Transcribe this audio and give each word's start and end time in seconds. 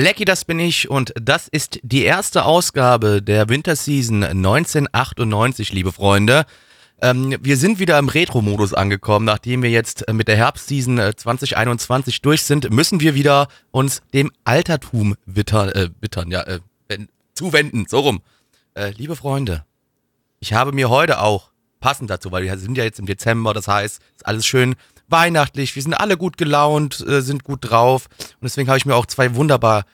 Blackie, 0.00 0.24
das 0.24 0.46
bin 0.46 0.58
ich 0.58 0.88
und 0.88 1.12
das 1.20 1.46
ist 1.46 1.78
die 1.82 2.04
erste 2.04 2.46
Ausgabe 2.46 3.20
der 3.20 3.50
Winterseason 3.50 4.24
1998, 4.24 5.74
liebe 5.74 5.92
Freunde. 5.92 6.46
Ähm, 7.02 7.36
wir 7.42 7.58
sind 7.58 7.78
wieder 7.80 7.98
im 7.98 8.08
Retro-Modus 8.08 8.72
angekommen. 8.72 9.26
Nachdem 9.26 9.62
wir 9.62 9.68
jetzt 9.68 10.08
äh, 10.08 10.14
mit 10.14 10.26
der 10.26 10.38
Herbstseason 10.38 10.96
äh, 10.96 11.14
2021 11.14 12.22
durch 12.22 12.44
sind, 12.44 12.70
müssen 12.70 13.00
wir 13.00 13.14
wieder 13.14 13.48
uns 13.72 14.00
dem 14.14 14.32
Altertum 14.44 15.16
wittern, 15.26 15.68
äh, 15.68 15.90
wittern 16.00 16.30
ja, 16.30 16.44
äh, 16.44 16.60
zuwenden. 17.34 17.84
So 17.86 18.00
rum. 18.00 18.22
Äh, 18.72 18.92
liebe 18.92 19.16
Freunde, 19.16 19.66
ich 20.38 20.54
habe 20.54 20.72
mir 20.72 20.88
heute 20.88 21.20
auch, 21.20 21.50
passend 21.78 22.08
dazu, 22.08 22.32
weil 22.32 22.44
wir 22.44 22.56
sind 22.56 22.78
ja 22.78 22.84
jetzt 22.84 23.00
im 23.00 23.06
Dezember, 23.06 23.52
das 23.52 23.68
heißt, 23.68 24.00
ist 24.16 24.26
alles 24.26 24.46
schön 24.46 24.76
weihnachtlich, 25.10 25.74
wir 25.74 25.82
sind 25.82 25.94
alle 25.94 26.16
gut 26.16 26.36
gelaunt, 26.36 27.04
äh, 27.06 27.20
sind 27.20 27.44
gut 27.44 27.58
drauf 27.62 28.08
und 28.40 28.44
deswegen 28.44 28.68
habe 28.68 28.78
ich 28.78 28.86
mir 28.86 28.94
auch 28.94 29.06
zwei 29.06 29.34
wunderbar 29.34 29.84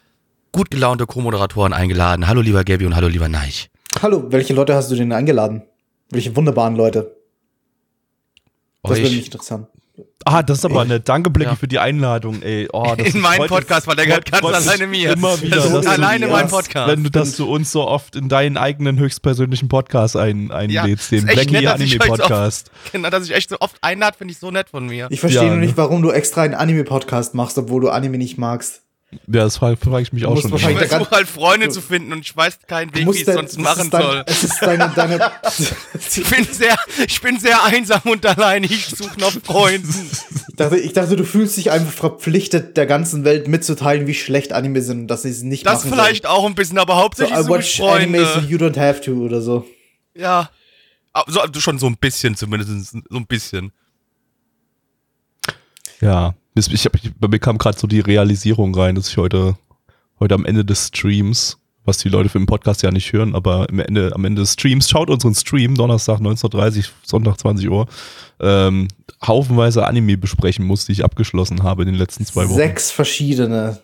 gut 0.52 0.70
gelaunte 0.70 1.06
Co-Moderatoren 1.06 1.72
eingeladen. 1.72 2.26
Hallo 2.26 2.40
lieber 2.40 2.64
Gabby 2.64 2.86
und 2.86 2.96
hallo 2.96 3.08
lieber 3.08 3.28
Neich. 3.28 3.70
Hallo, 4.00 4.30
welche 4.30 4.54
Leute 4.54 4.74
hast 4.74 4.90
du 4.90 4.94
denn 4.94 5.12
eingeladen? 5.12 5.62
Welche 6.10 6.34
wunderbaren 6.36 6.76
Leute? 6.76 7.16
Das 8.82 8.98
würde 8.98 9.10
mich 9.10 9.26
interessieren. 9.26 9.66
Ah, 10.24 10.42
das 10.42 10.58
ist 10.58 10.64
aber 10.64 10.84
nett. 10.84 11.08
Danke, 11.08 11.30
Blackie, 11.30 11.50
Ja. 11.50 11.56
für 11.56 11.68
die 11.68 11.78
Einladung, 11.78 12.42
ey. 12.42 12.68
Oh, 12.72 12.94
das 12.98 13.14
in 13.14 13.20
meinem 13.20 13.46
Podcast 13.46 13.84
verlängert 13.84 14.28
freut- 14.28 14.42
ganz 14.42 14.42
freut 14.42 14.56
mich 14.60 14.68
alleine 14.68 14.86
mir. 14.88 15.12
Immer 15.12 15.40
wieder. 15.40 15.56
Das 15.56 15.66
ist 15.72 15.86
alleine 15.86 16.26
mein 16.26 16.48
Podcast. 16.48 16.90
Wenn 16.90 17.04
du, 17.04 17.10
dass 17.10 17.36
du 17.36 17.46
uns 17.50 17.70
so 17.70 17.86
oft 17.86 18.16
in 18.16 18.28
deinen 18.28 18.56
eigenen 18.56 18.98
höchstpersönlichen 18.98 19.68
Podcast 19.68 20.16
ein, 20.16 20.50
einlädst, 20.50 21.12
Ja, 21.12 21.20
den 21.20 21.28
ich 21.28 21.68
Anime 21.68 21.84
euch 21.84 21.90
so 21.92 21.98
oft- 21.98 22.08
Podcast. 22.20 22.70
Genau, 22.92 23.08
dass 23.10 23.24
ich 23.24 23.34
echt 23.34 23.50
so 23.50 23.56
oft 23.60 23.76
einlade, 23.82 24.16
finde 24.18 24.32
ich 24.32 24.38
so 24.38 24.50
nett 24.50 24.68
von 24.70 24.86
mir. 24.86 25.06
Ich 25.10 25.20
verstehe 25.20 25.42
Ja, 25.42 25.48
nur 25.48 25.58
ne? 25.58 25.66
nicht, 25.66 25.76
warum 25.76 26.02
du 26.02 26.10
extra 26.10 26.42
einen 26.42 26.54
Anime-Podcast 26.54 27.34
machst, 27.34 27.56
obwohl 27.56 27.80
du 27.82 27.90
Anime 27.90 28.18
nicht 28.18 28.36
magst. 28.36 28.82
Ja, 29.12 29.44
das 29.44 29.56
frage 29.58 29.76
frag 29.76 30.02
ich 30.02 30.12
mich 30.12 30.24
Du 30.24 30.28
auch 30.28 30.34
musst 30.34 30.48
schon. 30.48 30.58
Ich 30.58 30.78
versuche 30.88 31.10
halt 31.12 31.28
Freunde 31.28 31.66
du- 31.68 31.72
zu 31.72 31.80
finden 31.80 32.12
und 32.12 32.20
ich 32.20 32.36
weiß 32.36 32.58
keinen 32.66 32.92
Weg, 32.94 33.06
wie 33.06 33.10
ich 33.12 33.26
es 33.26 33.34
sonst 33.34 33.52
das 33.56 33.62
machen 33.62 33.82
ist 33.84 33.94
dein, 33.94 34.02
soll. 34.02 34.24
Es 34.26 34.44
ist 34.44 34.58
deine, 34.60 34.92
deine 34.94 35.30
Ich 36.16 36.28
bin 36.28 36.44
sehr, 36.44 36.76
ich 37.06 37.20
bin 37.20 37.38
sehr 37.38 37.62
einsam 37.64 38.00
und 38.04 38.26
allein. 38.26 38.64
Ich 38.64 38.86
suche 38.88 39.18
nach 39.20 39.30
Freunden. 39.44 39.88
ich, 40.48 40.56
dachte, 40.56 40.76
ich 40.78 40.92
dachte, 40.92 41.14
du 41.16 41.24
fühlst 41.24 41.56
dich 41.56 41.70
einfach 41.70 41.92
verpflichtet, 41.92 42.76
der 42.76 42.86
ganzen 42.86 43.22
Welt 43.24 43.46
mitzuteilen, 43.46 44.08
wie 44.08 44.14
schlecht 44.14 44.52
Anime 44.52 44.82
sind 44.82 45.02
und 45.02 45.06
dass 45.08 45.22
sie 45.22 45.30
es 45.30 45.42
nicht 45.42 45.64
Das 45.66 45.84
machen 45.84 45.92
vielleicht 45.94 46.26
auch 46.26 46.44
ein 46.44 46.56
bisschen, 46.56 46.78
aber 46.78 46.94
sollen. 46.94 47.04
hauptsächlich 47.04 47.36
So, 47.36 47.42
I 47.42 47.44
suche 47.46 47.58
watch 47.58 47.66
ich 47.70 47.76
Freunde. 47.76 48.18
Anime 48.18 48.26
so 48.34 48.40
you 48.40 48.58
don't 48.58 48.78
have 48.78 49.00
to 49.02 49.12
oder 49.12 49.40
so. 49.40 49.66
Ja. 50.14 50.50
So, 51.28 51.40
also 51.40 51.60
schon 51.60 51.78
so 51.78 51.86
ein 51.86 51.96
bisschen 51.96 52.34
zumindest, 52.36 52.90
so 52.90 53.16
ein 53.16 53.26
bisschen. 53.26 53.72
Ja, 56.00 56.34
ich, 56.56 56.72
ich 56.72 56.84
hab, 56.84 56.92
bei 57.20 57.28
mir 57.28 57.38
kam 57.38 57.58
gerade 57.58 57.78
so 57.78 57.86
die 57.86 58.00
Realisierung 58.00 58.74
rein, 58.74 58.94
dass 58.94 59.08
ich 59.08 59.16
heute, 59.16 59.56
heute 60.18 60.34
am 60.34 60.44
Ende 60.44 60.64
des 60.64 60.88
Streams, 60.88 61.58
was 61.84 61.98
die 61.98 62.08
Leute 62.08 62.28
für 62.28 62.38
den 62.38 62.46
Podcast 62.46 62.82
ja 62.82 62.90
nicht 62.90 63.12
hören, 63.12 63.34
aber 63.34 63.66
am 63.68 63.78
Ende, 63.78 64.12
am 64.14 64.24
Ende 64.24 64.42
des 64.42 64.54
Streams, 64.54 64.88
schaut 64.88 65.10
unseren 65.10 65.34
Stream, 65.34 65.74
Donnerstag 65.74 66.20
19.30 66.20 66.88
Sonntag 67.04 67.38
20 67.38 67.70
Uhr, 67.70 67.86
ähm, 68.40 68.88
haufenweise 69.24 69.86
Anime 69.86 70.16
besprechen 70.16 70.64
muss, 70.64 70.86
die 70.86 70.92
ich 70.92 71.04
abgeschlossen 71.04 71.62
habe 71.62 71.82
in 71.82 71.88
den 71.88 71.96
letzten 71.96 72.24
zwei 72.24 72.48
Wochen. 72.48 72.56
Sechs 72.56 72.90
verschiedene. 72.90 73.78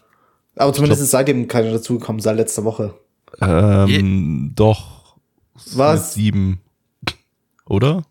Aber 0.56 0.72
zumindest 0.72 1.02
ist 1.02 1.10
seitdem 1.10 1.48
keine 1.48 1.70
dazugekommen, 1.70 2.20
seit 2.20 2.36
letzter 2.36 2.64
Woche. 2.64 2.94
Ähm, 3.40 4.52
doch. 4.54 5.16
Was? 5.74 6.14
Sieben. 6.14 6.60
Oder? 7.66 8.02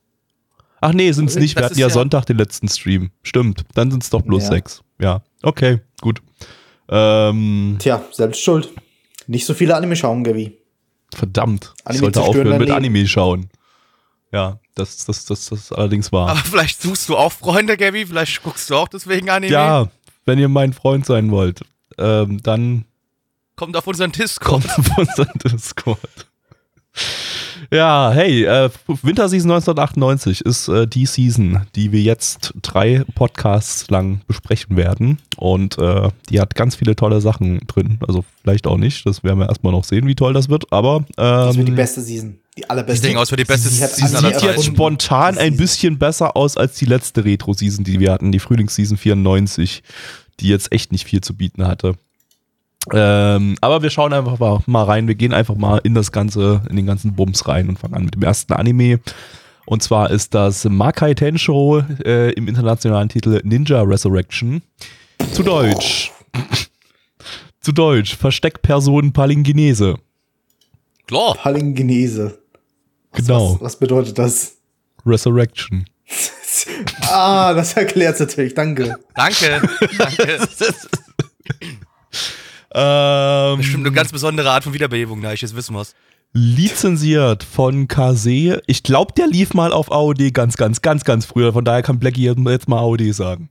Ach 0.81 0.94
nee, 0.94 1.12
sind's 1.12 1.36
nicht. 1.36 1.56
Wir 1.56 1.62
Das 1.62 1.72
hatten 1.72 1.80
ja, 1.80 1.88
ja- 1.88 1.94
Sonntag 1.94 2.25
den 2.25 2.38
letzten 2.38 2.68
Stream. 2.68 3.12
Stimmt. 3.24 3.64
Dann 3.75 3.92
sind's 3.92 4.09
doch 4.09 4.22
bloß 4.24 4.44
Ja. 4.44 4.50
sechs. 4.50 4.81
Ja. 5.00 5.22
Okay, 5.44 5.80
gut. 6.02 6.22
Ähm, 6.90 7.78
Tja, 7.80 8.03
selbst 8.12 8.42
schuld. 8.44 8.69
Nicht 9.28 9.46
so 9.46 9.53
viele 9.53 9.75
Anime 9.75 9.96
schauen, 9.96 10.24
Gavi. 10.24 10.58
verdammt. 11.14 11.74
Ich 11.80 11.86
Anime 11.86 12.00
sollte 12.02 12.19
zerstören 12.19 12.47
aufhören 12.47 12.59
mit. 12.62 12.72
Anime 12.72 13.08
schauen. 13.08 13.50
Ja, 14.34 14.59
das, 14.75 15.06
das, 15.06 15.25
das, 15.25 15.46
das 15.50 15.72
allerdings 15.72 16.12
war. 16.12 16.30
Aber 16.30 16.40
vielleicht 16.40 16.81
suchst 16.81 17.08
du 17.09 17.18
auch 17.18 17.31
Freunde, 17.31 17.78
Gabby. 17.78 18.06
Vielleicht 18.06 18.42
guckst 18.44 18.69
du 18.69 18.75
auch 18.75 18.88
deswegen 18.88 19.30
Anime. 19.30 19.52
Ja, 19.53 19.90
wenn 20.25 20.40
ihr 20.40 20.48
mein 20.50 20.74
Freund 20.74 21.06
sein 21.06 21.31
wollt, 21.31 21.62
ähm, 21.98 22.42
dann 22.42 22.86
Kommt 23.56 23.75
auf 23.78 23.86
unseren 23.88 24.12
Discord. 24.12 24.63
kommt 24.68 24.80
auf 24.80 24.98
unseren 24.98 25.38
Discord. 25.44 26.00
Ja, 27.73 28.11
hey, 28.13 28.43
äh, 28.43 28.69
Winterseason 29.01 29.49
1998 29.49 30.41
ist 30.41 30.67
äh, 30.67 30.85
die 30.87 31.05
Season, 31.05 31.61
die 31.75 31.93
wir 31.93 32.01
jetzt 32.01 32.53
drei 32.61 33.05
Podcasts 33.15 33.89
lang 33.89 34.19
besprechen 34.27 34.75
werden. 34.75 35.19
Und 35.37 35.77
äh, 35.77 36.09
die 36.29 36.41
hat 36.41 36.53
ganz 36.55 36.75
viele 36.75 36.97
tolle 36.97 37.21
Sachen 37.21 37.59
drin. 37.67 37.97
Also 38.05 38.25
vielleicht 38.41 38.67
auch 38.67 38.75
nicht. 38.75 39.05
Das 39.05 39.23
werden 39.23 39.39
wir 39.39 39.47
erstmal 39.47 39.71
noch 39.71 39.85
sehen, 39.85 40.05
wie 40.05 40.15
toll 40.15 40.33
das 40.33 40.49
wird. 40.49 40.65
Aber 40.73 41.05
Das 41.15 41.55
wird 41.55 41.67
die 41.69 41.71
ähm, 41.71 41.77
beste 41.77 42.01
Season. 42.01 42.37
Die 42.57 42.63
Ich 42.63 42.69
allerbeste. 42.69 43.07
denke 43.07 43.21
aus 43.21 43.29
für 43.29 43.37
die 43.37 43.45
beste 43.45 43.69
Sie 43.69 43.77
Season 43.77 44.17
aller 44.17 44.33
sieht 44.33 44.41
jetzt 44.43 44.55
Zeiten. 44.63 44.75
spontan 44.75 45.38
ein 45.38 45.55
bisschen 45.55 45.97
besser 45.97 46.35
aus 46.35 46.57
als 46.57 46.75
die 46.75 46.83
letzte 46.85 47.23
Retro-Season, 47.23 47.85
die 47.85 48.01
wir 48.01 48.11
hatten, 48.11 48.33
die 48.33 48.39
Frühlingsseason 48.39 48.97
94, 48.97 49.81
die 50.41 50.49
jetzt 50.49 50.73
echt 50.73 50.91
nicht 50.91 51.05
viel 51.05 51.21
zu 51.21 51.38
bieten 51.38 51.65
hatte. 51.65 51.93
Ähm, 52.94 53.56
aber 53.62 53.84
wir 53.84 53.90
schauen 53.92 54.12
einfach 54.14 54.40
mal, 54.40 54.59
mal 54.66 54.84
rein. 54.84 55.08
Wir 55.08 55.16
gehen 55.16 55.34
einfach 55.34 55.56
mal 55.56 55.78
in 55.84 55.94
das 55.94 56.12
ganze, 56.12 56.62
in 56.69 56.75
den 56.75 56.86
ganzen 56.88 57.14
Bums 57.16 57.47
rein 57.47 57.69
und 57.69 57.78
fangen 57.80 57.94
an 57.94 58.06
mit 58.06 58.16
dem 58.16 58.24
ersten 58.24 58.53
Anime. 58.53 59.00
Und 59.66 59.84
zwar 59.84 60.09
ist 60.09 60.34
das 60.34 60.66
Makai 60.66 61.14
Tensho 61.14 61.84
äh, 62.03 62.31
im 62.34 62.47
internationalen 62.47 63.09
Titel 63.09 63.40
Ninja 63.44 63.81
Resurrection. 63.84 64.64
Zu 65.34 65.44
Deutsch. 65.44 66.12
Zu 67.62 67.72
Deutsch. 67.72 68.16
Versteckperson 68.16 69.13
Palingenese. 69.13 69.96
Klar. 71.08 71.36
Palingenese. 71.36 72.40
Was- 73.12 73.25
Genau. 73.25 73.56
Was, 73.56 73.62
was 73.62 73.75
bedeutet 73.80 74.18
das? 74.18 74.53
Resurrection. 75.06 75.86
ah, 77.09 77.53
das 77.53 77.74
erklärt 77.74 78.18
natürlich. 78.19 78.53
Danke. 78.56 78.96
Danke. 79.16 79.62
Danke. 79.98 80.48
Ähm, 82.73 83.57
Bestimmt 83.57 83.85
eine 83.85 83.93
ganz 83.95 84.11
besondere 84.11 84.49
Art 84.51 84.63
von 84.63 84.73
Wiederbelebung, 84.73 85.19
Neich. 85.19 85.41
Jetzt 85.41 85.55
wissen 85.55 85.75
wir's. 85.75 85.93
lizenziert 86.33 87.43
von 87.43 87.87
Kase. 87.87 88.61
Ich 88.67 88.83
glaube, 88.83 89.13
der 89.13 89.27
lief 89.27 89.53
mal 89.53 89.73
auf 89.73 89.91
AOD 89.91 90.33
ganz, 90.33 90.55
ganz, 90.57 90.81
ganz, 90.81 91.03
ganz 91.03 91.25
früher. 91.25 91.51
Von 91.53 91.65
daher 91.65 91.81
kann 91.81 91.99
Blackie 91.99 92.23
jetzt 92.23 92.69
mal 92.69 92.79
AOD 92.79 93.13
sagen. 93.13 93.49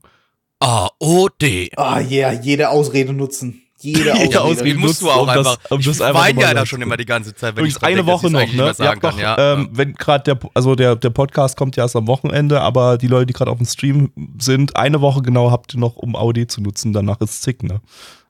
A-O-D. 0.61 1.71
Ah, 1.77 2.01
yeah, 2.01 2.33
jede 2.33 2.69
Ausrede 2.71 3.13
nutzen. 3.13 3.63
Jede 3.83 4.13
Ausrede. 4.13 4.19
Jede 4.25 4.41
Ausrede. 4.43 4.79
Musst 4.79 5.01
du 5.01 5.11
auch 5.11 5.23
um 5.23 5.27
das- 5.29 5.39
einfach. 5.39 5.71
um 5.71 5.79
das 5.83 5.97
ich 5.97 6.05
einfach 6.05 6.21
weine 6.23 6.41
ja 6.43 6.53
da 6.55 6.67
schon 6.67 6.83
immer 6.83 6.99
die 6.99 7.07
ganze 7.07 7.35
Zeit, 7.35 7.57
wenn 7.57 7.65
Übrigens 7.65 7.77
ich 7.79 7.83
eine 7.83 7.97
denke, 7.97 8.13
Woche 8.13 8.31
noch, 8.31 8.53
ne? 8.53 8.75
sagen 8.75 9.01
kann. 9.01 9.15
noch, 9.15 9.21
Ja, 9.21 9.55
ähm, 9.55 9.71
wenn 9.73 9.95
gerade 9.95 10.35
der, 10.35 10.51
also 10.53 10.75
der, 10.75 10.97
der 10.97 11.09
Podcast 11.11 11.57
kommt 11.57 11.77
ja 11.77 11.85
erst 11.85 11.97
am 11.97 12.07
Wochenende, 12.07 12.61
aber 12.61 12.99
die 12.99 13.07
Leute, 13.07 13.27
die 13.27 13.33
gerade 13.33 13.51
auf 13.51 13.57
dem 13.57 13.67
Stream 13.67 14.13
sind, 14.39 14.77
eine 14.77 15.01
Woche 15.01 15.23
genau 15.23 15.51
habt 15.51 15.73
ihr 15.75 15.81
noch, 15.81 15.97
um 15.97 16.15
AOD 16.15 16.51
zu 16.51 16.61
nutzen, 16.61 16.93
danach 16.93 17.21
ist 17.21 17.43
zick, 17.43 17.63
ne? 17.63 17.81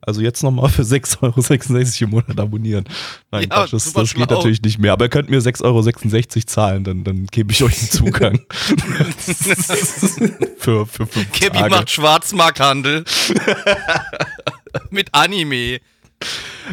Also 0.03 0.23
jetzt 0.23 0.43
nochmal 0.43 0.71
für 0.71 0.83
6,66 0.83 1.23
Euro 1.23 2.05
im 2.05 2.11
Monat 2.11 2.39
abonnieren. 2.39 2.85
Nein, 3.31 3.43
Ja, 3.43 3.49
Quatsch, 3.49 3.73
das, 3.73 3.93
das 3.93 4.15
geht 4.15 4.31
natürlich 4.31 4.63
nicht 4.63 4.79
mehr. 4.79 4.93
Aber 4.93 5.05
ihr 5.05 5.09
könnt 5.11 5.29
mir 5.29 5.41
6,66 5.41 5.65
Euro 5.65 6.47
zahlen, 6.47 6.85
dann, 6.85 7.05
dann 7.05 7.27
gebe 7.27 7.53
ich 7.53 7.63
euch 7.63 7.79
einen 7.79 7.91
Zugang. 7.91 8.41
für, 10.59 10.87
für 10.87 11.07
fünf 11.07 11.33
Gabby 11.39 11.59
Tage. 11.59 11.71
macht 11.71 11.91
Schwarzmarkthandel. 11.91 13.05
Mit 14.91 15.09
Anime. 15.13 15.81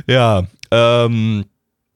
Ja, 0.08 0.44
ähm, 0.72 1.46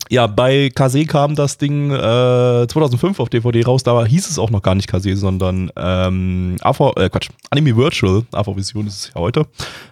ja, 0.10 0.28
bei 0.28 0.70
Kase 0.76 1.06
kam 1.06 1.36
das 1.36 1.58
Ding 1.58 1.92
äh, 1.92 2.68
2005 2.68 3.20
auf 3.22 3.30
DVD 3.30 3.64
raus, 3.64 3.84
da 3.84 4.06
hieß 4.06 4.30
es 4.30 4.38
auch 4.38 4.50
noch 4.50 4.62
gar 4.62 4.76
nicht 4.76 4.88
Kase, 4.88 5.16
sondern 5.16 5.72
ähm, 5.78 6.58
AV, 6.60 6.98
äh, 6.98 7.10
Quatsch, 7.10 7.30
Anime 7.50 7.78
Virtual, 7.78 8.24
AV 8.34 8.58
Vision 8.58 8.88
ist 8.88 8.96
es 8.96 9.12
ja 9.14 9.22
heute. 9.22 9.48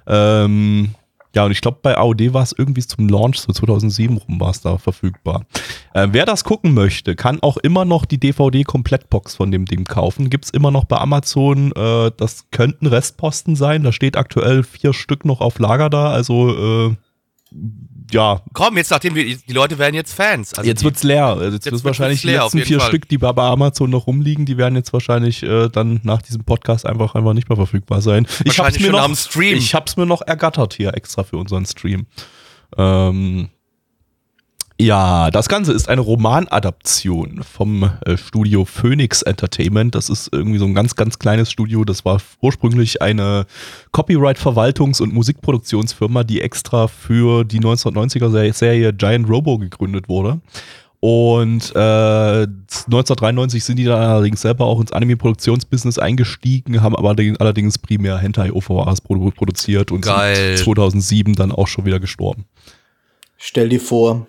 Ähm, 0.07 0.93
Ja, 1.35 1.45
und 1.45 1.51
ich 1.51 1.61
glaube, 1.61 1.77
bei 1.81 1.95
AOD 1.95 2.33
war 2.33 2.41
es 2.41 2.55
irgendwie 2.57 2.81
zum 2.81 3.07
Launch, 3.07 3.39
so 3.39 3.53
2007 3.53 4.17
rum 4.17 4.39
war 4.39 4.49
es 4.49 4.61
da 4.61 4.77
verfügbar. 4.79 5.45
Äh, 5.93 6.07
wer 6.11 6.25
das 6.25 6.43
gucken 6.43 6.73
möchte, 6.73 7.15
kann 7.15 7.39
auch 7.41 7.57
immer 7.57 7.85
noch 7.85 8.05
die 8.05 8.19
DVD-Komplettbox 8.19 9.35
von 9.35 9.51
dem 9.51 9.65
Ding 9.65 9.83
kaufen. 9.83 10.31
Gibt's 10.31 10.49
immer 10.49 10.71
noch 10.71 10.85
bei 10.85 10.97
Amazon. 10.97 11.71
Äh, 11.73 12.11
das 12.17 12.49
könnten 12.49 12.87
Restposten 12.87 13.55
sein. 13.55 13.83
Da 13.83 13.91
steht 13.91 14.17
aktuell 14.17 14.63
vier 14.63 14.93
Stück 14.93 15.23
noch 15.23 15.39
auf 15.39 15.59
Lager 15.59 15.91
da. 15.91 16.09
Also, 16.09 16.87
äh, 16.89 16.95
ja. 18.11 18.41
Komm, 18.53 18.77
jetzt 18.77 18.91
nachdem 18.91 19.15
wir, 19.15 19.37
die 19.37 19.53
Leute 19.53 19.77
werden 19.77 19.95
jetzt 19.95 20.13
Fans. 20.13 20.53
Also 20.53 20.67
jetzt 20.67 20.81
die, 20.81 20.85
wird's 20.85 21.03
leer. 21.03 21.37
Jetzt, 21.41 21.53
jetzt 21.53 21.71
wird's 21.71 21.83
wahrscheinlich 21.83 22.23
leer, 22.23 22.47
die 22.51 22.57
letzten 22.57 22.61
vier 22.61 22.79
Fall. 22.79 22.87
Stück, 22.87 23.09
die 23.09 23.17
bei 23.17 23.29
Amazon 23.29 23.89
noch 23.89 24.07
rumliegen, 24.07 24.45
die 24.45 24.57
werden 24.57 24.75
jetzt 24.75 24.93
wahrscheinlich 24.93 25.43
äh, 25.43 25.69
dann 25.69 25.99
nach 26.03 26.21
diesem 26.21 26.43
Podcast 26.43 26.85
einfach 26.85 27.15
einfach 27.15 27.33
nicht 27.33 27.49
mehr 27.49 27.55
verfügbar 27.55 28.01
sein. 28.01 28.27
Ich 28.45 28.59
hab's 28.59 28.79
mir 28.79 28.91
noch, 28.91 29.01
am 29.01 29.15
Stream. 29.15 29.57
Ich 29.57 29.73
hab's 29.73 29.97
mir 29.97 30.05
noch 30.05 30.21
ergattert 30.21 30.73
hier 30.73 30.93
extra 30.95 31.23
für 31.23 31.37
unseren 31.37 31.65
Stream. 31.65 32.07
Ähm, 32.77 33.49
ja, 34.81 35.29
das 35.29 35.49
Ganze 35.49 35.73
ist 35.73 35.89
eine 35.89 35.99
Romanadaption 36.01 37.43
vom 37.43 37.91
äh, 38.05 38.15
Studio 38.17 38.63
Phoenix 38.63 39.21
Entertainment. 39.21 39.93
Das 39.93 40.09
ist 40.09 40.29
irgendwie 40.31 40.57
so 40.57 40.65
ein 40.65 40.73
ganz, 40.73 40.95
ganz 40.95 41.19
kleines 41.19 41.51
Studio. 41.51 41.83
Das 41.83 42.05
war 42.05 42.21
ursprünglich 42.41 43.01
eine 43.01 43.45
Copyright-Verwaltungs- 43.91 45.01
und 45.01 45.13
Musikproduktionsfirma, 45.13 46.23
die 46.23 46.41
extra 46.41 46.87
für 46.87 47.43
die 47.43 47.59
1990er-Serie 47.59 48.93
Giant 48.93 49.27
Robo 49.29 49.57
gegründet 49.57 50.07
wurde. 50.07 50.39
Und 51.01 51.71
äh, 51.75 51.79
1993 51.79 53.63
sind 53.63 53.77
die 53.77 53.85
dann 53.85 54.01
allerdings 54.01 54.41
selber 54.41 54.65
auch 54.65 54.81
ins 54.81 54.91
Anime-Produktionsbusiness 54.91 55.97
eingestiegen, 55.99 56.81
haben 56.81 56.95
aber 56.95 57.09
allerdings- 57.09 57.39
allerdings 57.39 57.77
primär 57.77 58.17
Hentai-OVAs 58.17 59.01
produ 59.01 59.31
produziert 59.31 59.91
und 59.91 60.01
Geil. 60.01 60.57
sind 60.57 60.65
2007 60.65 61.35
dann 61.35 61.51
auch 61.51 61.67
schon 61.67 61.85
wieder 61.85 61.99
gestorben. 61.99 62.45
Stell 63.37 63.69
dir 63.69 63.79
vor, 63.79 64.25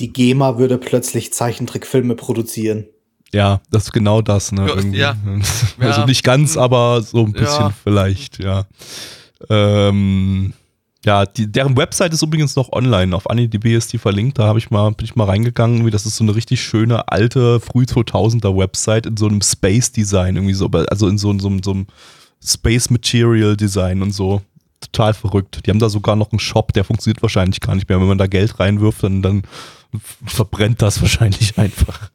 die 0.00 0.12
GEMA 0.12 0.58
würde 0.58 0.78
plötzlich 0.78 1.32
Zeichentrickfilme 1.32 2.14
produzieren. 2.16 2.86
Ja, 3.32 3.60
das 3.70 3.84
ist 3.84 3.92
genau 3.92 4.22
das, 4.22 4.50
ne? 4.50 4.66
Ja, 4.92 5.14
ja. 5.14 5.16
Also 5.78 6.00
Ja. 6.00 6.06
nicht 6.06 6.24
ganz, 6.24 6.56
aber 6.56 7.00
so 7.02 7.24
ein 7.26 7.34
Ja. 7.34 7.40
bisschen 7.40 7.74
vielleicht, 7.84 8.42
ja. 8.42 8.64
Ähm, 9.48 10.52
ja, 11.04 11.24
die, 11.24 11.50
deren 11.50 11.76
Website 11.76 12.12
ist 12.12 12.22
übrigens 12.22 12.56
noch 12.56 12.72
online. 12.72 13.14
Auf 13.16 13.30
AniDB 13.30 13.74
ist 13.74 13.92
die 13.92 13.98
verlinkt. 13.98 14.38
Da 14.38 14.44
habe 14.44 14.58
ich 14.58 14.70
mal, 14.70 14.90
bin 14.90 15.04
ich 15.04 15.16
mal 15.16 15.24
reingegangen. 15.24 15.76
Irgendwie, 15.76 15.90
das 15.90 16.04
ist 16.06 16.16
so 16.16 16.24
eine 16.24 16.34
richtig 16.34 16.60
schöne 16.62 17.08
alte 17.08 17.58
früh 17.60 17.84
2000er 17.84 18.54
Website 18.56 19.06
in 19.06 19.16
so 19.16 19.26
einem 19.26 19.40
Space 19.40 19.92
Design 19.92 20.36
irgendwie 20.36 20.54
so, 20.54 20.66
also 20.68 21.08
in 21.08 21.16
so, 21.16 21.36
so, 21.38 21.50
so 21.62 21.70
einem 21.70 21.86
Space 22.44 22.90
Material 22.90 23.56
Design 23.56 24.02
und 24.02 24.12
so. 24.12 24.42
Total 24.80 25.14
verrückt. 25.14 25.60
Die 25.64 25.70
haben 25.70 25.78
da 25.78 25.88
sogar 25.88 26.16
noch 26.16 26.32
einen 26.32 26.38
Shop, 26.38 26.72
der 26.74 26.84
funktioniert 26.84 27.22
wahrscheinlich 27.22 27.60
gar 27.60 27.74
nicht 27.74 27.88
mehr. 27.88 27.98
Wenn 28.00 28.08
man 28.08 28.18
da 28.18 28.26
Geld 28.26 28.58
reinwirft, 28.60 29.02
dann, 29.02 29.22
dann 29.22 29.42
verbrennt 30.26 30.82
das 30.82 31.00
wahrscheinlich 31.00 31.58
einfach. 31.58 32.10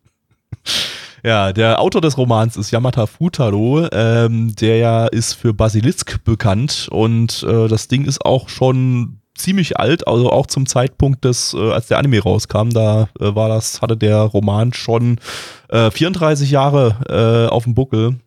Ja, 1.24 1.54
der 1.54 1.82
Autor 1.82 2.02
des 2.02 2.18
Romans 2.18 2.56
ist 2.56 2.72
Yamata 2.72 3.08
Futaro, 3.08 3.88
ähm, 3.92 4.56
der 4.56 4.78
ja 4.78 5.08
ist 5.08 5.34
für 5.34 5.54
Basilisk 5.54 6.24
bekannt 6.24 6.88
und 6.92 7.44
äh, 7.44 7.68
das 7.68 7.88
Ding 7.88 8.06
ist 8.06 8.24
auch 8.24 8.48
schon 8.48 9.22
ziemlich 9.36 9.78
alt, 9.78 10.08
also 10.08 10.32
auch 10.32 10.48
zum 10.48 10.66
Zeitpunkt 10.66 11.26
des, 11.26 11.54
äh, 11.54 11.72
als 11.72 11.88
der 11.88 11.98
Anime 11.98 12.22
rauskam, 12.22 12.70
da 12.70 13.10
äh, 13.20 13.36
war 13.36 13.50
das, 13.50 13.82
hatte 13.82 13.98
der 13.98 14.18
Roman 14.18 14.74
schon 14.74 15.20
äh, 15.70 15.92
34 15.92 16.52
Jahre 16.52 17.48
äh, 17.50 17.52
auf 17.52 17.64
dem 17.64 17.76
Buckel. 17.76 18.18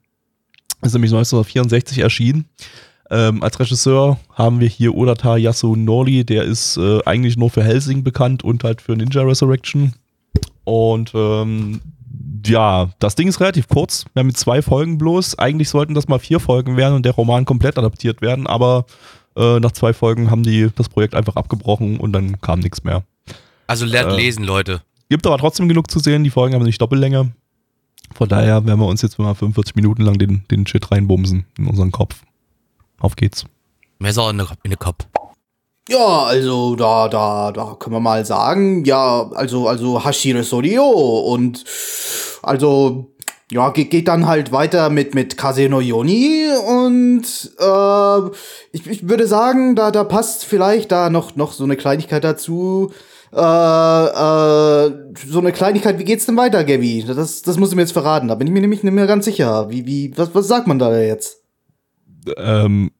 Ist 0.82 0.92
nämlich 0.92 1.10
1964 1.10 1.98
erschienen. 1.98 2.46
Ähm, 3.10 3.42
als 3.42 3.58
Regisseur 3.58 4.18
haben 4.34 4.60
wir 4.60 4.68
hier 4.68 4.94
Odata 4.94 5.36
Yasunori, 5.36 6.24
der 6.24 6.44
ist 6.44 6.76
äh, 6.76 7.00
eigentlich 7.04 7.36
nur 7.36 7.50
für 7.50 7.64
Helsing 7.64 8.04
bekannt 8.04 8.44
und 8.44 8.64
halt 8.64 8.82
für 8.82 8.96
Ninja 8.96 9.22
Resurrection. 9.22 9.94
Und 10.64 11.12
ähm, 11.14 11.80
ja, 12.44 12.90
das 12.98 13.14
Ding 13.14 13.28
ist 13.28 13.40
relativ 13.40 13.68
kurz. 13.68 14.04
Wir 14.12 14.20
haben 14.20 14.28
jetzt 14.28 14.40
zwei 14.40 14.60
Folgen 14.60 14.98
bloß. 14.98 15.38
Eigentlich 15.38 15.70
sollten 15.70 15.94
das 15.94 16.08
mal 16.08 16.18
vier 16.18 16.40
Folgen 16.40 16.76
werden 16.76 16.94
und 16.94 17.04
der 17.06 17.12
Roman 17.12 17.44
komplett 17.44 17.78
adaptiert 17.78 18.20
werden, 18.20 18.46
aber 18.46 18.84
äh, 19.36 19.58
nach 19.60 19.72
zwei 19.72 19.92
Folgen 19.92 20.30
haben 20.30 20.42
die 20.42 20.68
das 20.74 20.88
Projekt 20.88 21.14
einfach 21.14 21.36
abgebrochen 21.36 21.98
und 21.98 22.12
dann 22.12 22.40
kam 22.40 22.60
nichts 22.60 22.84
mehr. 22.84 23.04
Also 23.66 23.86
lernt 23.86 24.12
Äh, 24.12 24.16
lesen, 24.16 24.44
Leute. 24.44 24.82
Gibt 25.08 25.26
aber 25.26 25.38
trotzdem 25.38 25.68
genug 25.68 25.90
zu 25.90 25.98
sehen. 25.98 26.24
Die 26.24 26.30
Folgen 26.30 26.54
haben 26.54 26.64
nicht 26.64 26.80
Doppellänge. 26.80 27.32
Von 28.14 28.28
daher 28.28 28.66
werden 28.66 28.80
wir 28.80 28.86
uns 28.86 29.02
jetzt 29.02 29.18
mal 29.18 29.34
45 29.34 29.74
Minuten 29.76 30.02
lang 30.02 30.18
den, 30.18 30.44
den 30.50 30.66
Shit 30.66 30.90
reinbumsen 30.90 31.44
in 31.58 31.66
unseren 31.66 31.92
Kopf. 31.92 32.22
Auf 33.00 33.16
geht's. 33.16 33.44
Messer 33.98 34.30
in 34.30 34.38
den 34.38 34.78
Kopf. 34.78 35.06
Ja, 35.88 36.24
also 36.24 36.76
da, 36.76 37.08
da, 37.08 37.50
da 37.50 37.76
können 37.78 37.96
wir 37.96 38.00
mal 38.00 38.24
sagen, 38.26 38.84
ja, 38.84 39.30
also, 39.34 39.68
also 39.68 40.04
Hashire 40.04 40.42
Sorio 40.44 40.84
und 40.84 41.64
also, 42.42 43.14
ja, 43.50 43.70
geht, 43.70 43.90
geht 43.90 44.06
dann 44.06 44.26
halt 44.26 44.52
weiter 44.52 44.90
mit, 44.90 45.14
mit 45.14 45.38
Kase 45.38 45.68
no 45.70 45.80
Yoni 45.80 46.46
und 46.66 47.22
äh, 47.58 48.36
ich, 48.72 48.86
ich 48.86 49.08
würde 49.08 49.26
sagen, 49.26 49.76
da, 49.76 49.90
da 49.90 50.04
passt 50.04 50.44
vielleicht 50.44 50.92
da 50.92 51.08
noch, 51.08 51.36
noch 51.36 51.52
so 51.52 51.64
eine 51.64 51.76
Kleinigkeit 51.76 52.22
dazu. 52.22 52.92
Äh, 53.32 53.38
äh, 53.38 54.92
so 55.26 55.38
eine 55.38 55.52
Kleinigkeit, 55.52 55.98
wie 55.98 56.04
geht's 56.04 56.26
denn 56.26 56.36
weiter, 56.36 56.64
Gabby? 56.64 57.04
Das, 57.06 57.40
das 57.40 57.56
musst 57.56 57.72
du 57.72 57.76
mir 57.76 57.82
jetzt 57.82 57.92
verraten, 57.92 58.28
da 58.28 58.34
bin 58.34 58.46
ich 58.46 58.52
mir 58.52 58.60
nämlich 58.60 58.82
nicht 58.82 58.92
mehr 58.92 59.06
ganz 59.06 59.24
sicher. 59.24 59.70
Wie, 59.70 59.86
wie, 59.86 60.12
was, 60.16 60.34
was 60.34 60.48
sagt 60.48 60.66
man 60.66 60.78
da 60.78 60.98
jetzt? 60.98 61.38
Ähm, 62.36 62.92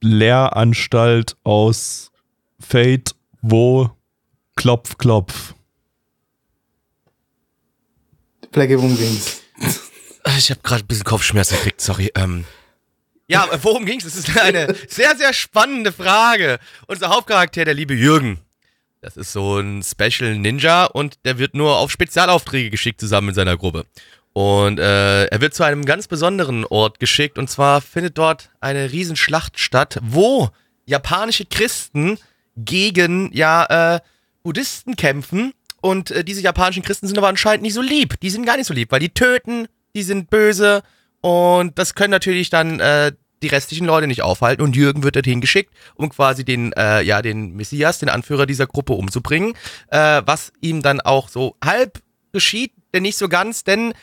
Lehranstalt 0.00 1.36
aus 1.44 2.10
Fate, 2.58 3.14
wo 3.42 3.90
Klopf, 4.56 4.96
Klopf. 4.98 5.54
Blackie, 8.52 8.76
worum 8.78 8.96
ging's? 8.96 9.42
Ich 10.38 10.50
habe 10.50 10.60
gerade 10.62 10.82
ein 10.82 10.86
bisschen 10.86 11.04
Kopfschmerzen 11.04 11.56
gekriegt, 11.56 11.80
sorry. 11.80 12.10
Ähm. 12.14 12.44
Ja, 13.28 13.46
äh, 13.52 13.58
worum 13.62 13.84
ging's? 13.84 14.04
Das 14.04 14.16
ist 14.16 14.36
eine 14.38 14.74
sehr, 14.88 15.14
sehr 15.16 15.32
spannende 15.32 15.92
Frage. 15.92 16.58
Unser 16.86 17.10
Hauptcharakter, 17.10 17.64
der 17.64 17.74
liebe 17.74 17.94
Jürgen. 17.94 18.38
Das 19.02 19.16
ist 19.16 19.32
so 19.32 19.58
ein 19.58 19.82
Special 19.82 20.36
Ninja 20.36 20.84
und 20.86 21.18
der 21.24 21.38
wird 21.38 21.54
nur 21.54 21.76
auf 21.76 21.92
Spezialaufträge 21.92 22.70
geschickt 22.70 22.98
zusammen 23.00 23.26
mit 23.26 23.36
seiner 23.36 23.56
Gruppe. 23.56 23.84
Und 24.36 24.78
äh, 24.78 25.24
er 25.24 25.40
wird 25.40 25.54
zu 25.54 25.62
einem 25.62 25.86
ganz 25.86 26.08
besonderen 26.08 26.66
Ort 26.66 27.00
geschickt. 27.00 27.38
Und 27.38 27.48
zwar 27.48 27.80
findet 27.80 28.18
dort 28.18 28.50
eine 28.60 28.92
Riesenschlacht 28.92 29.58
statt, 29.58 29.98
wo 30.02 30.50
japanische 30.84 31.46
Christen 31.46 32.18
gegen 32.54 33.30
ja 33.32 33.94
äh, 33.94 34.00
Buddhisten 34.42 34.94
kämpfen. 34.94 35.54
Und 35.80 36.10
äh, 36.10 36.22
diese 36.22 36.42
japanischen 36.42 36.82
Christen 36.82 37.06
sind 37.06 37.16
aber 37.16 37.28
anscheinend 37.28 37.62
nicht 37.62 37.72
so 37.72 37.80
lieb. 37.80 38.20
Die 38.20 38.28
sind 38.28 38.44
gar 38.44 38.58
nicht 38.58 38.66
so 38.66 38.74
lieb, 38.74 38.92
weil 38.92 39.00
die 39.00 39.08
töten, 39.08 39.68
die 39.94 40.02
sind 40.02 40.28
böse. 40.28 40.82
Und 41.22 41.78
das 41.78 41.94
können 41.94 42.10
natürlich 42.10 42.50
dann 42.50 42.78
äh, 42.78 43.12
die 43.42 43.48
restlichen 43.48 43.86
Leute 43.86 44.06
nicht 44.06 44.20
aufhalten. 44.20 44.62
Und 44.62 44.76
Jürgen 44.76 45.02
wird 45.02 45.16
dorthin 45.16 45.40
geschickt, 45.40 45.72
um 45.94 46.10
quasi 46.10 46.44
den, 46.44 46.74
äh, 46.74 47.00
ja, 47.00 47.22
den 47.22 47.54
Messias, 47.54 48.00
den 48.00 48.10
Anführer 48.10 48.44
dieser 48.44 48.66
Gruppe 48.66 48.92
umzubringen, 48.92 49.54
äh, 49.88 50.20
was 50.26 50.52
ihm 50.60 50.82
dann 50.82 51.00
auch 51.00 51.30
so 51.30 51.56
halb 51.64 52.02
geschieht, 52.32 52.72
denn 52.92 53.02
nicht 53.02 53.16
so 53.16 53.30
ganz, 53.30 53.64
denn 53.64 53.94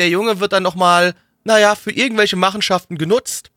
der 0.00 0.08
Junge 0.08 0.40
wird 0.40 0.52
dann 0.52 0.62
nochmal, 0.62 1.14
naja, 1.44 1.74
für 1.76 1.92
irgendwelche 1.92 2.36
Machenschaften 2.36 2.98
genutzt 2.98 3.50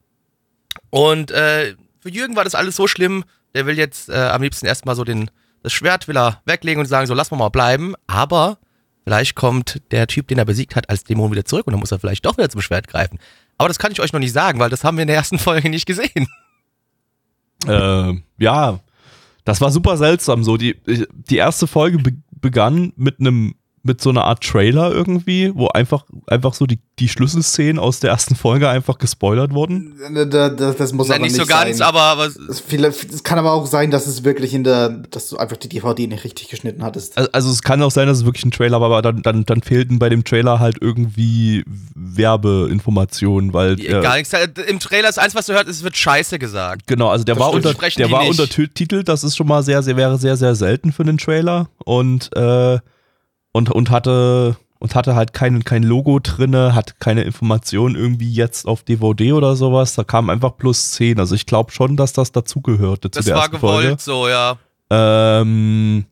und 0.89 1.31
äh, 1.31 1.75
für 1.99 2.09
Jürgen 2.09 2.35
war 2.35 2.43
das 2.43 2.53
alles 2.53 2.75
so 2.75 2.87
schlimm, 2.87 3.23
der 3.55 3.65
will 3.65 3.77
jetzt 3.77 4.09
äh, 4.09 4.13
am 4.13 4.41
liebsten 4.41 4.65
erstmal 4.65 4.95
so 4.95 5.03
den, 5.03 5.31
das 5.63 5.73
Schwert 5.73 6.07
will 6.07 6.17
er 6.17 6.41
weglegen 6.45 6.81
und 6.81 6.85
sagen, 6.85 7.07
so 7.07 7.13
lass 7.13 7.31
mal 7.31 7.37
mal 7.37 7.49
bleiben, 7.49 7.95
aber 8.07 8.57
vielleicht 9.03 9.35
kommt 9.35 9.81
der 9.91 10.07
Typ, 10.07 10.27
den 10.27 10.37
er 10.37 10.45
besiegt 10.45 10.75
hat, 10.75 10.89
als 10.89 11.03
Dämon 11.03 11.31
wieder 11.31 11.45
zurück 11.45 11.65
und 11.65 11.73
dann 11.73 11.79
muss 11.79 11.91
er 11.91 11.99
vielleicht 11.99 12.25
doch 12.25 12.37
wieder 12.37 12.49
zum 12.49 12.61
Schwert 12.61 12.87
greifen. 12.87 13.19
Aber 13.57 13.69
das 13.69 13.79
kann 13.79 13.91
ich 13.91 14.01
euch 14.01 14.11
noch 14.11 14.19
nicht 14.19 14.33
sagen, 14.33 14.59
weil 14.59 14.69
das 14.69 14.83
haben 14.83 14.97
wir 14.97 15.03
in 15.03 15.07
der 15.07 15.17
ersten 15.17 15.39
Folge 15.39 15.69
nicht 15.69 15.85
gesehen. 15.85 16.27
Äh, 17.65 18.13
ja, 18.37 18.79
das 19.45 19.61
war 19.61 19.71
super 19.71 19.97
seltsam. 19.97 20.43
So, 20.43 20.57
die, 20.57 20.79
die 20.85 21.37
erste 21.37 21.67
Folge 21.67 21.99
be 21.99 22.13
begann 22.31 22.91
mit 22.97 23.21
einem 23.21 23.55
mit 23.85 23.99
so 23.99 24.11
einer 24.11 24.23
Art 24.23 24.41
Trailer 24.41 24.91
irgendwie, 24.91 25.51
wo 25.53 25.67
einfach, 25.67 26.05
einfach 26.27 26.53
so 26.53 26.65
die, 26.65 26.79
die 26.99 27.09
Schlüsselszenen 27.09 27.79
aus 27.79 27.99
der 27.99 28.11
ersten 28.11 28.33
Folge 28.35 28.69
einfach 28.69 28.97
gespoilert 28.97 29.53
wurden. 29.53 29.95
Das, 30.29 30.55
das, 30.55 30.75
das 30.77 30.93
muss 30.93 31.09
Nein, 31.09 31.17
aber 31.17 31.25
nicht 31.25 31.33
nicht 31.37 31.41
so 31.45 31.53
sein. 31.53 31.67
ganz, 31.67 31.81
aber, 31.81 32.01
aber 32.01 32.25
Es, 32.27 32.63
es 32.69 33.23
kann 33.23 33.37
aber 33.39 33.51
auch 33.51 33.65
sein, 33.65 33.91
dass 33.91 34.07
es 34.07 34.23
wirklich 34.23 34.53
in 34.53 34.63
der, 34.63 34.87
dass 34.89 35.27
du 35.27 35.37
einfach 35.37 35.57
die 35.57 35.67
DVD 35.67 36.07
nicht 36.07 36.23
richtig 36.23 36.47
geschnitten 36.47 36.81
hattest. 36.81 37.17
Also, 37.17 37.29
also 37.33 37.49
es 37.51 37.61
kann 37.61 37.81
auch 37.83 37.91
sein, 37.91 38.07
dass 38.07 38.19
es 38.19 38.25
wirklich 38.25 38.45
ein 38.45 38.51
Trailer 38.51 38.79
war, 38.79 38.87
aber 38.87 39.01
dann, 39.01 39.21
dann, 39.21 39.43
dann 39.43 39.61
fehlten 39.61 39.99
bei 39.99 40.07
dem 40.07 40.23
Trailer 40.23 40.59
halt 40.59 40.77
irgendwie 40.79 41.65
Werbeinformationen, 41.93 43.53
weil 43.53 43.79
äh, 43.79 44.01
gar 44.01 44.15
nichts. 44.15 44.31
Im 44.67 44.79
Trailer 44.79 45.09
ist 45.09 45.19
eins, 45.19 45.35
was 45.35 45.47
du 45.47 45.53
hörst, 45.53 45.67
es 45.67 45.83
wird 45.83 45.97
Scheiße 45.97 46.39
gesagt. 46.39 46.87
Genau, 46.87 47.09
also 47.09 47.25
der 47.25 47.35
Das 47.35 47.43
war 47.43 47.51
unter, 47.53 47.73
der 47.73 48.11
war 48.11 48.21
nicht. 48.23 48.39
untertitelt, 48.39 49.09
das 49.09 49.23
ist 49.23 49.35
schon 49.35 49.47
mal 49.47 49.61
sehr, 49.63 49.83
sehr, 49.83 49.97
wäre 49.97 50.17
sehr, 50.17 50.37
sehr 50.37 50.55
selten 50.55 50.91
für 50.93 51.03
einen 51.03 51.17
Trailer 51.17 51.67
und, 51.83 52.29
äh, 52.35 52.79
und, 53.53 53.71
und 53.71 53.89
hatte, 53.91 54.57
und 54.79 54.95
hatte 54.95 55.15
halt 55.15 55.31
kein, 55.31 55.63
kein 55.63 55.83
Logo 55.83 56.19
drinne, 56.19 56.75
hat 56.75 56.99
keine 56.99 57.23
Information 57.23 57.95
irgendwie 57.95 58.33
jetzt 58.33 58.67
auf 58.67 58.83
DVD 58.83 59.31
oder 59.31 59.55
sowas. 59.55 59.95
Da 59.95 60.03
kam 60.03 60.29
einfach 60.29 60.57
plus 60.57 60.91
10. 60.91 61.19
Also 61.19 61.35
ich 61.35 61.45
glaube 61.45 61.71
schon, 61.71 61.95
dass 61.95 62.11
das 62.11 62.33
dazugehörte 62.33 63.09
zu 63.09 63.19
Das 63.19 63.25
der 63.25 63.35
war 63.35 63.43
ersten 63.43 63.55
gewollt 63.55 63.85
Folge. 63.85 64.01
so, 64.01 64.27
ja. 64.27 64.57
Ähm, 64.89 66.05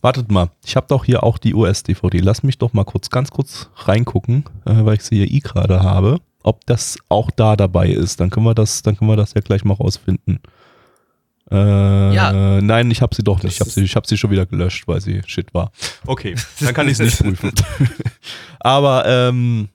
wartet 0.00 0.30
mal, 0.30 0.50
ich 0.64 0.76
habe 0.76 0.86
doch 0.88 1.04
hier 1.04 1.24
auch 1.24 1.38
die 1.38 1.54
US-DVD. 1.54 2.18
Lass 2.18 2.42
mich 2.42 2.58
doch 2.58 2.72
mal 2.72 2.84
kurz, 2.84 3.10
ganz 3.10 3.30
kurz 3.30 3.70
reingucken, 3.76 4.44
äh, 4.66 4.84
weil 4.84 4.94
ich 4.94 5.02
sie 5.02 5.16
hier 5.16 5.30
i 5.30 5.40
gerade 5.40 5.82
habe, 5.82 6.20
ob 6.42 6.64
das 6.66 6.98
auch 7.08 7.30
da 7.30 7.56
dabei 7.56 7.88
ist. 7.88 8.20
Dann 8.20 8.30
können 8.30 8.46
wir 8.46 8.54
das, 8.54 8.82
dann 8.82 8.96
können 8.96 9.10
wir 9.10 9.16
das 9.16 9.34
ja 9.34 9.40
gleich 9.40 9.64
mal 9.64 9.74
rausfinden. 9.74 10.40
Äh, 11.50 12.14
Ja. 12.14 12.60
Nein, 12.60 12.90
ich 12.90 13.02
habe 13.02 13.14
sie 13.14 13.22
doch 13.22 13.42
nicht. 13.42 13.54
Ich 13.54 13.60
habe 13.60 13.70
sie, 13.70 13.84
ich 13.84 13.96
hab 13.96 14.06
sie 14.06 14.16
schon 14.16 14.30
wieder 14.30 14.46
gelöscht, 14.46 14.86
weil 14.86 15.00
sie 15.00 15.22
shit 15.26 15.52
war. 15.54 15.72
Okay, 16.06 16.34
dann 16.60 16.74
kann 16.74 16.86
ich 16.88 16.98
es 16.98 17.00
nicht 17.00 17.18
prüfen. 17.18 17.52
Aber 18.60 19.04
ähm, 19.06 19.68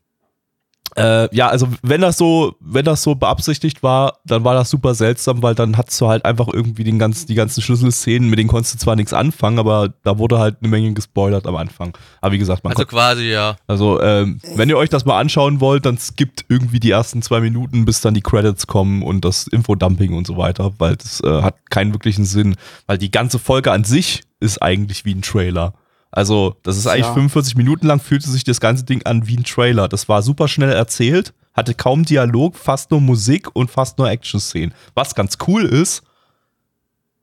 äh, 0.96 1.34
ja, 1.36 1.48
also 1.48 1.68
wenn 1.82 2.02
das 2.02 2.18
so, 2.18 2.56
wenn 2.60 2.86
das 2.86 3.04
so 3.04 3.16
beabsichtigt 3.16 3.84
war, 3.84 4.20
dann 4.26 4.44
war 4.44 4.54
das 4.54 4.70
super 4.70 4.94
seltsam, 4.94 5.42
weil 5.44 5.56
dann 5.56 5.78
hattest 5.78 6.00
du 6.02 6.08
halt 6.08 6.26
einfach 6.26 6.48
irgendwie 6.52 6.84
den 6.84 7.00
ganzen, 7.00 7.28
die 7.28 7.36
ganzen 7.36 7.62
Schlüsselszenen, 7.62 8.30
mit 8.30 8.40
denen 8.40 8.50
konntest 8.50 8.76
du 8.76 8.78
zwar 8.80 8.96
nichts 8.96 9.14
anfangen, 9.14 9.60
aber 9.60 9.94
da 10.04 10.18
wurde 10.18 10.40
halt 10.40 10.58
eine 10.62 10.70
Menge 10.70 10.94
gespoilert 10.94 11.48
am 11.48 11.56
Anfang. 11.56 11.98
Aber 12.22 12.34
wie 12.34 12.38
gesagt, 12.38 12.64
man 12.64 12.74
Also 12.74 12.86
quasi, 12.86 13.30
ja. 13.30 13.56
also 13.68 14.02
ähm, 14.02 14.40
wenn 14.56 14.70
ihr 14.70 14.78
euch 14.78 14.90
das 14.90 15.06
mal 15.06 15.20
anschauen 15.20 15.62
wollt, 15.62 15.86
dann 15.86 15.98
skippt 15.98 16.46
irgendwie 16.50 16.80
die 16.80 16.92
ersten 16.92 17.22
zwei 17.22 17.40
Minuten, 17.40 17.86
bis 17.86 18.02
dann 18.02 18.14
die 18.14 18.22
Credits 18.22 18.68
kommen 18.68 19.04
und 19.04 19.26
das 19.26 19.48
Infodumping 19.48 20.14
und 20.14 20.28
so 20.28 20.38
weiter, 20.38 20.74
weil 20.78 20.96
das 20.96 21.22
äh, 21.22 21.42
hat 21.42 21.70
keinen 21.70 21.94
wirklichen 21.94 22.26
Sinn, 22.26 22.56
weil 22.88 22.98
die 22.98 23.12
ganze 23.12 23.40
Folge 23.40 23.72
an 23.72 23.84
sich 23.84 24.24
ist 24.40 24.62
eigentlich 24.62 25.06
wie 25.06 25.14
ein 25.14 25.22
Trailer. 25.22 25.74
Also, 26.12 26.56
das 26.64 26.78
ist 26.78 26.88
eigentlich 26.88 27.06
Ja. 27.06 27.14
45 27.14 27.56
Minuten 27.56 27.88
lang, 27.88 28.00
fühlte 28.00 28.30
sich 28.30 28.44
das 28.44 28.60
ganze 28.60 28.84
Ding 28.84 29.04
an 29.06 29.28
wie 29.28 29.38
ein 29.38 29.44
Trailer. 29.44 29.88
Das 29.88 30.10
war 30.10 30.22
super 30.22 30.48
schnell 30.48 30.72
erzählt, 30.72 31.34
hatte 31.54 31.74
kaum 31.74 32.04
Dialog, 32.04 32.56
fast 32.56 32.92
nur 32.92 33.02
Musik 33.02 33.56
und 33.56 33.70
fast 33.70 33.98
nur 34.00 34.10
Action-Szenen. 34.10 34.74
Was 34.96 35.14
ganz 35.14 35.38
cool 35.48 35.66
ist, 35.66 36.04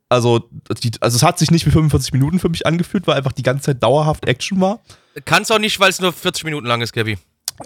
also, 0.09 0.49
die, 0.83 0.93
also 1.01 1.17
es 1.17 1.23
hat 1.25 1.39
sich 1.39 1.51
nicht 1.51 1.67
wie 1.67 1.71
45 1.71 2.13
Minuten 2.13 2.39
für 2.39 2.49
mich 2.49 2.65
angefühlt, 2.65 3.07
weil 3.09 3.17
einfach 3.17 3.33
die 3.33 3.43
ganze 3.43 3.65
Zeit 3.65 3.83
dauerhaft 3.83 4.27
Action 4.29 4.61
war. 4.61 4.81
Kannst 5.25 5.51
auch 5.51 5.59
nicht, 5.59 5.81
weil 5.81 5.91
es 5.91 6.01
nur 6.01 6.13
40 6.13 6.45
Minuten 6.45 6.67
lang 6.67 6.81
ist, 6.81 6.93
Gabby. 6.93 7.19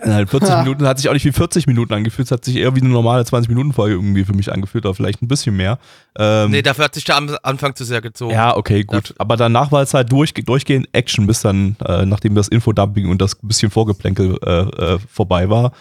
Nein, 0.04 0.26
40 0.26 0.58
Minuten 0.58 0.86
hat 0.86 0.98
sich 0.98 1.08
auch 1.08 1.12
nicht 1.12 1.24
wie 1.24 1.32
40 1.32 1.66
Minuten 1.66 1.92
angefühlt, 1.92 2.26
es 2.26 2.32
hat 2.32 2.44
sich 2.44 2.56
eher 2.56 2.74
wie 2.74 2.80
eine 2.80 2.90
normale 2.90 3.22
20-Minuten-Folge 3.22 3.94
irgendwie 3.94 4.24
für 4.24 4.34
mich 4.34 4.52
angefühlt, 4.52 4.86
oder 4.86 4.94
vielleicht 4.94 5.22
ein 5.22 5.28
bisschen 5.28 5.56
mehr. 5.56 5.78
Ähm, 6.18 6.50
Nee, 6.50 6.62
dafür 6.62 6.84
hat 6.84 6.94
sich 6.94 7.04
der 7.04 7.20
Anfang 7.42 7.74
zu 7.74 7.84
sehr 7.84 8.00
gezogen. 8.00 8.32
ja, 8.32 8.56
okay, 8.56 8.84
gut. 8.84 9.14
Aber 9.18 9.36
danach 9.36 9.72
war 9.72 9.82
es 9.82 9.94
halt 9.94 10.10
durch, 10.12 10.32
durchgehend 10.34 10.88
Action, 10.92 11.26
bis 11.26 11.42
dann, 11.42 11.76
äh, 11.84 12.06
nachdem 12.06 12.34
das 12.34 12.48
Infodumping 12.48 13.08
und 13.08 13.20
das 13.20 13.36
bisschen 13.36 13.70
Vorgeplänkel 13.70 14.38
äh, 14.44 14.94
äh, 14.94 14.98
vorbei 15.12 15.50
war. 15.50 15.72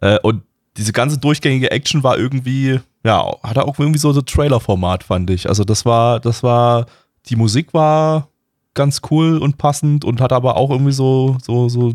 Äh, 0.00 0.18
und 0.22 0.42
diese 0.76 0.92
ganze 0.92 1.18
durchgängige 1.18 1.70
Action 1.70 2.02
war 2.02 2.18
irgendwie, 2.18 2.80
ja, 3.04 3.24
hatte 3.42 3.64
auch 3.64 3.78
irgendwie 3.78 3.98
so 3.98 4.12
so 4.12 4.22
Trailer-Format, 4.22 5.04
fand 5.04 5.30
ich. 5.30 5.48
Also 5.48 5.64
das 5.64 5.84
war, 5.84 6.20
das 6.20 6.42
war, 6.42 6.86
die 7.26 7.36
Musik 7.36 7.72
war 7.72 8.28
ganz 8.74 9.00
cool 9.10 9.38
und 9.38 9.56
passend 9.56 10.04
und 10.04 10.20
hat 10.20 10.32
aber 10.32 10.56
auch 10.56 10.70
irgendwie 10.70 10.92
so, 10.92 11.36
so, 11.42 11.68
so 11.68 11.94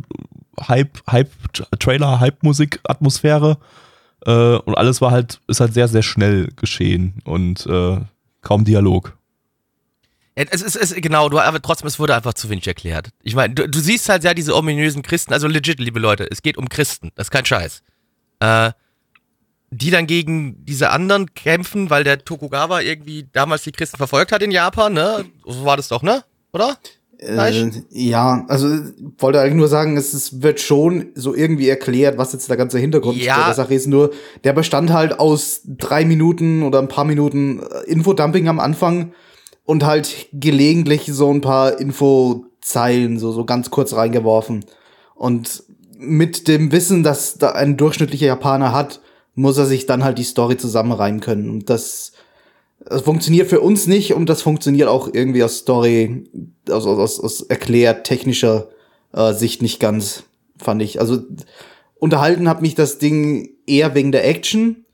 Hype, 0.67 0.99
Hype, 1.09 1.31
Trailer, 1.79 2.19
Hype-Musik-Atmosphäre. 2.19 3.57
Äh, 4.25 4.31
und 4.31 4.75
alles 4.75 5.01
war 5.01 5.11
halt, 5.11 5.39
ist 5.47 5.59
halt 5.59 5.73
sehr, 5.73 5.87
sehr 5.87 6.03
schnell 6.03 6.49
geschehen 6.55 7.21
und 7.23 7.65
äh, 7.65 7.97
kaum 8.41 8.65
Dialog. 8.65 9.17
Es 10.35 10.61
ist, 10.61 10.77
es, 10.77 10.95
genau, 10.95 11.27
du, 11.27 11.39
aber 11.39 11.61
trotzdem, 11.61 11.87
es 11.87 11.99
wurde 11.99 12.15
einfach 12.15 12.33
zu 12.33 12.49
wenig 12.49 12.65
erklärt. 12.65 13.09
Ich 13.21 13.35
meine, 13.35 13.53
du, 13.53 13.67
du 13.67 13.79
siehst 13.79 14.07
halt 14.07 14.23
ja 14.23 14.33
diese 14.33 14.55
ominösen 14.55 15.01
Christen, 15.01 15.33
also 15.33 15.47
legit, 15.47 15.79
liebe 15.79 15.99
Leute, 15.99 16.27
es 16.31 16.41
geht 16.41 16.57
um 16.57 16.69
Christen, 16.69 17.11
das 17.15 17.27
ist 17.27 17.31
kein 17.31 17.45
Scheiß. 17.45 17.83
Äh, 18.39 18.71
die 19.71 19.91
dann 19.91 20.07
gegen 20.07 20.65
diese 20.65 20.89
anderen 20.89 21.33
kämpfen, 21.33 21.89
weil 21.89 22.03
der 22.03 22.23
Tokugawa 22.23 22.79
irgendwie 22.81 23.27
damals 23.31 23.63
die 23.63 23.71
Christen 23.71 23.97
verfolgt 23.97 24.31
hat 24.31 24.41
in 24.41 24.51
Japan, 24.51 24.93
ne? 24.93 25.25
So 25.45 25.65
war 25.65 25.77
das 25.77 25.89
doch, 25.89 26.01
ne? 26.01 26.23
Oder? 26.53 26.77
Äh, 27.21 27.69
ja, 27.89 28.45
also 28.47 28.73
ich 28.73 28.81
wollte 29.17 29.41
eigentlich 29.41 29.55
nur 29.55 29.67
sagen, 29.67 29.97
es 29.97 30.13
ist, 30.13 30.41
wird 30.41 30.61
schon 30.61 31.07
so 31.15 31.35
irgendwie 31.35 31.67
erklärt, 31.67 32.17
was 32.17 32.31
jetzt 32.31 32.49
der 32.49 32.55
ganze 32.57 32.79
Hintergrund 32.79 33.17
Ja. 33.17 33.45
der 33.45 33.53
Sache 33.53 33.73
ist. 33.73 33.88
Nur 33.88 34.11
der 34.45 34.53
bestand 34.53 34.93
halt 34.93 35.19
aus 35.19 35.61
drei 35.65 36.05
Minuten 36.05 36.63
oder 36.63 36.79
ein 36.79 36.88
paar 36.88 37.03
Minuten 37.05 37.59
äh, 37.59 37.91
Infodumping 37.91 38.47
am 38.47 38.59
Anfang 38.59 39.11
und 39.65 39.85
halt 39.85 40.27
gelegentlich 40.31 41.07
so 41.11 41.29
ein 41.33 41.41
paar 41.41 41.79
Infozeilen 41.79 43.19
so, 43.19 43.31
so 43.31 43.43
ganz 43.45 43.69
kurz 43.69 43.93
reingeworfen. 43.93 44.65
Und 45.15 45.63
mit 45.97 46.47
dem 46.47 46.71
Wissen, 46.71 47.03
dass 47.03 47.38
da 47.38 47.49
ein 47.51 47.75
durchschnittlicher 47.75 48.27
Japaner 48.27 48.71
hat, 48.71 49.01
muss 49.35 49.57
er 49.57 49.65
sich 49.65 49.85
dann 49.85 50.03
halt 50.05 50.17
die 50.17 50.23
Story 50.23 50.55
zusammenreimen 50.55 51.19
können. 51.19 51.49
Und 51.49 51.69
das, 51.69 52.13
das 52.79 53.01
funktioniert 53.01 53.50
für 53.50 53.59
uns 53.59 53.88
nicht 53.88 54.13
und 54.13 54.27
das 54.29 54.41
funktioniert 54.41 54.88
auch 54.88 55.09
irgendwie 55.13 55.43
aus 55.43 55.57
Story, 55.57 56.24
aus, 56.69 56.86
aus, 56.86 57.19
aus, 57.19 57.41
erklärt 57.41 58.05
technischer 58.05 58.69
äh, 59.13 59.33
Sicht 59.33 59.62
nicht 59.62 59.79
ganz, 59.79 60.24
fand 60.57 60.81
ich. 60.81 61.00
Also 61.00 61.19
unterhalten 61.95 62.48
hat 62.48 62.62
mich 62.62 62.75
das 62.75 62.98
Ding 62.98 63.50
eher 63.67 63.95
wegen 63.95 64.12
der 64.12 64.27
Action. 64.27 64.86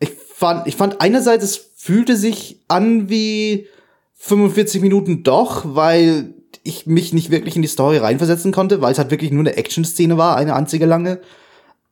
Ich 0.00 0.10
fand, 0.10 0.66
ich 0.66 0.76
fand 0.76 1.00
einerseits, 1.00 1.44
es 1.44 1.56
fühlte 1.76 2.16
sich 2.16 2.60
an 2.66 3.08
wie 3.08 3.66
45 4.14 4.82
Minuten 4.82 5.22
doch, 5.22 5.62
weil 5.64 6.34
ich 6.64 6.86
mich 6.86 7.12
nicht 7.12 7.30
wirklich 7.30 7.56
in 7.56 7.62
die 7.62 7.68
Story 7.68 7.98
reinversetzen 7.98 8.52
konnte, 8.52 8.80
weil 8.80 8.92
es 8.92 8.98
halt 8.98 9.10
wirklich 9.12 9.30
nur 9.30 9.40
eine 9.40 9.56
Action-Szene 9.56 10.18
war, 10.18 10.36
eine 10.36 10.54
einzige 10.54 10.86
lange. 10.86 11.20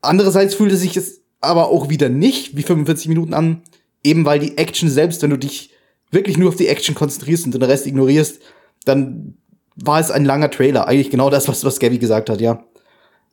Andererseits 0.03 0.55
fühlte 0.55 0.76
sich 0.76 0.97
es 0.97 1.21
aber 1.41 1.69
auch 1.69 1.88
wieder 1.88 2.09
nicht 2.09 2.57
wie 2.57 2.62
45 2.62 3.09
Minuten 3.09 3.33
an, 3.33 3.62
eben 4.07 4.25
weil 4.25 4.39
die 4.39 4.57
Action 4.57 4.89
selbst, 4.89 5.23
wenn 5.23 5.31
du 5.31 5.39
dich 5.39 5.71
wirklich 6.11 6.39
nur 6.39 6.49
auf 6.49 6.57
die 6.57 6.69
Action 6.69 6.95
konzentrierst 6.95 7.45
und 7.45 7.55
den 7.55 7.63
Rest 7.63 7.87
ignorierst, 7.87 8.41
dann 8.85 9.37
war 9.75 10.01
es 10.01 10.11
ein 10.11 10.25
langer 10.25 10.51
Trailer. 10.51 10.87
Eigentlich 10.87 11.11
genau 11.11 11.29
das, 11.29 11.49
was, 11.49 11.65
was 11.65 11.79
Gabby 11.81 11.99
gesagt 11.99 12.31
hat, 12.31 12.41
ja. 12.41 12.65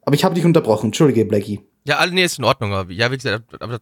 Aber 0.02 0.16
ich 0.16 0.24
habe 0.24 0.36
dich 0.36 0.44
unterbrochen. 0.44 0.88
Entschuldige, 0.88 1.26
Blackie. 1.26 1.62
Ja, 1.86 2.06
nee, 2.08 2.26
ist 2.26 2.40
in 2.40 2.44
Ordnung. 2.44 2.72
Ja, 2.92 3.12
wie 3.12 3.18
gesagt, 3.18 3.62
aber 3.62 3.80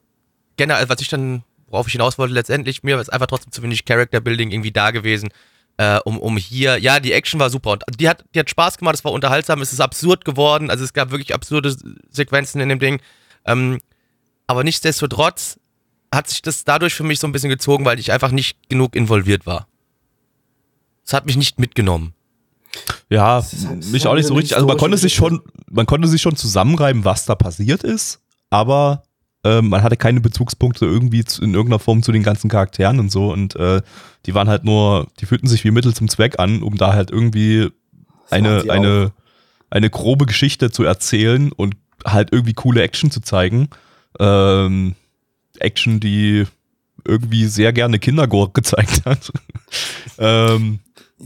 generell, 0.57 0.88
was 0.89 1.01
ich 1.01 1.07
dann, 1.07 1.43
worauf 1.67 1.88
ich 1.88 1.93
hinaus 1.93 2.17
wollte, 2.17 2.33
letztendlich, 2.33 2.83
mir 2.83 3.00
ist 3.00 3.12
einfach 3.12 3.27
trotzdem 3.27 3.51
zu 3.51 3.63
wenig 3.63 3.86
Character 3.86 4.21
Building 4.21 4.51
irgendwie 4.51 4.71
da 4.71 4.91
gewesen, 4.91 5.29
äh, 5.77 6.00
um, 6.03 6.19
um 6.19 6.38
hier, 6.38 6.77
ja, 6.77 7.00
die 7.00 7.13
Action 7.13 7.39
war 7.39 7.50
super 7.50 7.71
und 7.71 7.83
die 8.00 8.10
hat, 8.10 8.25
die 8.36 8.39
hat 8.39 8.50
Spaß 8.50 8.77
gemacht, 8.77 8.95
es 8.95 9.05
war 9.05 9.13
unterhaltsam, 9.13 9.62
es 9.62 9.71
ist 9.71 9.79
absurd 9.79 10.25
geworden, 10.25 10.69
also 10.69 10.83
es 10.83 10.93
gab 10.93 11.12
wirklich 11.12 11.33
absurde 11.33 11.75
Sequenzen 12.10 12.62
in 12.62 12.69
dem 12.69 12.79
Ding. 12.79 13.01
Ähm, 13.45 13.79
aber 14.48 14.63
nichtsdestotrotz 14.63 15.60
hat 16.13 16.29
sich 16.29 16.41
das 16.41 16.63
dadurch 16.63 16.93
für 16.93 17.03
mich 17.03 17.19
so 17.19 17.27
ein 17.27 17.31
bisschen 17.31 17.49
gezogen, 17.49 17.85
weil 17.85 17.99
ich 17.99 18.11
einfach 18.11 18.31
nicht 18.31 18.57
genug 18.69 18.95
involviert 18.95 19.45
war. 19.45 19.67
Es 21.05 21.13
hat 21.13 21.25
mich 21.25 21.37
nicht 21.37 21.59
mitgenommen. 21.59 22.13
Ja, 23.09 23.43
halt 23.67 23.91
mich 23.91 24.07
auch 24.07 24.15
nicht 24.15 24.27
so 24.27 24.33
richtig. 24.33 24.55
Also 24.55 24.67
man 24.67 24.77
konnte 24.77 24.97
sich 24.97 25.13
schon, 25.13 25.41
man 25.69 25.85
konnte 25.85 26.07
sich 26.07 26.21
schon 26.21 26.35
zusammenreiben, 26.35 27.03
was 27.03 27.25
da 27.25 27.35
passiert 27.35 27.83
ist, 27.83 28.21
aber 28.49 29.03
ähm, 29.43 29.69
man 29.69 29.83
hatte 29.83 29.97
keine 29.97 30.21
Bezugspunkte 30.21 30.85
irgendwie 30.85 31.25
zu, 31.25 31.41
in 31.41 31.53
irgendeiner 31.53 31.79
Form 31.79 32.03
zu 32.03 32.11
den 32.11 32.23
ganzen 32.23 32.49
Charakteren 32.49 32.99
und 32.99 33.11
so 33.11 33.31
und 33.31 33.55
äh, 33.55 33.81
die 34.25 34.35
waren 34.35 34.47
halt 34.47 34.63
nur, 34.63 35.07
die 35.19 35.25
fühlten 35.25 35.47
sich 35.47 35.63
wie 35.63 35.71
Mittel 35.71 35.93
zum 35.93 36.07
Zweck 36.07 36.39
an, 36.39 36.61
um 36.61 36.77
da 36.77 36.93
halt 36.93 37.11
irgendwie 37.11 37.69
eine, 38.29 38.63
eine, 38.69 39.11
eine 39.69 39.89
grobe 39.89 40.25
Geschichte 40.25 40.71
zu 40.71 40.83
erzählen 40.83 41.51
und 41.51 41.75
halt 42.05 42.29
irgendwie 42.31 42.53
coole 42.53 42.81
Action 42.81 43.11
zu 43.11 43.19
zeigen. 43.19 43.69
Ähm, 44.19 44.95
Action, 45.61 45.99
die 45.99 46.45
irgendwie 47.05 47.45
sehr 47.45 47.73
gerne 47.73 47.99
Kindergore 47.99 48.49
gezeigt 48.53 49.05
hat. 49.05 49.31
ähm, 50.17 50.79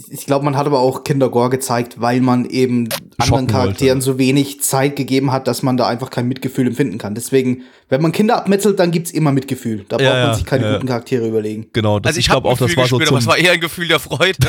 Ich 0.10 0.26
glaube, 0.26 0.44
man 0.46 0.58
hat 0.58 0.66
aber 0.66 0.80
auch 0.80 1.04
Kindergore 1.04 1.50
gezeigt, 1.50 2.02
weil 2.02 2.22
man 2.22 2.46
eben 2.46 2.90
anderen 3.18 3.44
wollte. 3.44 3.54
Charakteren 3.54 4.02
so 4.02 4.18
wenig 4.18 4.62
Zeit 4.62 4.96
gegeben 4.96 5.32
hat, 5.32 5.48
dass 5.48 5.64
man 5.64 5.78
da 5.78 5.88
einfach 5.88 6.10
kein 6.10 6.28
Mitgefühl 6.28 6.68
empfinden 6.68 6.98
kann. 6.98 7.16
Deswegen, 7.16 7.62
wenn 7.90 8.02
man 8.02 8.12
Kinder 8.12 8.36
abmetzelt, 8.38 8.80
dann 8.80 8.92
gibt's 8.92 9.12
immer 9.12 9.32
Mitgefühl. 9.32 9.86
Da 9.88 9.98
braucht 9.98 10.06
Ja, 10.06 10.14
man 10.14 10.28
ja, 10.28 10.34
sich 10.34 10.46
keine 10.46 10.66
ja. 10.66 10.74
guten 10.74 10.88
Charaktere 10.88 11.28
überlegen. 11.28 11.68
genau, 11.74 12.00
das, 12.00 12.10
Also 12.10 12.20
ich, 12.20 12.26
ich 12.26 12.32
glaube 12.32 12.50
auch, 12.50 12.58
das 12.58 12.76
war 12.76 12.88
so 12.88 12.96
aber 12.98 13.04
es 13.04 13.10
zum, 13.10 13.26
war 13.28 13.38
eher 13.38 13.54
ein 13.54 13.60
Gefühl 13.60 13.88
der 13.88 14.00
Freude. 14.00 14.36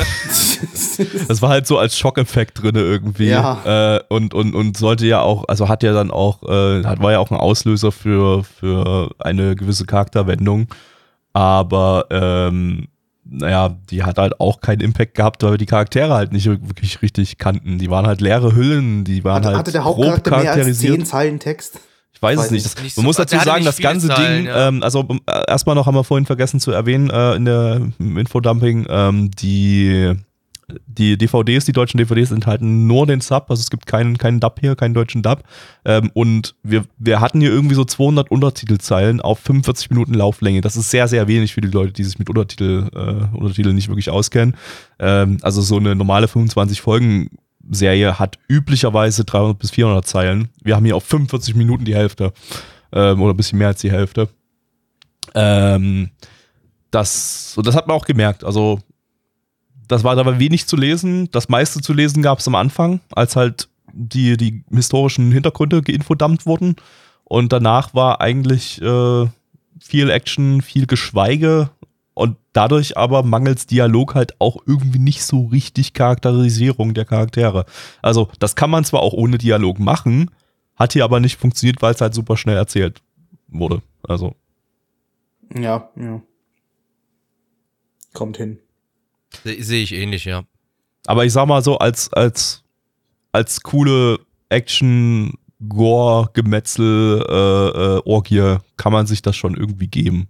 Das 1.27 1.41
war 1.43 1.49
halt 1.49 1.67
so 1.67 1.77
als 1.77 1.95
Schockeffekt 1.97 2.61
drinne 2.63 2.79
irgendwie. 2.79 3.27
Ja. 3.27 3.97
Äh, 3.97 3.99
und, 4.09 4.33
und, 4.33 4.55
und 4.55 4.77
sollte 4.77 5.05
ja 5.05 5.21
auch, 5.21 5.45
also 5.47 5.69
hat 5.69 5.83
ja 5.83 5.93
dann 5.93 6.09
auch, 6.09 6.41
äh, 6.43 6.83
hat, 6.83 7.01
war 7.01 7.11
ja 7.11 7.19
auch 7.19 7.29
ein 7.29 7.37
Auslöser 7.37 7.91
für, 7.91 8.43
für 8.43 9.11
eine 9.19 9.55
gewisse 9.55 9.85
Charakterwendung. 9.85 10.67
Aber 11.33 12.07
ähm, 12.09 12.87
naja, 13.29 13.75
die 13.89 14.03
hat 14.03 14.17
halt 14.17 14.39
auch 14.39 14.61
keinen 14.61 14.81
Impact 14.81 15.15
gehabt, 15.15 15.43
weil 15.43 15.51
wir 15.51 15.57
die 15.57 15.65
Charaktere 15.65 16.13
halt 16.13 16.31
nicht 16.31 16.45
wirklich 16.47 17.01
richtig 17.01 17.37
kannten. 17.37 17.77
Die 17.77 17.89
waren 17.89 18.07
halt 18.07 18.21
leere 18.21 18.55
Hüllen, 18.55 19.03
die 19.03 19.23
waren 19.23 19.35
Hatte, 19.37 19.47
halt 19.49 19.57
hatte 19.57 19.71
der 19.71 19.81
grob 19.81 19.97
Hauptcharakter 19.97 20.29
mehr 20.31 20.37
als 20.39 20.45
charakterisiert. 20.47 20.95
zehn 20.95 21.05
Zeilen 21.05 21.39
Text? 21.39 21.79
Ich 22.13 22.21
weiß 22.21 22.37
Weiß 22.39 22.45
es 22.47 22.51
nicht. 22.51 22.63
nicht. 22.65 22.75
Das, 22.77 22.83
Nicht 22.83 22.97
man 22.97 23.03
so- 23.03 23.07
muss 23.07 23.15
dazu 23.17 23.37
sagen, 23.37 23.63
das 23.65 23.77
ganze 23.77 24.07
Zeilen, 24.07 24.45
Ding, 24.45 24.47
ja. 24.47 24.67
ähm, 24.69 24.81
also 24.81 25.05
ähm, 25.09 25.19
erstmal 25.47 25.75
noch 25.75 25.85
haben 25.85 25.93
wir 25.95 26.03
vorhin 26.03 26.25
vergessen 26.25 26.59
zu 26.59 26.71
erwähnen 26.71 27.09
äh, 27.11 27.35
in 27.35 27.45
der 27.45 27.81
im 27.99 28.17
Infodumping, 28.17 28.87
ähm, 28.89 29.29
die 29.31 30.13
die 30.85 31.17
DVDs, 31.17 31.65
die 31.65 31.71
deutschen 31.71 31.97
DVDs 31.97 32.31
enthalten 32.31 32.87
nur 32.87 33.07
den 33.07 33.21
Sub, 33.21 33.45
also 33.49 33.61
es 33.61 33.69
gibt 33.69 33.85
keinen, 33.85 34.17
keinen 34.17 34.39
Dub 34.39 34.59
hier, 34.59 34.75
keinen 34.75 34.93
deutschen 34.93 35.21
Dub. 35.21 35.43
Ähm, 35.85 36.11
und 36.13 36.55
wir, 36.63 36.83
wir 36.97 37.21
hatten 37.21 37.39
hier 37.39 37.51
irgendwie 37.51 37.75
so 37.75 37.85
200 37.85 38.29
Untertitelzeilen 38.29 39.21
auf 39.21 39.39
45 39.39 39.89
Minuten 39.91 40.13
Lauflänge. 40.13 40.61
Das 40.61 40.75
ist 40.75 40.91
sehr, 40.91 41.07
sehr 41.07 41.27
wenig 41.27 41.53
für 41.53 41.61
die 41.61 41.69
Leute, 41.69 41.93
die 41.93 42.03
sich 42.03 42.19
mit 42.19 42.29
Untertitel, 42.29 42.89
äh, 42.93 43.35
Untertiteln 43.37 43.75
nicht 43.75 43.87
wirklich 43.87 44.09
auskennen. 44.09 44.55
Ähm, 44.99 45.37
also 45.41 45.61
so 45.61 45.77
eine 45.77 45.95
normale 45.95 46.27
25 46.27 46.81
Folgen 46.81 47.29
Serie 47.69 48.19
hat 48.19 48.37
üblicherweise 48.49 49.25
300 49.25 49.57
bis 49.57 49.71
400 49.71 50.05
Zeilen. 50.05 50.49
Wir 50.63 50.75
haben 50.75 50.85
hier 50.85 50.95
auf 50.95 51.03
45 51.03 51.55
Minuten 51.55 51.85
die 51.85 51.95
Hälfte 51.95 52.33
ähm, 52.91 53.21
oder 53.21 53.33
ein 53.33 53.37
bisschen 53.37 53.59
mehr 53.59 53.69
als 53.69 53.81
die 53.81 53.91
Hälfte. 53.91 54.29
Ähm, 55.33 56.09
das, 56.91 57.53
und 57.57 57.67
das 57.67 57.75
hat 57.75 57.87
man 57.87 57.97
auch 57.97 58.05
gemerkt. 58.05 58.43
Also 58.43 58.79
das 59.87 60.03
war, 60.03 60.15
da 60.15 60.25
war 60.25 60.39
wenig 60.39 60.67
zu 60.67 60.75
lesen. 60.75 61.29
Das 61.31 61.49
meiste 61.49 61.81
zu 61.81 61.93
lesen 61.93 62.23
gab 62.23 62.39
es 62.39 62.47
am 62.47 62.55
Anfang, 62.55 62.99
als 63.11 63.35
halt 63.35 63.69
die, 63.93 64.37
die 64.37 64.63
historischen 64.71 65.31
Hintergründe 65.31 65.81
geinfodammt 65.81 66.45
wurden. 66.45 66.75
Und 67.23 67.51
danach 67.51 67.93
war 67.93 68.21
eigentlich 68.21 68.81
äh, 68.81 69.27
viel 69.79 70.09
Action, 70.09 70.61
viel 70.61 70.87
Geschweige 70.87 71.69
und 72.13 72.37
dadurch 72.53 72.97
aber 72.97 73.23
mangels 73.23 73.67
Dialog 73.67 74.15
halt 74.15 74.39
auch 74.39 74.57
irgendwie 74.65 74.99
nicht 74.99 75.23
so 75.23 75.45
richtig 75.45 75.93
Charakterisierung 75.93 76.93
der 76.93 77.05
Charaktere. 77.05 77.65
Also 78.01 78.29
das 78.39 78.55
kann 78.55 78.69
man 78.69 78.85
zwar 78.85 79.01
auch 79.01 79.13
ohne 79.13 79.37
Dialog 79.37 79.79
machen, 79.79 80.31
hat 80.75 80.93
hier 80.93 81.03
aber 81.03 81.19
nicht 81.19 81.37
funktioniert, 81.37 81.81
weil 81.81 81.93
es 81.93 82.01
halt 82.01 82.13
super 82.13 82.37
schnell 82.37 82.57
erzählt 82.57 83.01
wurde. 83.47 83.81
Also. 84.07 84.35
Ja, 85.55 85.89
ja. 85.95 86.21
Kommt 88.13 88.37
hin. 88.37 88.59
Sehe 89.43 89.83
ich 89.83 89.93
ähnlich, 89.93 90.25
ja. 90.25 90.43
Aber 91.05 91.25
ich 91.25 91.33
sag 91.33 91.45
mal 91.47 91.61
so, 91.63 91.77
als, 91.77 92.11
als, 92.13 92.63
als 93.31 93.61
coole 93.61 94.19
Action, 94.49 95.33
Gore, 95.67 96.29
Gemetzel, 96.33 97.23
äh, 97.27 97.33
äh, 97.97 98.01
Orgie 98.05 98.57
kann 98.77 98.91
man 98.93 99.07
sich 99.07 99.21
das 99.21 99.35
schon 99.35 99.55
irgendwie 99.55 99.87
geben. 99.87 100.27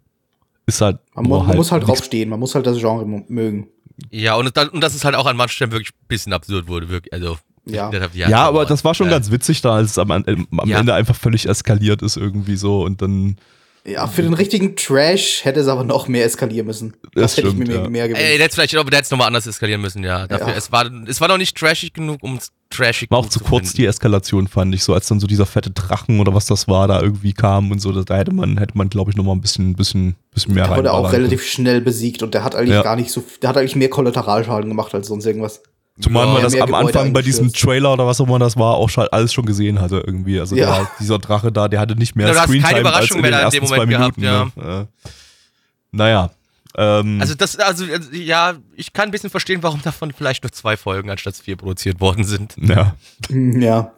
Ist 0.65 0.81
halt. 0.81 0.99
Man, 1.15 1.25
mu 1.25 1.37
man 1.37 1.47
halt 1.47 1.57
muss 1.57 1.71
halt 1.71 1.87
draufstehen, 1.87 2.29
man 2.29 2.39
muss 2.39 2.55
halt 2.55 2.65
das 2.65 2.77
Genre 2.77 3.05
mögen. 3.27 3.67
Ja, 4.11 4.35
und, 4.35 4.55
das- 4.55 4.69
und 4.69 4.81
dass 4.81 4.93
es 4.95 5.03
halt 5.03 5.15
auch 5.15 5.25
an 5.25 5.35
manchen 5.37 5.53
Stellen 5.55 5.71
wirklich 5.71 5.89
ein 5.93 6.07
bisschen 6.07 6.33
absurd 6.33 6.67
wurde, 6.67 6.89
wirklich. 6.89 7.11
Also, 7.13 7.37
Ja. 7.65 7.91
Ja, 8.13 8.47
aber 8.47 8.65
das 8.65 8.83
war 8.85 8.93
schon 8.93 9.07
äh, 9.07 9.11
ganz 9.11 9.31
witzig 9.31 9.61
da, 9.61 9.73
als 9.75 9.91
es 9.91 9.97
am, 9.97 10.11
am 10.11 10.25
Ja. 10.65 10.79
Ende 10.79 10.93
einfach 10.93 11.15
völlig 11.15 11.47
eskaliert 11.47 12.01
ist 12.01 12.15
irgendwie 12.17 12.55
so 12.55 12.83
und 12.83 13.01
dann. 13.01 13.37
Ja, 13.87 14.05
für 14.05 14.21
den 14.21 14.33
richtigen 14.33 14.75
Trash 14.75 15.45
hätte 15.45 15.61
es 15.61 15.67
aber 15.67 15.85
noch 15.85 16.09
mehr 16.09 16.25
eskalieren 16.25 16.67
müssen. 16.67 16.93
Das 17.15 17.37
hätte 17.37 17.47
stimmt, 17.47 17.63
ich 17.63 17.67
mir 17.69 17.73
ja. 17.75 17.81
mehr, 17.83 17.89
mehr 17.89 18.03
Ey, 18.03 18.09
gewünscht. 18.09 18.27
der 18.37 18.43
hätte 18.43 18.55
vielleicht, 18.55 18.75
aber 18.75 18.89
der 18.89 18.97
hätte 18.97 19.05
es 19.05 19.11
nochmal 19.11 19.27
anders 19.27 19.47
eskalieren 19.47 19.79
müssen, 19.81 20.03
ja. 20.03 20.27
Dafür, 20.27 20.49
Ja. 20.49 20.53
Es, 20.55 20.71
war, 20.73 20.91
es 21.07 21.21
war 21.21 21.29
noch 21.29 21.37
nicht 21.37 21.55
trashig 21.57 21.93
genug, 21.93 22.21
um 22.21 22.35
es 22.35 22.51
trashig 22.69 23.09
War 23.11 23.19
auch 23.19 23.29
zu 23.29 23.39
kurz 23.39 23.67
finden. 23.69 23.77
die 23.77 23.85
Eskalation, 23.85 24.47
fand 24.49 24.75
ich, 24.75 24.83
so 24.83 24.93
als 24.93 25.07
dann 25.07 25.21
so 25.21 25.25
dieser 25.27 25.45
fette 25.45 25.71
Drachen 25.71 26.19
oder 26.19 26.33
was 26.33 26.47
das 26.47 26.67
war, 26.67 26.89
da 26.89 27.01
irgendwie 27.01 27.31
kam 27.31 27.71
und 27.71 27.79
so, 27.79 27.93
da- 27.93 28.17
hätte 28.17 28.33
man, 28.33 28.57
hätte 28.57 28.77
man, 28.77 28.89
glaube 28.89 29.11
ich, 29.11 29.15
nochmal 29.15 29.35
ein 29.35 29.41
bisschen, 29.41 29.73
bisschen, 29.75 30.15
bisschen 30.33 30.53
mehr 30.53 30.67
Der 30.67 30.75
wurde 30.75 30.91
auch 30.91 31.13
relativ 31.13 31.45
schnell 31.45 31.79
besiegt 31.79 32.23
und 32.23 32.33
der 32.33 32.43
hat 32.43 32.55
eigentlich 32.55 32.71
Ja. 32.75 32.83
gar 32.83 32.97
nicht 32.97 33.09
so, 33.11 33.23
der 33.41 33.47
hat 33.49 33.55
eigentlich 33.57 33.77
mehr 33.77 33.89
Kollateralschaden 33.89 34.69
gemacht 34.69 34.93
als 34.93 35.07
sonst 35.07 35.25
irgendwas. 35.25 35.61
Zumal 35.99 36.27
Ja. 36.27 36.33
man 36.33 36.41
das 36.43 36.53
am 36.53 36.67
Gebäude 36.67 36.87
Anfang 36.87 37.13
bei 37.13 37.21
diesem. 37.21 37.51
Trailer 37.51 37.93
oder 37.93 38.05
was 38.05 38.21
auch 38.21 38.27
immer 38.27 38.39
das 38.39 38.55
war, 38.57 38.75
auch 38.75 38.89
schon 38.89 39.07
alles 39.11 39.33
schon 39.33 39.45
gesehen 39.45 39.81
hatte 39.81 40.03
irgendwie. 40.05 40.39
Also 40.39 40.55
Ja. 40.55 40.77
der, 40.79 40.91
dieser 40.99 41.17
Drache 41.19 41.51
da, 41.51 41.67
der 41.67 41.79
hatte 41.79 41.95
nicht 41.95 42.15
mehr 42.15 42.27
Ja, 42.27 42.33
du 42.33 42.39
hast 42.39 42.47
keine 42.49 42.61
Screentime 42.61 42.93
als 42.93 43.09
Überraschung 43.11 43.17
in 43.17 43.21
mehr 43.21 43.31
in 43.31 43.37
dem 43.37 43.43
ersten 43.45 43.65
zwei 43.67 43.77
Moment 43.85 43.99
Minuten. 43.99 44.21
gehabt, 44.21 44.57
ne? 44.57 44.87
Äh, 45.05 45.09
naja. 45.91 46.31
Ähm, 46.77 47.17
Also 47.19 47.33
das, 47.33 47.57
also 47.57 47.85
also, 47.85 48.11
ja, 48.11 48.53
ich 48.75 48.93
kann 48.93 49.05
ein 49.05 49.11
bisschen 49.11 49.29
verstehen, 49.31 49.63
warum 49.63 49.81
davon 49.81 50.11
vielleicht 50.15 50.43
nur 50.43 50.51
zwei 50.51 50.77
Folgen 50.77 51.09
anstatt 51.09 51.35
vier 51.35 51.55
produziert 51.55 51.99
worden 51.99 52.23
sind. 52.23 52.55
ja. 52.61 52.95
Hm, 53.29 53.61
Ja. 53.61 53.93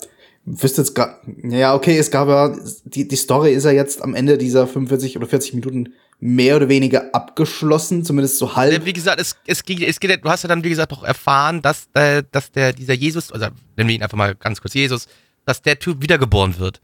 Wüsste 0.45 0.81
jetzt 0.81 0.95
gar, 0.95 1.19
ja, 1.43 1.75
okay, 1.75 1.97
es 1.97 2.09
gab 2.09 2.27
ja, 2.29 2.55
die, 2.85 3.07
die 3.07 3.15
Story 3.17 3.51
ist 3.51 3.65
ja 3.65 3.71
jetzt 3.71 4.01
am 4.01 4.15
Ende 4.15 4.37
dieser 4.37 4.65
45 4.65 5.17
oder 5.17 5.27
40 5.27 5.53
Minuten 5.53 5.89
mehr 6.21 6.57
oder 6.57 6.67
weniger 6.69 7.13
abgeschlossen, 7.13 8.03
zumindest 8.03 8.37
so 8.37 8.55
halb. 8.55 8.85
Wie 8.85 8.93
gesagt, 8.93 9.21
es, 9.21 9.35
es, 9.47 9.63
ging, 9.63 9.81
es 9.81 9.99
geht, 9.99 10.23
du 10.23 10.29
hast 10.29 10.43
ja 10.43 10.49
dann, 10.49 10.63
wie 10.63 10.69
gesagt, 10.69 10.91
auch 10.91 11.03
erfahren, 11.03 11.61
dass, 11.61 11.87
äh, 11.93 12.23
dass 12.31 12.51
der, 12.51 12.73
dieser 12.73 12.93
Jesus, 12.93 13.31
also 13.31 13.47
nennen 13.77 13.87
wir 13.89 13.95
ihn 13.95 14.03
einfach 14.03 14.17
mal 14.17 14.35
ganz 14.35 14.59
kurz 14.61 14.73
Jesus, 14.73 15.07
dass 15.45 15.61
der 15.61 15.79
Typ 15.79 16.01
wiedergeboren 16.01 16.59
wird. 16.59 16.81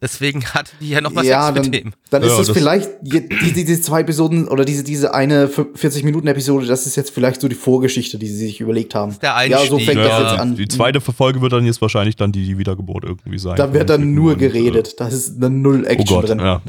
Deswegen 0.00 0.44
hat 0.54 0.72
die 0.80 0.90
ja 0.90 1.00
noch 1.00 1.14
was 1.14 1.26
ja, 1.26 1.46
Sex 1.46 1.54
dann, 1.54 1.64
mit 1.70 1.74
dem. 1.82 1.92
dann 2.10 2.22
ist 2.22 2.28
Ja, 2.32 2.40
es 2.40 2.46
das- 2.46 2.56
vielleicht 2.56 2.90
je- 3.02 3.28
die, 3.28 3.52
die, 3.52 3.64
diese 3.64 3.80
zwei 3.82 4.00
Episoden 4.02 4.46
oder 4.46 4.64
diese, 4.64 4.84
diese 4.84 5.14
eine 5.14 5.48
40-Minuten-Episode, 5.48 6.66
das 6.66 6.86
ist 6.86 6.96
jetzt 6.96 7.10
vielleicht 7.10 7.40
so 7.40 7.48
die 7.48 7.54
Vorgeschichte, 7.56 8.18
die 8.18 8.28
sie 8.28 8.36
sich 8.46 8.60
überlegt 8.60 8.94
haben. 8.94 9.16
der 9.20 9.30
ja, 9.46 9.58
so 9.58 9.76
Einstieg, 9.76 9.86
fängt 9.86 10.00
das 10.00 10.08
ja. 10.08 10.30
jetzt 10.30 10.40
an. 10.40 10.54
Die 10.56 10.68
zweite 10.68 11.00
Folge 11.00 11.40
wird 11.40 11.52
dann 11.52 11.66
jetzt 11.66 11.80
wahrscheinlich 11.82 12.14
dann 12.16 12.30
die, 12.30 12.44
die 12.44 12.56
Wiedergeburt 12.58 13.04
irgendwie 13.04 13.38
sein. 13.38 13.56
Da 13.56 13.72
wird 13.72 13.90
dann 13.90 14.14
nur 14.14 14.36
geredet. 14.36 14.94
Da 15.00 15.08
ist 15.08 15.38
dann 15.38 15.60
null 15.62 15.86
Oh 15.88 16.04
Gott, 16.04 16.28
drin. 16.28 16.38
ja. 16.38 16.62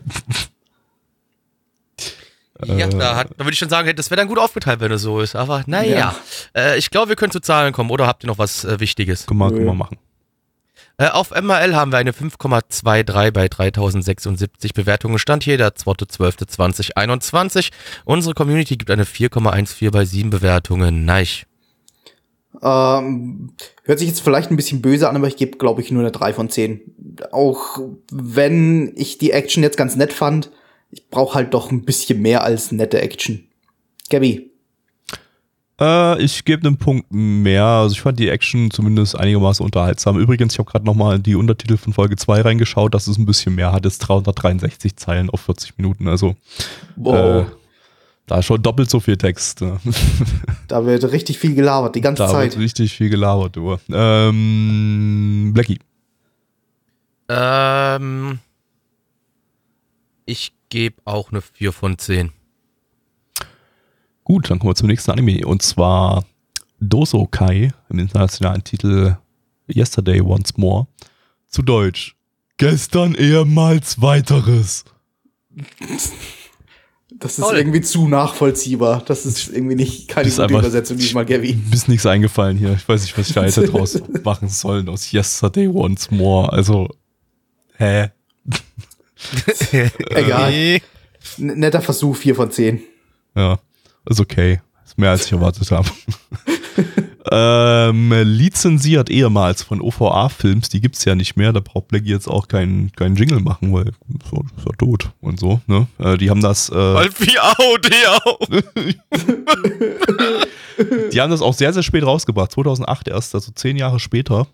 Ja, 2.65 2.87
da, 2.87 3.15
hat, 3.15 3.29
da 3.37 3.39
würde 3.45 3.53
ich 3.53 3.59
schon 3.59 3.69
sagen, 3.69 3.95
das 3.95 4.09
wäre 4.09 4.17
dann 4.19 4.27
gut 4.27 4.39
aufgeteilt, 4.39 4.79
wenn 4.79 4.91
es 4.91 5.01
so 5.03 5.19
ist. 5.21 5.35
Aber 5.35 5.63
naja, 5.67 5.97
Ja. 5.97 6.15
äh, 6.55 6.77
ich 6.77 6.89
glaube, 6.89 7.09
wir 7.09 7.15
können 7.15 7.31
zu 7.31 7.39
Zahlen 7.39 7.71
kommen. 7.73 7.89
Oder 7.91 8.07
habt 8.07 8.23
ihr 8.23 8.27
noch 8.27 8.37
was 8.39 8.65
äh, 8.65 8.79
Wichtiges? 8.79 9.25
Können 9.27 9.39
wir, 9.39 9.49
Nö. 9.49 9.55
können 9.57 9.65
wir 9.67 9.73
machen. 9.75 9.97
Äh, 10.99 11.09
auf 11.09 11.29
MRL 11.29 11.75
haben 11.75 11.91
wir 11.91 11.99
eine 11.99 12.11
5,23 12.11 13.31
bei 13.31 13.47
3076 13.47 14.73
Bewertungen. 14.73 15.19
Stand 15.19 15.43
hier 15.43 15.57
der 15.59 15.75
2.12.2021. 15.75 17.69
Unsere 18.05 18.33
Community 18.33 18.77
gibt 18.77 18.89
eine 18.89 19.03
4,14 19.03 19.91
bei 19.91 20.05
7 20.05 20.29
Bewertungen. 20.31 21.05
Nein. 21.05 21.27
Ähm, 22.61 23.53
hört 23.83 23.99
sich 23.99 24.07
jetzt 24.07 24.21
vielleicht 24.21 24.49
ein 24.49 24.55
bisschen 24.55 24.81
böse 24.81 25.07
an, 25.07 25.15
aber 25.15 25.27
ich 25.27 25.37
gebe, 25.37 25.57
glaube 25.59 25.81
ich, 25.81 25.91
nur 25.91 26.01
eine 26.01 26.11
3 26.11 26.33
von 26.33 26.49
10. 26.49 26.81
Auch 27.31 27.79
wenn 28.11 28.93
ich 28.95 29.19
die 29.19 29.31
Action 29.31 29.61
jetzt 29.61 29.77
ganz 29.77 29.95
nett 29.95 30.13
fand, 30.13 30.49
ich 30.91 31.09
brauche 31.09 31.35
halt 31.35 31.53
doch 31.53 31.71
ein 31.71 31.83
bisschen 31.85 32.21
mehr 32.21 32.43
als 32.43 32.71
nette 32.71 33.01
Action. 33.01 33.43
Gabby. 34.09 34.51
Äh, 35.79 36.21
ich 36.23 36.43
gebe 36.45 36.65
einen 36.67 36.77
Punkt 36.77 37.11
mehr. 37.11 37.63
Also 37.65 37.93
ich 37.93 38.01
fand 38.01 38.17
die 38.19 38.29
Action 38.29 38.71
zumindest 38.71 39.15
einigermaßen 39.15 39.63
unterhaltsam. 39.63 40.17
Übrigens, 40.17 40.53
ich 40.53 40.59
habe 40.59 40.71
gerade 40.71 40.85
nochmal 40.85 41.17
in 41.17 41.23
die 41.23 41.35
Untertitel 41.35 41.77
von 41.77 41.93
Folge 41.93 42.15
2 42.15 42.41
reingeschaut, 42.41 42.93
dass 42.93 43.07
es 43.07 43.17
ein 43.17 43.25
bisschen 43.25 43.53
mehr 43.55 43.71
hat. 43.73 43.85
Es 43.85 43.93
ist 43.93 43.99
363 43.99 44.95
Zeilen 44.95 45.29
auf 45.29 45.41
40 45.41 45.77
Minuten. 45.77 46.07
Also 46.07 46.35
Wow. 46.95 47.47
äh, 47.47 47.51
da 48.25 48.39
ist 48.39 48.45
schon 48.45 48.61
doppelt 48.63 48.89
so 48.89 48.99
viel 48.99 49.17
Text. 49.17 49.61
ne? 49.61 49.79
Da 50.67 50.85
wird 50.85 51.09
richtig 51.11 51.37
viel 51.37 51.53
gelabert, 51.55 51.95
die 51.95 52.01
ganze 52.01 52.23
da 52.23 52.29
Zeit. 52.29 52.51
wird 52.53 52.59
richtig 52.63 52.93
viel 52.93 53.09
gelabert. 53.09 53.55
Du. 53.55 53.77
Ähm, 53.91 55.51
Blackie. 55.53 55.79
Ähm, 57.29 58.39
ich 60.25 60.53
gebe 60.69 61.01
auch 61.05 61.31
eine 61.31 61.41
4 61.41 61.71
von 61.71 61.97
10. 61.97 62.31
Gut, 64.23 64.49
dann 64.49 64.59
kommen 64.59 64.71
wir 64.71 64.75
zum 64.75 64.87
nächsten 64.87 65.11
Anime. 65.11 65.45
Und 65.47 65.61
zwar 65.61 66.25
Dosokai 66.79 67.71
im 67.89 67.99
internationalen 67.99 68.63
Titel 68.63 69.15
Yesterday 69.73 70.21
Once 70.21 70.57
More. 70.57 70.87
Zu 71.47 71.61
Deutsch. 71.61 72.15
Gestern 72.57 73.15
ehemals 73.15 74.01
weiteres. 74.01 74.83
Das 77.09 77.39
ist 77.39 77.45
Toll. 77.45 77.57
irgendwie 77.57 77.81
zu 77.81 78.07
nachvollziehbar. 78.07 79.01
Das 79.05 79.25
ist 79.25 79.47
irgendwie 79.49 79.75
nicht 79.75 80.07
keine 80.09 80.29
gute 80.29 80.43
einfach- 80.43 80.59
Übersetzung 80.59 80.97
diesmal, 80.97 81.25
Gabby. 81.25 81.53
Mir 81.55 81.73
ist 81.73 81.87
nichts 81.87 82.05
eingefallen 82.05 82.57
hier. 82.57 82.73
Ich 82.73 82.87
weiß 82.87 83.01
nicht, 83.03 83.17
was 83.17 83.29
ich 83.29 83.33
da 83.33 83.43
hätte 83.43 83.63
draus 83.65 83.99
machen 84.23 84.49
sollen 84.49 84.89
aus 84.89 85.11
Yesterday 85.13 85.67
Once 85.67 86.11
More. 86.11 86.51
Also, 86.51 86.89
hä? 87.77 88.09
Egal. 90.09 90.53
N 90.53 90.81
netter 91.37 91.81
Versuch, 91.81 92.15
4 92.15 92.35
von 92.35 92.51
10. 92.51 92.81
Ja, 93.35 93.59
ist 94.09 94.19
okay. 94.19 94.59
Ist 94.85 94.97
mehr 94.97 95.11
als 95.11 95.25
ich 95.25 95.31
erwartet 95.31 95.69
habe. 95.71 95.89
ähm, 97.31 98.13
lizenziert 98.23 99.09
ehemals 99.09 99.63
von 99.63 99.81
OVA-Films, 99.81 100.67
die 100.69 100.81
gibt's 100.81 101.03
ja 101.05 101.15
nicht 101.15 101.35
mehr. 101.35 101.51
Da 101.51 101.59
braucht 101.59 101.87
Blackie 101.89 102.09
jetzt 102.09 102.27
auch 102.27 102.47
keinen 102.47 102.91
keinen 102.93 103.15
Jingle 103.15 103.39
machen, 103.39 103.73
weil 103.73 103.91
so, 104.29 104.43
ist 104.55 104.65
ja 104.65 104.71
tot 104.77 105.09
und 105.19 105.39
so. 105.39 105.61
Ne? 105.67 105.87
Äh, 105.99 106.17
die 106.17 106.29
haben 106.29 106.41
das, 106.41 106.69
äh, 106.69 106.75
Wolfi 106.75 107.37
auch, 107.37 107.77
die 107.79 108.07
auch. 108.23 108.39
die 111.11 111.21
haben 111.21 111.31
das 111.31 111.41
auch 111.41 111.53
sehr, 111.53 111.73
sehr 111.73 111.83
spät 111.83 112.05
rausgebracht. 112.05 112.51
2008 112.51 113.09
erst, 113.09 113.35
also 113.35 113.51
zehn 113.51 113.77
Jahre 113.77 113.99
später. 113.99 114.47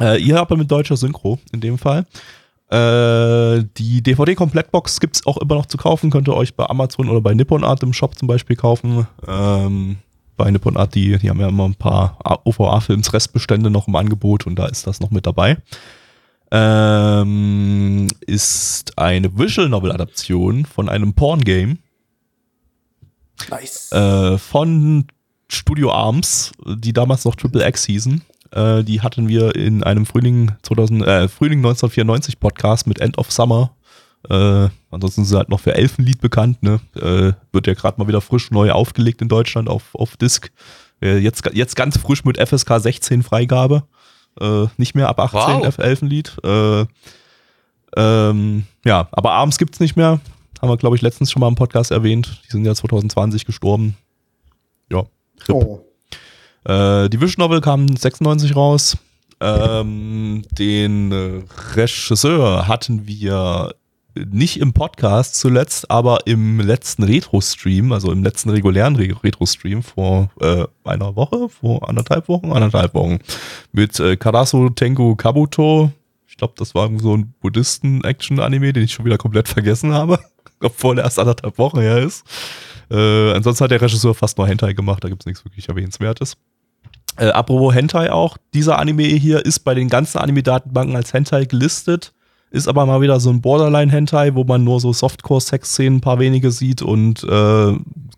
Äh, 0.00 0.22
ihr 0.22 0.36
habt 0.36 0.50
mit 0.56 0.70
deutscher 0.70 0.96
Synchro 0.96 1.38
in 1.52 1.60
dem 1.60 1.76
Fall. 1.78 2.06
Äh, 2.68 3.64
die 3.76 4.02
DVD-Komplettbox 4.02 4.98
gibt's 4.98 5.26
auch 5.26 5.36
immer 5.38 5.54
noch 5.54 5.66
zu 5.66 5.76
kaufen. 5.76 6.10
Könnt 6.10 6.28
ihr 6.28 6.34
euch 6.34 6.54
bei 6.54 6.68
Amazon 6.68 7.08
oder 7.08 7.20
bei 7.20 7.34
Nippon 7.34 7.62
Art 7.62 7.82
im 7.82 7.92
Shop 7.92 8.18
zum 8.18 8.26
Beispiel 8.26 8.56
kaufen. 8.56 9.06
Ähm, 9.26 9.98
bei 10.36 10.50
Nippon 10.50 10.76
Art, 10.76 10.94
die, 10.94 11.16
die 11.18 11.30
haben 11.30 11.40
ja 11.40 11.48
immer 11.48 11.64
ein 11.64 11.76
paar 11.76 12.18
OVA-Films 12.44 13.12
Restbestände 13.12 13.70
noch 13.70 13.88
im 13.88 13.94
Angebot 13.94 14.46
und 14.46 14.56
da 14.56 14.66
ist 14.66 14.86
das 14.86 15.00
noch 15.00 15.10
mit 15.10 15.26
dabei. 15.26 15.58
Ähm, 16.50 18.08
ist 18.20 18.98
eine 18.98 19.36
Visual 19.36 19.68
Novel 19.68 19.92
Adaption 19.92 20.64
von 20.64 20.88
einem 20.88 21.14
Porn 21.14 21.40
Game 21.40 21.78
Nice. 23.50 23.90
äh, 23.92 24.38
von 24.38 25.06
Studio 25.48 25.92
Arms, 25.92 26.52
die 26.64 26.92
damals 26.92 27.24
noch 27.24 27.34
Triple 27.36 27.66
X 27.66 27.84
hießen. 27.86 28.22
Äh, 28.56 28.84
die 28.84 29.02
hatten 29.02 29.28
wir 29.28 29.54
in 29.54 29.84
einem 29.84 30.06
Frühling 30.06 30.52
2000, 30.62 31.02
äh, 31.06 31.28
Frühling 31.28 31.58
1994 31.58 32.40
Podcast 32.40 32.86
mit 32.86 33.00
End 33.00 33.18
of 33.18 33.30
Summer. 33.30 33.72
Äh, 34.30 34.68
ansonsten 34.90 35.22
sind 35.22 35.24
sie 35.26 35.36
halt 35.36 35.50
noch 35.50 35.60
für 35.60 35.74
Elfenlied 35.74 36.22
bekannt, 36.22 36.62
ne? 36.62 36.80
Äh, 36.94 37.32
wird 37.52 37.66
ja 37.66 37.74
gerade 37.74 38.00
mal 38.00 38.08
wieder 38.08 38.22
frisch 38.22 38.50
neu 38.50 38.72
aufgelegt 38.72 39.20
in 39.20 39.28
Deutschland 39.28 39.68
auf, 39.68 39.94
auf 39.94 40.16
Disc. 40.16 40.50
Äh, 41.02 41.18
jetzt, 41.18 41.48
jetzt 41.52 41.76
ganz 41.76 41.98
frisch 41.98 42.24
mit 42.24 42.38
FSK 42.38 42.80
16 42.80 43.22
Freigabe. 43.22 43.82
Äh, 44.40 44.66
nicht 44.78 44.94
mehr 44.94 45.10
ab 45.10 45.20
18 45.20 45.38
Wow. 45.38 45.66
F 45.66 45.78
Elfenlied. 45.78 46.36
Äh, 46.42 46.86
ähm, 47.94 48.64
ja, 48.86 49.08
aber 49.12 49.32
abends 49.32 49.58
gibt's 49.58 49.80
nicht 49.80 49.96
mehr. 49.96 50.20
Haben 50.62 50.70
wir, 50.70 50.78
glaube 50.78 50.96
ich, 50.96 51.02
letztens 51.02 51.30
schon 51.30 51.40
mal 51.40 51.48
im 51.48 51.54
Podcast 51.56 51.90
erwähnt. 51.90 52.40
Die 52.46 52.50
sind 52.52 52.64
ja 52.64 52.74
2020 52.74 53.44
gestorben. 53.44 53.96
Ja. 54.90 55.04
RIP. 55.46 55.54
Oh. 55.54 55.85
Äh, 56.66 57.08
die 57.08 57.20
Vision 57.20 57.44
Novel 57.44 57.60
kam 57.60 57.88
96 57.88 58.56
raus. 58.56 58.98
Ähm, 59.40 60.42
den 60.52 61.44
Regisseur 61.74 62.66
hatten 62.66 63.06
wir 63.06 63.74
nicht 64.16 64.60
im 64.60 64.72
Podcast 64.72 65.34
zuletzt, 65.36 65.90
aber 65.90 66.26
im 66.26 66.60
letzten 66.60 67.02
Retro-Stream, 67.02 67.92
also 67.92 68.10
im 68.12 68.24
letzten 68.24 68.50
regulären 68.50 68.96
Re 68.96 69.14
Retro-Stream 69.22 69.82
vor 69.82 70.30
äh, 70.40 70.64
einer 70.84 71.16
Woche, 71.16 71.48
vor 71.48 71.88
anderthalb 71.88 72.28
Wochen, 72.28 72.52
anderthalb 72.52 72.94
Wochen, 72.94 73.18
mit 73.72 74.00
äh, 74.00 74.16
Karasu 74.16 74.70
Tengu 74.70 75.16
Kabuto. 75.16 75.92
Ich 76.26 76.36
glaube, 76.36 76.54
das 76.56 76.74
war 76.74 76.90
so 76.98 77.16
ein 77.16 77.34
Buddhisten-Action-Anime, 77.40 78.72
den 78.72 78.84
ich 78.84 78.92
schon 78.92 79.04
wieder 79.04 79.18
komplett 79.18 79.48
vergessen 79.48 79.92
habe, 79.92 80.18
obwohl 80.60 80.98
er 80.98 81.04
erst 81.04 81.18
anderthalb 81.18 81.58
Wochen 81.58 81.80
her 81.80 81.98
ist. 81.98 82.24
Äh, 82.90 83.32
ansonsten 83.32 83.64
hat 83.64 83.70
der 83.70 83.82
Regisseur 83.82 84.14
fast 84.14 84.38
nur 84.38 84.46
Hentai 84.46 84.72
gemacht, 84.72 85.02
da 85.04 85.08
gibt's 85.08 85.26
nichts 85.26 85.44
wirklich 85.44 85.68
Erwähnenswertes. 85.68 86.36
Äh, 87.16 87.28
apropos 87.28 87.74
Hentai 87.74 88.10
auch, 88.10 88.36
dieser 88.54 88.78
Anime 88.78 89.04
hier 89.04 89.44
ist 89.44 89.60
bei 89.60 89.74
den 89.74 89.88
ganzen 89.88 90.18
Anime-Datenbanken 90.18 90.96
als 90.96 91.12
Hentai 91.12 91.46
gelistet, 91.46 92.12
ist 92.50 92.68
aber 92.68 92.86
mal 92.86 93.00
wieder 93.00 93.20
so 93.20 93.30
ein 93.30 93.40
Borderline-Hentai, 93.40 94.34
wo 94.34 94.44
man 94.44 94.64
nur 94.64 94.80
so 94.80 94.92
Softcore-Sex-Szenen 94.92 95.98
ein 95.98 96.00
paar 96.00 96.18
wenige 96.18 96.50
sieht 96.50 96.82
und 96.82 97.24
äh, 97.24 97.72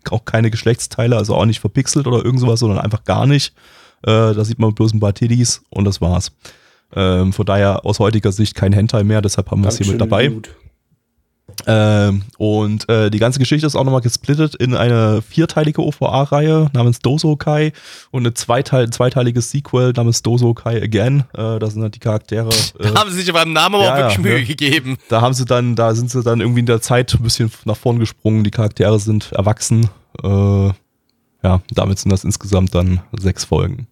auch 0.09 0.25
keine 0.25 0.51
Geschlechtsteile, 0.51 1.17
also 1.17 1.35
auch 1.35 1.45
nicht 1.45 1.59
verpixelt 1.59 2.07
oder 2.07 2.23
irgend 2.23 2.39
sowas, 2.39 2.59
sondern 2.59 2.79
einfach 2.79 3.03
gar 3.03 3.25
nicht. 3.25 3.53
Äh, 4.03 4.33
da 4.33 4.43
sieht 4.45 4.59
man 4.59 4.73
bloß 4.73 4.93
ein 4.93 4.99
paar 4.99 5.13
Tiddies 5.13 5.61
und 5.69 5.85
das 5.85 6.01
war's. 6.01 6.31
Ähm, 6.95 7.33
von 7.33 7.45
daher 7.45 7.85
aus 7.85 7.99
heutiger 7.99 8.31
Sicht 8.31 8.55
kein 8.55 8.73
Hentai 8.73 9.03
mehr, 9.03 9.21
deshalb 9.21 9.51
haben 9.51 9.61
wir 9.61 9.69
es 9.69 9.77
hier 9.77 9.87
mit 9.87 10.01
dabei. 10.01 10.27
gut. 10.27 10.49
Ähm, 11.67 12.23
und 12.37 12.87
äh, 12.89 13.09
die 13.09 13.19
ganze 13.19 13.39
Geschichte 13.39 13.67
ist 13.67 13.75
auch 13.75 13.83
nochmal 13.83 14.01
gesplittet 14.01 14.55
in 14.55 14.75
eine 14.75 15.21
vierteilige 15.21 15.81
OVA-Reihe 15.83 16.69
namens 16.73 16.99
Dozo 16.99 17.35
Kai 17.35 17.73
und 18.11 18.21
eine 18.23 18.33
zweiteil 18.33 18.89
zweiteiliges 18.89 19.51
Sequel 19.51 19.93
namens 19.95 20.21
Dozo 20.21 20.53
Kai 20.53 20.81
Again. 20.81 21.25
Äh, 21.33 21.59
da 21.59 21.69
sind 21.69 21.81
halt 21.81 21.95
die 21.95 21.99
Charaktere. 21.99 22.49
Äh, 22.79 22.93
Haben 22.95 23.11
sie 23.11 23.21
sich 23.21 23.33
beim 23.33 23.51
Namen 23.51 23.75
aber 23.75 23.83
Ja, 23.85 23.93
auch 23.93 23.97
wirklich 23.97 24.15
ja, 24.17 24.21
Mühe 24.21 24.39
ne? 24.39 24.45
gegeben. 24.45 24.97
da 25.09 25.21
haben 25.21 25.33
sie 25.33 25.45
dann, 25.45 25.75
da 25.75 25.93
sind 25.95 26.09
sie 26.11 26.23
dann 26.23 26.39
irgendwie 26.39 26.61
in 26.61 26.65
der 26.65 26.81
Zeit 26.81 27.13
ein 27.13 27.23
bisschen 27.23 27.51
nach 27.65 27.75
vorn 27.75 27.99
gesprungen. 27.99 28.43
Die 28.43 28.51
Charaktere 28.51 28.99
sind 28.99 29.31
erwachsen. 29.33 29.89
Äh, 30.23 30.67
ja, 31.43 31.61
damit 31.73 31.99
sind 31.99 32.11
das 32.11 32.23
insgesamt 32.23 32.73
dann 32.75 33.01
sechs 33.17 33.43
Folgen. 33.45 33.87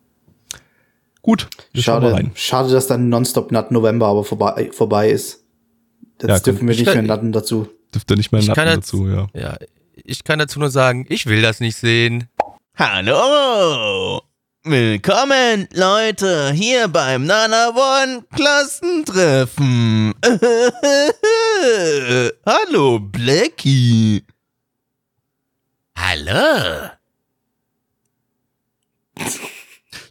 Gut, 1.21 1.49
Schade, 1.75 2.13
rein. 2.13 2.31
schade, 2.35 2.71
dass 2.71 2.87
dann 2.87 3.09
Nonstop 3.09 3.51
Nut 3.51 3.71
November 3.71 4.07
aber 4.07 4.23
vorbei, 4.23 4.69
vorbei 4.71 5.09
ist. 5.09 5.43
Jetzt 6.21 6.29
Ja, 6.29 6.39
dürfen 6.39 6.67
wir 6.67 6.73
Ich 6.73 6.79
nicht 6.79 6.87
kann- 6.87 6.97
mehr 7.05 7.15
natten 7.15 7.31
dazu. 7.31 7.69
Dürfte 7.93 8.15
nicht 8.15 8.31
mehr 8.31 8.41
Ich 8.41 8.47
Nacken 8.47 8.63
kann 8.63 8.73
jetzt- 8.75 8.87
dazu, 8.93 9.07
ja. 9.07 9.27
Ja, 9.33 9.57
ich 9.93 10.23
kann 10.23 10.39
dazu 10.39 10.59
nur 10.59 10.69
sagen, 10.71 11.05
ich 11.09 11.25
will 11.27 11.41
das 11.41 11.59
nicht 11.59 11.77
sehen. 11.77 12.27
Hallo! 12.75 14.21
Willkommen, 14.63 15.67
Leute, 15.73 16.51
hier 16.51 16.87
beim 16.89 17.25
Nana 17.25 17.69
One 17.69 18.25
Klassentreffen. 18.35 20.13
Hallo, 22.45 22.99
Blackie. 22.99 24.23
Hallo. 25.97 26.89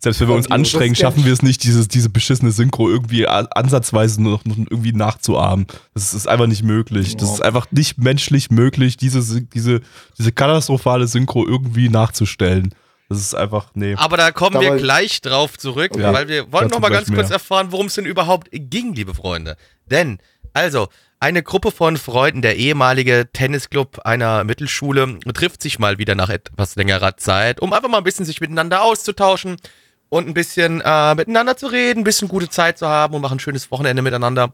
Selbst 0.07 0.21
wenn 0.21 0.29
wir 0.29 0.35
uns 0.37 0.49
anstrengen, 0.53 0.95
schaffen 0.95 1.25
wir 1.25 1.33
es 1.33 1.42
nicht, 1.42 1.64
dieses, 1.64 1.88
diese 1.88 2.09
beschissene 2.11 2.53
Synchro 2.53 2.88
irgendwie 2.88 3.27
ansatzweise 3.27 4.23
noch, 4.23 4.45
noch 4.45 4.57
irgendwie 4.57 4.92
nachzuahmen. 4.92 5.66
Das 5.95 6.14
ist 6.14 6.29
einfach 6.29 6.47
nicht 6.47 6.62
möglich. 6.62 7.16
Das 7.16 7.29
ist 7.33 7.40
einfach 7.42 7.66
nicht 7.73 7.99
menschlich 7.99 8.53
möglich, 8.53 8.97
diese, 8.97 9.42
diese, 9.42 9.81
diese 10.16 10.31
katastrophale 10.31 11.09
Synchro 11.09 11.45
irgendwie 11.45 11.88
nachzustellen. 11.88 12.73
Das 13.09 13.19
ist 13.19 13.35
einfach, 13.35 13.71
nee. 13.75 13.95
Aber 13.97 14.16
da 14.16 14.31
kommen 14.31 14.61
wir 14.61 14.69
Aber- 14.69 14.77
gleich 14.79 15.21
drauf 15.23 15.59
zurück, 15.59 15.97
Ja, 15.99 16.12
weil 16.12 16.29
wir 16.29 16.53
wollen 16.53 16.69
dazu 16.69 16.77
noch 16.77 16.83
mal 16.83 16.88
gleich 16.88 17.07
ganz 17.07 17.12
kurz 17.16 17.29
mehr. 17.31 17.35
erfahren, 17.38 17.73
worum 17.73 17.87
es 17.87 17.95
denn 17.95 18.05
überhaupt 18.07 18.47
ging, 18.53 18.95
liebe 18.95 19.12
Freunde. 19.12 19.57
Denn, 19.90 20.19
also, 20.53 20.87
eine 21.19 21.42
Gruppe 21.42 21.73
von 21.73 21.97
Freunden, 21.97 22.42
der 22.42 22.57
ehemalige 22.59 23.29
Tennisclub 23.33 24.01
einer 24.05 24.45
Mittelschule, 24.45 25.19
trifft 25.35 25.62
sich 25.62 25.81
mal 25.81 25.99
wieder 25.99 26.14
nach 26.14 26.29
etwas 26.29 26.77
längerer 26.77 27.16
Zeit, 27.16 27.59
um 27.61 27.73
einfach 27.73 27.88
mal 27.88 27.99
ein 27.99 28.05
bisschen 28.05 28.25
sich 28.25 28.40
miteinander 28.40 28.83
auszutauschen 28.83 29.57
und 30.09 30.29
ein 30.29 30.35
bisschen 30.35 30.81
äh, 30.81 31.14
miteinander 31.14 31.57
zu 31.57 31.66
reden, 31.66 32.01
ein 32.01 32.05
bisschen 32.05 32.29
gute 32.29 32.49
Zeit 32.49 32.79
zu 32.79 32.87
haben 32.87 33.14
und 33.14 33.23
machen 33.23 33.37
ein 33.37 33.40
schönes 33.40 33.71
Wochenende 33.71 34.03
miteinander. 34.03 34.53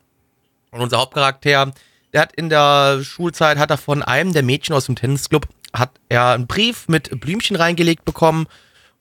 Und 0.70 0.80
unser 0.80 0.98
Hauptcharakter, 0.98 1.72
der 2.12 2.20
hat 2.20 2.32
in 2.34 2.48
der 2.48 3.00
Schulzeit, 3.02 3.58
hat 3.58 3.70
er 3.70 3.78
von 3.78 4.02
einem 4.02 4.32
der 4.32 4.42
Mädchen 4.42 4.74
aus 4.74 4.86
dem 4.86 4.96
Tennisclub, 4.96 5.46
hat 5.72 5.90
er 6.08 6.30
einen 6.30 6.46
Brief 6.46 6.88
mit 6.88 7.20
Blümchen 7.20 7.56
reingelegt 7.56 8.04
bekommen 8.04 8.46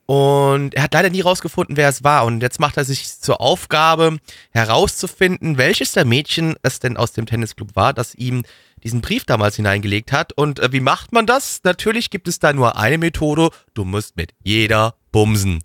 und 0.06 0.74
er 0.74 0.82
hat 0.82 0.94
leider 0.94 1.10
nie 1.10 1.20
rausgefunden, 1.20 1.76
wer 1.76 1.88
es 1.88 2.04
war. 2.04 2.26
Und 2.26 2.42
jetzt 2.42 2.60
macht 2.60 2.76
er 2.76 2.84
sich 2.84 3.18
zur 3.20 3.40
Aufgabe, 3.40 4.18
herauszufinden, 4.50 5.58
welches 5.58 5.92
der 5.92 6.04
Mädchen 6.04 6.56
es 6.62 6.80
denn 6.80 6.96
aus 6.96 7.12
dem 7.12 7.26
Tennisclub 7.26 7.76
war, 7.76 7.92
das 7.94 8.14
ihm 8.14 8.42
diesen 8.82 9.00
Brief 9.00 9.24
damals 9.24 9.56
hineingelegt 9.56 10.12
hat. 10.12 10.32
Und 10.32 10.58
äh, 10.58 10.72
wie 10.72 10.80
macht 10.80 11.12
man 11.12 11.24
das? 11.24 11.60
Natürlich 11.64 12.10
gibt 12.10 12.28
es 12.28 12.40
da 12.40 12.52
nur 12.52 12.76
eine 12.76 12.98
Methode. 12.98 13.50
Du 13.74 13.84
musst 13.84 14.16
mit 14.16 14.32
jeder 14.42 14.96
bumsen. 15.12 15.60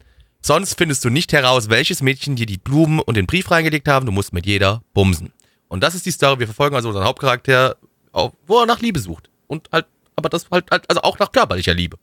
Sonst 0.47 0.77
findest 0.77 1.03
du 1.03 1.10
nicht 1.10 1.33
heraus, 1.33 1.67
welches 1.67 2.01
Mädchen 2.01 2.38
dir 2.38 2.45
die 2.45 2.57
Blumen 2.57 3.01
und 3.01 3.17
den 3.17 3.25
Brief 3.25 3.51
reingelegt 3.51 3.89
haben. 3.89 4.05
Du 4.05 4.13
musst 4.13 4.31
mit 4.31 4.45
jeder 4.45 4.81
bumsen. 4.93 5.33
Und 5.67 5.83
das 5.83 5.93
ist 5.93 6.05
die 6.05 6.12
Story. 6.12 6.39
Wir 6.39 6.47
verfolgen 6.47 6.73
also 6.73 6.88
unseren 6.88 7.03
Hauptcharakter, 7.03 7.75
wo 8.13 8.60
er 8.60 8.65
nach 8.65 8.79
Liebe 8.79 8.97
sucht. 9.01 9.29
Und 9.47 9.67
halt, 9.73 9.88
aber 10.15 10.29
das 10.29 10.49
halt, 10.49 10.71
halt 10.71 10.89
also 10.89 11.01
auch 11.01 11.19
nach 11.19 11.33
körperlicher 11.33 11.73
Liebe. 11.73 11.97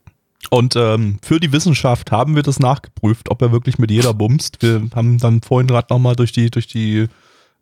Und 0.51 0.75
ähm, 0.75 1.17
für 1.23 1.39
die 1.39 1.51
Wissenschaft 1.51 2.11
haben 2.11 2.35
wir 2.35 2.43
das 2.43 2.59
nachgeprüft, 2.59 3.31
ob 3.31 3.41
er 3.41 3.51
wirklich 3.51 3.79
mit 3.79 3.89
jeder 3.89 4.13
bumst. 4.13 4.61
Wir 4.61 4.91
haben 4.93 5.17
dann 5.17 5.41
vorhin 5.41 5.65
gerade 5.65 5.87
nochmal 5.89 6.15
durch 6.15 6.31
die, 6.31 6.51
durch 6.51 6.67
die 6.67 7.07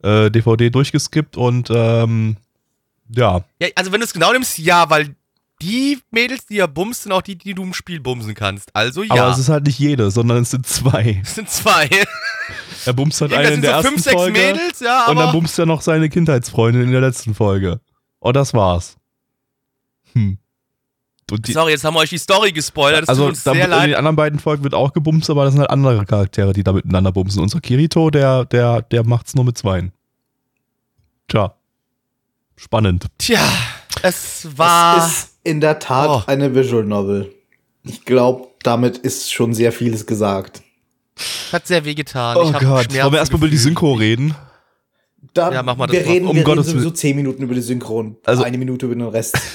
äh, 0.02 0.30
DVD 0.32 0.70
durchgeskippt 0.70 1.38
und 1.38 1.70
ähm, 1.74 2.36
ja, 3.08 3.46
Ja, 3.62 3.70
also 3.76 3.94
wenn 3.94 4.02
du 4.02 4.06
es 4.06 4.12
genau 4.12 4.34
nimmst, 4.34 4.58
ja, 4.58 4.90
weil 4.90 5.16
die 5.64 6.00
Mädels, 6.12 6.46
die 6.46 6.56
ja 6.56 6.68
bumst, 6.68 7.04
sind 7.04 7.14
auch 7.14 7.22
die, 7.22 7.38
die 7.38 7.54
du 7.54 7.64
im 7.64 7.74
Spiel 7.74 8.02
bumsen 8.02 8.36
kannst. 8.36 8.76
Also 8.76 9.02
ja. 9.04 9.14
aber 9.14 9.32
es 9.32 9.38
ist 9.38 9.48
halt 9.48 9.66
nicht 9.66 9.80
jede, 9.80 10.12
sondern 10.12 10.44
es 10.44 10.52
sind 10.52 10.68
zwei. 10.68 11.22
es 11.24 11.36
sind 11.36 11.50
zwei. 11.50 11.90
Er 12.86 12.94
bumst 12.94 13.22
halt 13.22 13.32
das 13.32 13.40
eine 13.40 13.52
in 13.52 13.62
der 13.62 13.72
so 13.72 13.76
ersten 13.78 13.92
fünf, 13.92 14.04
sechs 14.04 14.16
Folge 14.16 14.40
Mädels, 14.40 14.80
ja, 14.82 15.08
und 15.08 15.16
dann 15.16 15.32
bumst 15.32 15.58
er 15.58 15.66
noch 15.66 15.82
seine 15.82 16.10
Kindheitsfreundin 16.10 16.84
in 16.84 16.92
der 16.92 17.00
letzten 17.00 17.34
Folge. 17.34 17.80
Und 18.20 18.36
das 18.36 18.54
war's. 18.54 18.98
Hm. 20.12 20.38
Die, 21.32 21.54
sorry, 21.54 21.72
jetzt 21.72 21.86
haben 21.86 21.96
wir 21.96 22.02
euch 22.02 22.10
die 22.10 22.18
Story 22.18 22.52
gespoilert. 22.52 23.04
Das 23.04 23.10
also 23.10 23.30
in 23.30 23.54
den 23.54 23.72
anderen 23.96 24.16
beiden 24.16 24.40
Folgen 24.40 24.64
wird 24.64 24.74
auch 24.74 24.92
gebumst, 24.92 25.30
aber 25.30 25.46
das 25.46 25.54
sind 25.54 25.62
halt 25.62 25.72
andere 25.72 26.06
Charaktere, 26.06 26.52
die 26.52 26.64
da 26.64 26.74
miteinander 26.74 27.14
bumsen. 27.14 27.42
Unser 27.42 27.62
Kirito, 27.62 28.10
der, 28.10 28.46
der, 28.46 28.82
der 28.82 29.06
macht's 29.06 29.34
nur 29.34 29.46
mit 29.46 29.58
zweien. 29.58 29.94
Tja. 31.30 31.56
Spannend. 32.58 33.08
Tja, 33.18 33.42
es 34.04 34.48
war. 34.58 35.08
Es 35.08 35.33
in 35.44 35.60
der 35.62 35.80
Tat 35.80 36.10
Oh. 36.10 36.22
eine 36.28 36.54
Visual 36.56 36.84
Novel. 36.84 37.34
Ich 37.84 38.06
glaube, 38.06 38.48
damit 38.64 38.98
ist 39.00 39.34
schon 39.34 39.54
sehr 39.54 39.72
vieles 39.72 40.06
gesagt. 40.06 40.62
hat 41.52 41.68
sehr 41.68 41.86
wehgetan. 41.86 42.38
Oh 42.38 42.52
Gott, 42.52 42.64
wollen 42.94 43.12
wir 43.12 43.20
erstmal 43.20 43.40
über 43.42 43.50
die. 43.50 43.58
Synchro 43.58 43.94
reden? 43.94 44.34
Da, 45.34 45.52
Ja, 45.52 45.64
mach 45.64 45.78
mal 45.78 45.88
das 45.88 45.96
wir 45.96 46.06
reden, 46.06 46.28
Um 46.28 46.36
wir 46.36 46.44
Gottes 46.44 46.68
reden 46.68 46.80
sowieso 46.80 46.92
zehn 46.92 47.16
Minuten 47.16 47.44
über 47.44 47.54
die 47.56 47.62
Synchron, 47.62 48.18
Also- 48.26 48.44
eine 48.44 48.58
Minute 48.58 48.86
über 48.86 48.96
den 48.96 49.08
Rest. 49.08 49.38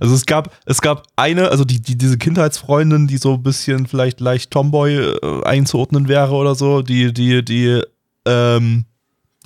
Also 0.00 0.14
es 0.14 0.26
gab, 0.26 0.50
es 0.66 0.80
gab 0.80 1.04
eine, 1.14 1.50
also 1.50 1.64
die, 1.64 1.80
die, 1.80 1.96
diese 1.96 2.18
Kindheitsfreundin, 2.18 3.06
die 3.06 3.16
so 3.16 3.34
ein 3.34 3.42
bisschen 3.44 3.86
vielleicht 3.86 4.18
leicht 4.18 4.50
Tomboy 4.50 4.96
äh, 4.96 5.44
einzuordnen 5.44 6.08
wäre 6.08 6.32
oder 6.32 6.56
so, 6.56 6.82
die, 6.82 7.12
die, 7.12 7.44
die, 7.44 7.80
ähm, 8.26 8.86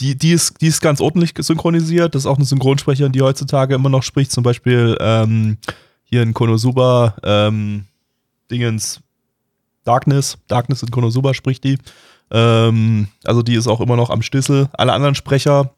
die, 0.00 0.16
die 0.16 0.32
ist, 0.32 0.54
die 0.62 0.68
ist 0.68 0.80
ganz 0.80 1.02
ordentlich 1.02 1.34
synchronisiert. 1.38 2.14
Das 2.14 2.22
ist 2.22 2.26
auch 2.26 2.36
eine 2.36 2.46
Synchronsprecherin, 2.46 3.12
die 3.12 3.20
heutzutage 3.20 3.74
immer 3.74 3.90
noch 3.90 4.02
spricht. 4.02 4.32
Zum 4.32 4.42
Beispiel 4.42 4.96
ähm, 5.00 5.58
hier 6.08 6.22
in 6.22 6.34
Konosuba, 6.34 7.14
ähm, 7.22 7.84
Dingens 8.50 9.00
Darkness, 9.84 10.38
Darkness 10.48 10.82
in 10.82 10.90
Konosuba 10.90 11.34
spricht 11.34 11.64
die. 11.64 11.78
Ähm, 12.30 13.08
also 13.24 13.42
die 13.42 13.54
ist 13.54 13.66
auch 13.66 13.80
immer 13.80 13.96
noch 13.96 14.10
am 14.10 14.22
Schlüssel. 14.22 14.68
Alle 14.72 14.92
anderen 14.92 15.14
Sprecher 15.14 15.70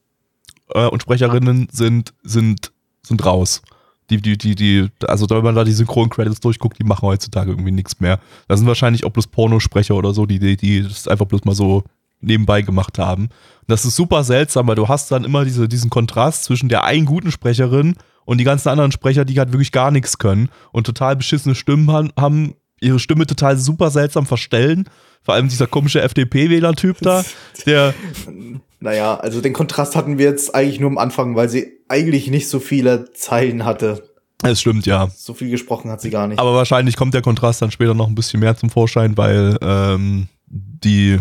äh, 0.74 0.86
und 0.86 1.02
Sprecherinnen 1.02 1.68
sind, 1.70 2.12
sind, 2.22 2.72
sind 3.02 3.24
raus. 3.24 3.62
Die, 4.10 4.20
die, 4.20 4.36
die, 4.36 4.56
die, 4.56 4.88
also 5.06 5.28
wenn 5.30 5.44
man 5.44 5.54
da 5.54 5.62
die 5.62 5.72
Synchron-Credits 5.72 6.40
durchguckt, 6.40 6.80
die 6.80 6.84
machen 6.84 7.06
heutzutage 7.06 7.52
irgendwie 7.52 7.70
nichts 7.70 8.00
mehr. 8.00 8.18
Das 8.48 8.58
sind 8.58 8.66
wahrscheinlich 8.66 9.04
auch 9.04 9.10
bloß 9.10 9.28
Pornosprecher 9.28 9.94
oder 9.94 10.12
so, 10.12 10.26
die, 10.26 10.40
die, 10.40 10.56
die 10.56 10.82
das 10.82 11.06
einfach 11.06 11.26
bloß 11.26 11.44
mal 11.44 11.54
so 11.54 11.84
nebenbei 12.20 12.62
gemacht 12.62 12.98
haben. 12.98 13.24
Und 13.24 13.68
das 13.68 13.84
ist 13.84 13.94
super 13.94 14.24
seltsam, 14.24 14.66
weil 14.66 14.74
du 14.74 14.88
hast 14.88 15.12
dann 15.12 15.24
immer 15.24 15.44
diese, 15.44 15.68
diesen 15.68 15.90
Kontrast 15.90 16.44
zwischen 16.44 16.68
der 16.68 16.82
einen 16.82 17.06
guten 17.06 17.30
Sprecherin 17.30 17.94
und 18.24 18.38
die 18.38 18.44
ganzen 18.44 18.68
anderen 18.68 18.92
Sprecher, 18.92 19.24
die 19.24 19.38
halt 19.38 19.52
wirklich 19.52 19.72
gar 19.72 19.90
nichts 19.90 20.18
können 20.18 20.48
und 20.72 20.85
total 20.85 21.16
beschissene 21.16 21.54
Stimmen 21.54 21.90
haben, 21.90 22.11
haben 22.18 22.54
ihre 22.80 22.98
Stimme 22.98 23.26
total 23.26 23.56
super 23.56 23.90
seltsam 23.90 24.26
verstellen. 24.26 24.88
Vor 25.22 25.35
allem 25.35 25.48
dieser 25.48 25.66
komische 25.66 26.00
FDP-Wähler-Typ 26.00 26.98
da, 27.00 27.24
der, 27.66 27.94
Naja, 28.80 29.16
also 29.16 29.42
den 29.42 29.52
Kontrast 29.52 29.94
hatten 29.94 30.16
wir 30.16 30.24
jetzt 30.24 30.54
eigentlich 30.54 30.80
nur 30.80 30.90
am 30.90 30.98
Anfang, 30.98 31.37
weil 31.37 31.50
sie 31.50 31.70
eigentlich 31.88 32.28
nicht 32.28 32.48
so 32.48 32.61
viele 32.61 33.12
Zeilen 33.12 33.66
hatte. 33.66 34.02
es 34.42 34.61
stimmt 34.61 34.87
ja. 34.87 35.11
So 35.14 35.35
viel 35.35 35.50
gesprochen 35.50 35.90
hat 35.90 36.00
sie 36.00 36.09
gar 36.09 36.26
nicht. 36.26 36.38
Aber 36.38 36.54
wahrscheinlich 36.54 36.96
kommt 36.96 37.12
der 37.12 37.20
Kontrast 37.20 37.61
dann 37.61 37.70
später 37.70 37.92
noch 37.92 38.09
ein 38.09 38.14
bisschen 38.14 38.40
mehr 38.40 38.56
zum 38.56 38.70
Vorschein, 38.70 39.18
weil 39.18 39.59
ähm, 39.61 40.28
die, 40.46 41.18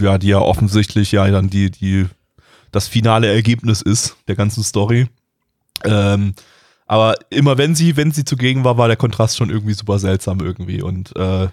ja, 0.00 0.16
die 0.16 0.28
ja 0.28 0.38
offensichtlich 0.38 1.12
ja 1.12 1.30
dann 1.30 1.50
die, 1.50 1.70
die, 1.70 2.06
das 2.70 2.88
finale 2.88 3.30
Ergebnis 3.30 3.82
ist 3.82 4.16
der 4.26 4.34
ganzen 4.34 4.64
Story. 4.64 5.08
Ähm, 5.84 6.34
aber 6.86 7.14
immer 7.30 7.58
wenn 7.58 7.74
sie, 7.74 7.96
wenn 7.96 8.10
sie 8.12 8.24
zugegen 8.24 8.64
war, 8.64 8.76
war 8.76 8.88
der 8.88 8.96
Kontrast 8.96 9.36
schon 9.36 9.50
irgendwie 9.50 9.74
super 9.74 9.98
seltsam 9.98 10.40
irgendwie. 10.40 10.82
Und 10.82 11.14
äh, 11.16 11.48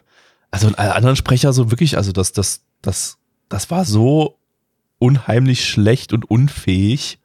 also 0.51 0.69
alle 0.75 0.95
anderen 0.95 1.15
Sprecher 1.15 1.53
so 1.53 1.71
wirklich, 1.71 1.97
also 1.97 2.11
das, 2.11 2.33
das, 2.33 2.61
das, 2.81 3.17
das 3.47 3.69
war 3.71 3.85
so 3.85 4.37
unheimlich 4.97 5.67
schlecht 5.67 6.13
und 6.13 6.29
unfähig. 6.29 7.19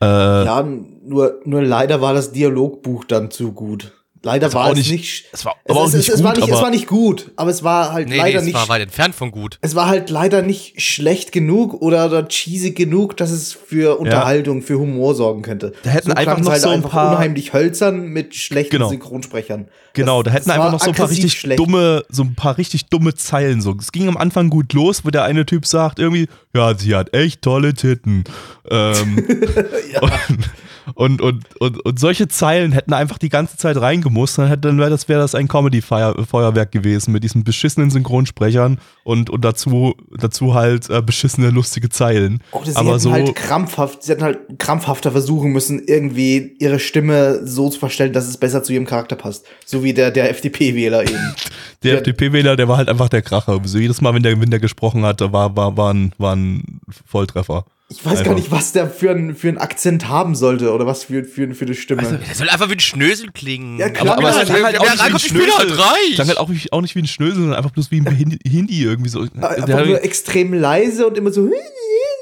Äh, 0.00 0.06
ja, 0.06 0.62
nur, 0.62 1.40
nur 1.44 1.62
leider 1.62 2.00
war 2.00 2.14
das 2.14 2.32
Dialogbuch 2.32 3.04
dann 3.04 3.30
zu 3.30 3.52
gut. 3.52 3.92
Leider 4.24 4.46
Es 4.48 4.54
war 4.54 4.64
war, 4.64 4.72
es 4.72 4.78
nicht- 4.78 4.90
nicht. 4.90 5.24
es 5.32 5.44
war 5.44 5.54
es, 5.64 5.70
aber 5.70 5.80
auch 5.82 5.86
es, 5.88 5.92
nicht 5.94 6.08
es, 6.08 6.14
es, 6.14 6.22
war 6.24 6.32
gut, 6.32 6.40
nicht 6.40 6.48
es 6.48 6.54
aber- 6.54 6.62
war 6.64 6.70
nicht 6.70 6.86
gut, 6.86 7.30
aber 7.36 7.50
es 7.50 7.62
war 7.62 7.92
halt 7.92 8.08
Nee, 8.08 8.14
nee, 8.14 8.20
leider 8.20 8.38
es 8.38 8.44
nicht. 8.46 8.54
war 8.54 8.68
weit 8.70 8.80
entfernt 8.82 9.14
von 9.14 9.30
gut. 9.30 9.58
es 9.60 9.74
war 9.74 9.86
halt 9.86 10.08
leider 10.08 10.40
nicht 10.40 10.80
schlecht 10.80 11.30
genug 11.30 11.74
oder, 11.82 12.06
oder 12.06 12.26
cheesy 12.26 12.70
genug, 12.72 13.16
dass 13.18 13.30
es 13.30 13.52
für 13.52 13.98
Unterhaltung, 14.00 14.62
für 14.62 14.78
Humor 14.78 15.14
sorgen 15.14 15.42
könnte. 15.42 15.74
Da 15.82 15.90
hätten 15.90 16.10
einfach 16.12 16.22
klang's 16.36 16.44
noch 16.46 16.52
halt 16.52 16.62
so 16.62 16.68
ein 16.70 16.74
einfach 16.76 16.90
paar- 16.90 17.12
unheimlich 17.16 17.52
hölzern 17.52 18.08
mit 18.08 18.34
schlechten 18.34 18.70
Genau. 18.72 18.88
Synchronsprechern. 18.88 19.68
Genau, 19.92 20.22
Das- 20.22 20.32
da 20.32 20.38
hätten 20.40 20.50
einfach 20.50 20.72
noch 20.72 20.80
so 20.80 20.90
ein 20.90 20.96
paar 20.96 21.10
richtig 21.10 21.32
schlecht. 21.38 21.58
dumme, 21.60 22.04
so 22.08 22.22
ein 22.22 22.34
paar 22.34 22.56
richtig 22.56 22.86
dumme 22.86 23.14
Zeilen 23.14 23.60
so. 23.60 23.76
Es 23.78 23.92
ging 23.92 24.08
am 24.08 24.16
Anfang 24.16 24.48
gut 24.48 24.72
los, 24.72 25.04
wo 25.04 25.10
der 25.10 25.24
eine 25.24 25.44
Typ 25.46 25.66
sagt 25.66 25.98
irgendwie, 25.98 26.28
ja, 26.54 26.76
sie 26.76 26.94
hat 26.96 27.14
echt 27.14 27.42
tolle 27.42 27.74
Titten. 27.74 28.24
Ähm, 28.70 29.22
und, 30.94 31.20
und, 31.20 31.44
und, 31.60 31.84
und 31.84 31.98
solche 31.98 32.28
Zeilen 32.28 32.72
hätten 32.72 32.92
einfach 32.92 33.18
die 33.18 33.28
ganze 33.28 33.56
Zeit 33.56 33.76
reingemusst, 33.76 34.38
dann, 34.38 34.48
hätte, 34.48 34.68
dann 34.68 34.78
wäre 34.78 34.90
das, 34.90 35.08
wär 35.08 35.18
das 35.18 35.34
ein 35.34 35.48
Comedy-Feuerwerk 35.48 36.70
gewesen 36.72 37.12
mit 37.12 37.24
diesen 37.24 37.44
beschissenen 37.44 37.90
Synchronsprechern 37.90 38.78
und, 39.04 39.30
und 39.30 39.44
dazu, 39.44 39.94
dazu 40.16 40.54
halt 40.54 40.90
äh, 40.90 41.02
beschissene, 41.02 41.50
lustige 41.50 41.88
Zeilen. 41.88 42.42
Oder 42.52 42.66
sie 42.66 42.76
Aber 42.76 42.90
hätten 42.90 43.00
so, 43.00 43.12
halt 43.12 43.34
krampfhaft, 43.34 44.02
sie 44.02 44.12
hätten 44.12 44.22
halt 44.24 44.38
krampfhafter 44.58 45.12
versuchen 45.12 45.52
müssen, 45.52 45.82
irgendwie 45.86 46.56
ihre 46.58 46.78
Stimme 46.78 47.46
so 47.46 47.70
zu 47.70 47.78
verstellen, 47.78 48.12
dass 48.12 48.26
es 48.28 48.36
besser 48.36 48.62
zu 48.62 48.72
ihrem 48.72 48.86
Charakter 48.86 49.16
passt. 49.16 49.46
So 49.64 49.82
wie 49.82 49.94
der, 49.94 50.10
der 50.10 50.30
FDP-Wähler 50.30 51.02
eben. 51.02 51.12
der 51.82 51.92
der- 51.92 51.98
FDP-Wähler, 51.98 52.56
der 52.56 52.68
war 52.68 52.76
halt 52.76 52.88
einfach 52.88 53.08
der 53.08 53.22
Kracher. 53.22 53.60
So 53.64 53.78
jedes 53.78 54.00
Mal, 54.00 54.14
wenn 54.14 54.22
der, 54.22 54.40
wenn 54.40 54.50
der 54.50 54.60
gesprochen 54.60 55.04
hat, 55.04 55.20
war, 55.20 55.56
war, 55.56 55.76
war, 55.76 55.92
ein, 55.92 56.12
war 56.18 56.34
ein 56.34 56.80
Volltreffer. 57.06 57.64
Ich 57.90 57.98
weiß 58.04 58.12
Einfach. 58.12 58.24
gar 58.24 58.34
nicht, 58.34 58.50
was 58.50 58.72
der 58.72 58.88
für 58.88 59.10
einen 59.10 59.34
für 59.36 59.48
einen 59.48 59.58
Akzent 59.58 60.08
haben 60.08 60.34
sollte 60.34 60.72
oder 60.72 60.86
was 60.86 61.04
für, 61.04 61.22
für, 61.22 61.54
für 61.54 61.66
eine 61.66 61.74
Stimme. 61.74 62.02
Der 62.02 62.34
soll 62.34 62.48
einfach 62.48 62.68
wie 62.70 62.74
ein 62.74 62.80
Schnösel 62.80 63.30
klingen. 63.30 63.78
Ja, 63.78 63.90
klar, 63.90 64.16
aber, 64.16 64.26
aber 64.26 64.40
es 64.40 64.46
der, 64.46 64.56
klang 64.56 64.64
halt 64.64 64.78
auch 64.80 64.84
nicht 64.84 65.02
wie 65.12 65.16
ich 65.26 65.32
ein 65.32 65.38
bin 65.38 65.46
halt 65.52 65.68
Schnösel. 65.68 65.80
reich. 65.80 66.14
Klang 66.14 66.28
halt 66.28 66.38
auch, 66.38 66.50
wie- 66.50 66.72
auch 66.72 66.80
nicht 66.80 66.94
wie 66.94 67.00
ein 67.00 67.06
Schnösel, 67.06 67.34
sondern 67.36 67.56
einfach 67.56 67.70
bloß 67.72 67.90
wie 67.90 68.00
ein 68.00 68.06
Hindi, 68.46 68.82
irgendwie 68.82 69.10
so. 69.10 69.20
Einfach 69.20 69.66
Der- 69.66 69.84
nur 69.84 70.02
extrem 70.02 70.54
leise 70.54 71.06
und 71.06 71.18
immer 71.18 71.30
so. 71.30 71.50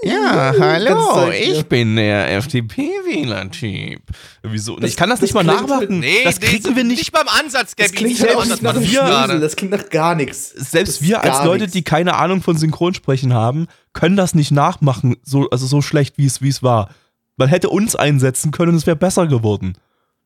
Ja, 0.05 0.51
Ganz 0.51 0.59
hallo, 0.61 1.31
ich 1.31 1.65
bin 1.67 1.95
der 1.95 2.33
FDP-Wähler-Typ. 2.37 4.01
irgendwie 4.43 4.59
so. 4.59 4.77
Das- 4.77 4.91
ich 4.91 4.97
kann 4.97 5.11
das, 5.11 5.21
das 5.21 5.29
nicht 5.29 5.35
mal 5.35 5.45
nachmachen. 5.45 6.01
Nee, 6.01 6.25
das 6.25 6.41
kriegen 6.41 6.71
nee, 6.71 6.77
wir 6.77 6.85
nicht. 6.85 6.99
Nicht 6.99 7.12
beim 7.12 7.29
Ansatz, 7.29 7.77
Gabby. 7.77 7.88
Das 7.91 7.93
klingt 7.93 8.19
nicht 8.21 8.37
Ansatz, 8.37 8.62
nach 8.62 8.81
wir- 8.81 9.38
das 9.41 9.55
klingt 9.55 9.73
nach 9.73 9.88
gar 9.91 10.15
nichts. 10.17 10.51
Selbst 10.51 11.03
wir 11.03 11.23
als 11.23 11.45
Leute, 11.45 11.62
nichts. 11.62 11.73
die 11.75 11.83
keine 11.85 12.17
Ahnung 12.17 12.43
von 12.43 12.57
Synchronsprechen 12.57 13.33
haben, 13.33 13.69
können 13.93 14.17
das 14.17 14.35
nicht 14.35 14.51
nachmachen, 14.51 15.17
so, 15.23 15.49
also 15.51 15.67
so 15.67 15.83
schlecht, 15.83 16.19
wie 16.19 16.27
es, 16.27 16.41
es 16.43 16.62
war. 16.65 16.91
Man 17.37 17.49
hätte 17.49 17.71
uns 17.71 17.95
einsetzen 17.95 18.51
können 18.51 18.71
und 18.73 18.77
es 18.79 18.87
wäre 18.87 18.97
besser 18.97 19.27
geworden. 19.29 19.75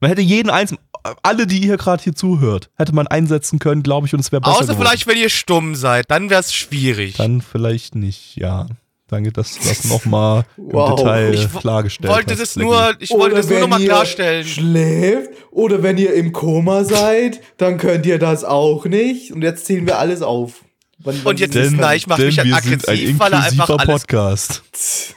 Man 0.01 0.09
hätte 0.09 0.23
jeden 0.23 0.51
einzelnen, 0.51 0.81
alle, 1.23 1.47
die 1.47 1.59
ihr 1.67 1.77
gerade 1.77 2.03
hier 2.03 2.15
zuhört, 2.15 2.71
hätte 2.77 2.95
man 2.95 3.07
einsetzen 3.07 3.59
können, 3.59 3.83
glaube 3.83 4.07
ich, 4.07 4.15
und 4.15 4.21
es 4.21 4.33
wäre 4.33 4.41
besser 4.41 4.53
Außer 4.55 4.63
geworden. 4.65 4.79
vielleicht, 4.79 5.07
wenn 5.07 5.19
ihr 5.19 5.29
stumm 5.31 5.75
seid, 5.75 6.11
dann 6.11 6.31
wär's 6.31 6.55
schwierig. 6.55 7.17
Dann 7.17 7.41
vielleicht 7.43 7.95
nicht, 7.95 8.37
ja. 8.37 8.67
Danke, 9.09 9.31
dass 9.33 9.57
du 9.57 9.69
das 9.69 9.85
nochmal 9.89 10.45
Wow. 10.57 10.91
im 10.91 10.97
Detail 10.97 11.35
Ich 11.35 11.53
klargestellt 11.53 12.13
wollte 12.13 12.33
hast. 12.33 12.41
das 12.41 12.57
nur, 12.57 12.95
ich 12.99 13.11
wollte 13.11 13.37
das 13.37 13.47
nur 13.47 13.55
wenn 13.55 13.61
nochmal 13.61 13.81
ihr 13.81 13.89
klarstellen. 13.89 14.47
Schläft 14.47 15.31
oder 15.53 15.83
wenn 15.83 15.97
ihr 15.97 16.13
im 16.15 16.33
Koma 16.33 16.83
seid, 16.85 17.41
dann 17.57 17.79
könnt 17.79 18.05
ihr 18.07 18.19
das 18.19 18.43
auch 18.45 18.85
nicht. 18.87 19.33
Und 19.33 19.43
jetzt 19.43 19.67
zählen 19.67 19.87
wir 19.87 19.99
alles 19.99 20.23
auf. 20.23 20.65
Wann- 20.99 21.21
wann 21.23 21.31
Und 21.33 21.41
jetzt 21.41 21.55
ist- 21.55 21.73
na, 21.77 21.95
ich 21.95 22.07
mach 22.09 22.17
denn 22.17 22.27
mich 22.27 22.39
halt 22.41 22.53
aggressiv, 22.53 23.19
weil 23.21 23.33
er 23.33 23.43
einfach 23.45 23.69
alles- 23.71 23.87
Podcast. 23.87 24.63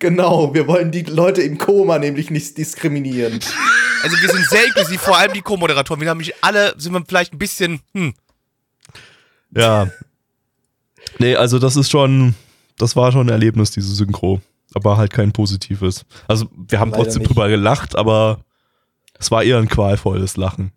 Genau, 0.00 0.54
wir 0.54 0.68
wollen 0.68 0.92
die 0.92 1.02
Leute 1.02 1.42
im 1.42 1.58
Koma 1.58 1.98
nämlich 1.98 2.30
nicht 2.30 2.56
diskriminieren. 2.56 3.40
Also 4.04 4.16
wir 4.22 4.28
sind 4.28 4.48
sehr 4.48 4.64
inklusiv, 4.66 5.00
vor 5.00 5.18
allem 5.18 5.32
die 5.32 5.40
Co-Moderatoren. 5.42 6.00
Wir 6.00 6.08
haben 6.10 6.18
mich 6.18 6.32
alle, 6.40 6.72
sind 6.78 6.92
wir 6.92 7.02
vielleicht 7.04 7.32
ein 7.34 7.38
bisschen, 7.38 7.80
hm, 7.94 8.14
Ja. 9.52 9.90
Nee, 11.18 11.34
also 11.34 11.58
das 11.58 11.74
ist 11.74 11.90
schon, 11.90 12.36
das 12.78 12.96
war 12.96 13.12
schon 13.12 13.26
ein 13.26 13.32
Erlebnis, 13.32 13.70
diese 13.70 13.94
Synchro. 13.94 14.40
Aber 14.74 14.96
halt 14.98 15.12
kein 15.12 15.32
positives. 15.32 16.04
Also 16.26 16.46
wir 16.68 16.78
haben 16.78 16.90
Leider 16.90 17.04
trotzdem 17.04 17.22
nicht. 17.22 17.30
drüber 17.30 17.48
gelacht, 17.48 17.96
aber 17.96 18.40
es 19.18 19.30
war 19.30 19.42
eher 19.42 19.56
ein 19.58 19.68
qualvolles 19.68 20.36
Lachen. 20.36 20.72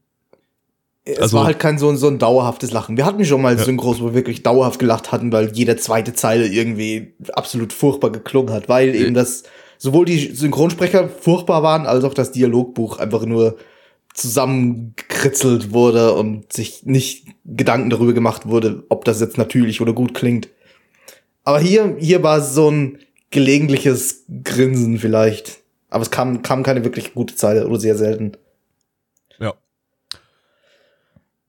Es 1.04 1.18
Also- 1.20 1.38
war 1.38 1.46
halt 1.46 1.60
kein 1.60 1.78
so, 1.78 1.90
ein- 1.90 1.98
so 1.98 2.08
ein 2.08 2.18
dauerhaftes 2.20 2.72
Lachen. 2.72 2.96
Wir 2.96 3.06
hatten 3.06 3.26
schon 3.26 3.42
mal 3.42 3.58
Synchros, 3.58 4.00
wo 4.00 4.06
wir 4.06 4.14
wirklich 4.14 4.44
dauerhaft 4.44 4.80
gelacht 4.80 5.12
hatten, 5.12 5.32
weil 5.34 5.52
jede 5.54 5.76
zweite 5.76 6.14
Zeile 6.14 6.48
irgendwie 6.48 7.16
absolut 7.34 7.74
furchtbar 7.74 8.12
geklungen 8.12 8.54
hat, 8.54 8.70
weil 8.70 8.96
eben 8.96 9.14
das 9.14 9.44
sowohl 9.78 10.06
die 10.06 10.34
Synchronsprecher 10.34 11.10
furchtbar 11.10 11.62
waren, 11.64 11.86
als 11.88 12.04
auch 12.06 12.14
das 12.14 12.32
Dialogbuch 12.32 12.98
einfach 13.00 13.26
nur 13.26 13.58
zusammengekritzelt 14.14 15.74
wurde 15.74 16.14
und 16.14 16.52
sich 16.54 16.86
nicht 16.86 17.28
Gedanken 17.46 17.90
darüber 17.90 18.14
gemacht 18.14 18.48
wurde, 18.48 18.84
ob 18.90 19.06
das 19.06 19.20
jetzt 19.20 19.38
natürlich 19.38 19.82
oder 19.82 19.94
gut 19.94 20.14
klingt. 20.14 20.50
Aber 21.44 21.60
hier, 21.60 21.96
hier 22.00 22.22
war 22.24 22.42
so 22.42 22.70
ein 22.70 23.00
gelegentliches 23.32 24.26
Grinsen 24.44 25.00
vielleicht. 25.00 25.60
Aber 25.90 26.04
es 26.04 26.12
kam, 26.12 26.42
kam 26.42 26.64
keine 26.64 26.84
wirklich 26.84 27.14
gute 27.14 27.36
Zeile 27.36 27.68
oder 27.68 27.80
sehr 27.80 27.98
selten. 27.98 28.34
Ja. 29.40 29.54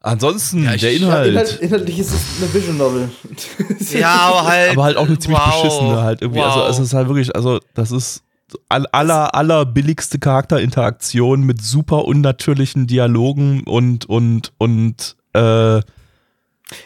Ansonsten, 0.00 0.64
Ja, 0.64 0.74
ich- 0.74 0.80
der 0.80 0.92
Ja, 0.92 1.06
Inhalt. 1.06 1.28
inhalt, 1.30 1.58
inhaltlich 1.60 1.98
ist 1.98 2.12
es 2.12 2.42
eine 2.42 2.52
Vision 2.52 2.76
Novel. 2.76 3.08
ja, 3.92 4.10
aber 4.10 4.46
halt. 4.48 4.70
aber 4.72 4.84
halt 4.84 4.96
auch 4.96 5.06
eine 5.06 5.18
ziemlich 5.18 5.40
wow, 5.40 5.62
beschissene 5.62 6.02
halt 6.02 6.22
irgendwie. 6.22 6.40
Also 6.42 6.60
wow. 6.60 6.70
es 6.70 6.78
ist 6.80 6.92
halt 6.94 7.08
wirklich, 7.08 7.34
also 7.36 7.60
das 7.74 7.92
ist 7.92 8.22
all, 8.68 8.86
aller, 8.86 9.34
aller 9.34 9.64
billigste 9.64 10.18
Charakterinteraktion 10.18 11.42
mit 11.42 11.62
super 11.62 12.04
unnatürlichen 12.04 12.86
Dialogen 12.88 13.62
und, 13.64 14.06
und, 14.06 14.52
und, 14.58 15.16
äh, 15.34 15.80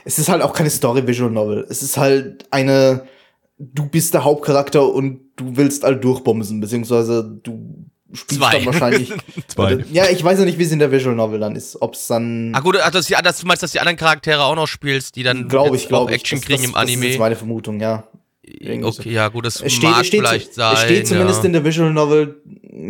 Es 0.04 0.18
ist 0.18 0.28
halt 0.28 0.42
auch 0.42 0.52
keine 0.52 0.70
Story 0.70 1.06
Visual 1.06 1.30
Novel. 1.30 1.66
Es 1.68 1.82
ist 1.82 1.96
halt 1.96 2.46
eine, 2.50 3.06
du 3.58 3.86
bist 3.88 4.14
der 4.14 4.24
Hauptcharakter 4.24 4.86
und 4.92 5.20
du 5.36 5.56
willst 5.56 5.84
all 5.84 5.96
durchbomsen, 5.96 6.60
beziehungsweise 6.60 7.38
du 7.42 7.84
spielst 8.12 8.40
Zwei. 8.42 8.56
dann 8.58 8.66
wahrscheinlich. 8.66 9.12
Zwei. 9.48 9.84
Ja, 9.92 10.06
ich 10.08 10.22
weiß 10.22 10.38
ja 10.38 10.44
nicht, 10.44 10.58
wie 10.58 10.62
es 10.64 10.72
in 10.72 10.78
der 10.78 10.90
Visual 10.92 11.14
Novel 11.14 11.40
dann 11.40 11.56
ist. 11.56 11.80
Ob 11.82 11.94
es 11.94 12.06
dann. 12.06 12.52
Ah 12.54 12.60
gut, 12.60 12.78
ach, 12.82 12.90
das, 12.90 13.08
ja, 13.08 13.20
das, 13.22 13.40
du 13.40 13.46
meinst, 13.46 13.62
dass 13.62 13.72
die 13.72 13.80
anderen 13.80 13.96
Charaktere 13.98 14.44
auch 14.44 14.56
noch 14.56 14.68
spielst, 14.68 15.16
die 15.16 15.22
dann 15.22 15.48
Glaube 15.48 15.76
ich, 15.76 15.88
glaube 15.88 16.04
auch 16.06 16.10
ich. 16.10 16.16
Action 16.20 16.38
Das- 16.38 16.46
kriegen 16.46 16.62
das, 16.62 16.68
im 16.68 16.74
Das 16.74 16.84
ist 16.90 16.96
Anime. 16.96 17.18
meine 17.18 17.36
Vermutung, 17.36 17.80
ja. 17.80 18.04
irgendwie 18.42 18.92
so. 18.92 19.00
Okay, 19.00 19.12
ja 19.12 19.28
gut, 19.28 19.44
das 19.44 19.60
Es 19.60 19.72
steht, 19.72 19.90
mag 19.90 20.00
es 20.02 20.06
steht, 20.06 20.20
vielleicht 20.20 20.54
sein. 20.54 20.74
es 20.74 20.82
steht 20.82 21.06
zumindest 21.08 21.40
ja. 21.40 21.46
in 21.46 21.52
der 21.52 21.64
Visual 21.64 21.92
Novel, 21.92 22.36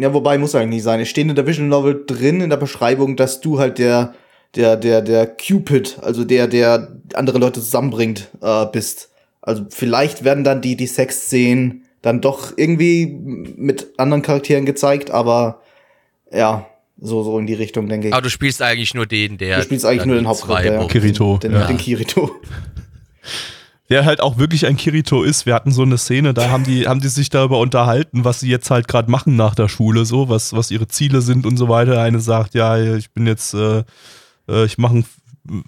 ja, 0.01 0.13
wobei 0.13 0.37
muss 0.37 0.55
eigentlich 0.55 0.69
nicht 0.71 0.83
sein. 0.83 1.01
Es 1.01 1.09
steht 1.09 1.27
in 1.29 1.35
der 1.35 1.47
Visual 1.47 1.67
Novel 1.67 2.05
drin 2.07 2.41
in 2.43 2.51
der 2.51 2.57
Beschreibung, 2.59 3.17
dass 3.17 3.41
du 3.41 3.59
halt 3.59 3.79
der, 3.79 4.15
der, 4.57 4.77
der, 4.77 5.03
der 5.03 5.27
Cupid, 5.27 5.99
also 6.03 6.25
der, 6.25 6.49
der 6.49 6.88
andere 7.14 7.38
Leute 7.38 7.61
zusammenbringt, 7.61 8.29
äh, 8.40 8.66
bist. 8.66 9.11
Also 9.42 9.66
vielleicht 9.71 10.25
werden 10.25 10.45
dann 10.45 10.61
die, 10.61 10.77
die 10.77 10.87
Sexszenen 10.87 11.85
dann 12.03 12.21
doch 12.21 12.53
irgendwie 12.57 13.07
mit 13.07 13.88
anderen 13.97 14.23
Charakteren 14.23 14.64
gezeigt, 14.66 15.11
aber 15.11 15.61
ja, 16.33 16.66
so, 16.99 17.23
so 17.23 17.38
in 17.38 17.47
die 17.47 17.55
Richtung, 17.55 17.88
denke 17.88 18.09
ich. 18.09 18.14
Aber 18.14 18.23
du 18.23 18.31
spielst 18.31 18.62
eigentlich 18.62 18.95
nur 18.95 19.07
den, 19.07 19.38
der. 19.38 19.59
du 19.59 19.62
spielst 19.62 19.85
eigentlich 19.85 20.07
nur 20.07 20.16
den 20.16 20.27
Hauptcharakter. 20.27 20.81
ja. 20.81 20.87
Kirito, 20.87 21.38
Den, 21.38 21.53
ja. 21.53 21.66
den 21.66 21.77
Kirito. 21.77 22.31
der 23.90 24.05
halt 24.05 24.21
auch 24.21 24.38
wirklich 24.38 24.66
ein 24.66 24.77
Kirito 24.77 25.23
ist. 25.23 25.47
Wir 25.47 25.55
hatten 25.55 25.71
so 25.71 25.83
eine 25.83 25.99
Szene, 25.99 26.35
da 26.35 26.51
haben 26.51 26.64
die, 26.64 26.88
haben 26.88 27.01
die 27.01 27.09
sich 27.09 27.29
darüber 27.29 27.59
unterhalten, 27.59 28.25
was 28.25 28.40
sie 28.40 28.49
jetzt 28.49 28.71
halt 28.71 28.88
gerade 28.88 29.11
machen 29.11 29.37
nach 29.37 29.55
der 29.55 29.69
Schule, 29.69 30.05
so, 30.05 30.29
was, 30.29 30.55
was 30.55 30.71
ihre 30.71 30.88
Ziele 30.88 31.21
sind 31.21 31.47
und 31.47 31.57
so 31.57 31.69
weiter. 31.69 32.01
Eine 32.01 32.21
sagt, 32.21 32.55
ja, 32.55 32.95
ich 32.97 33.11
bin 33.11 33.27
jetzt, 33.27 33.55
äh, 33.55 33.85
ich 34.49 34.79
mache 34.79 35.03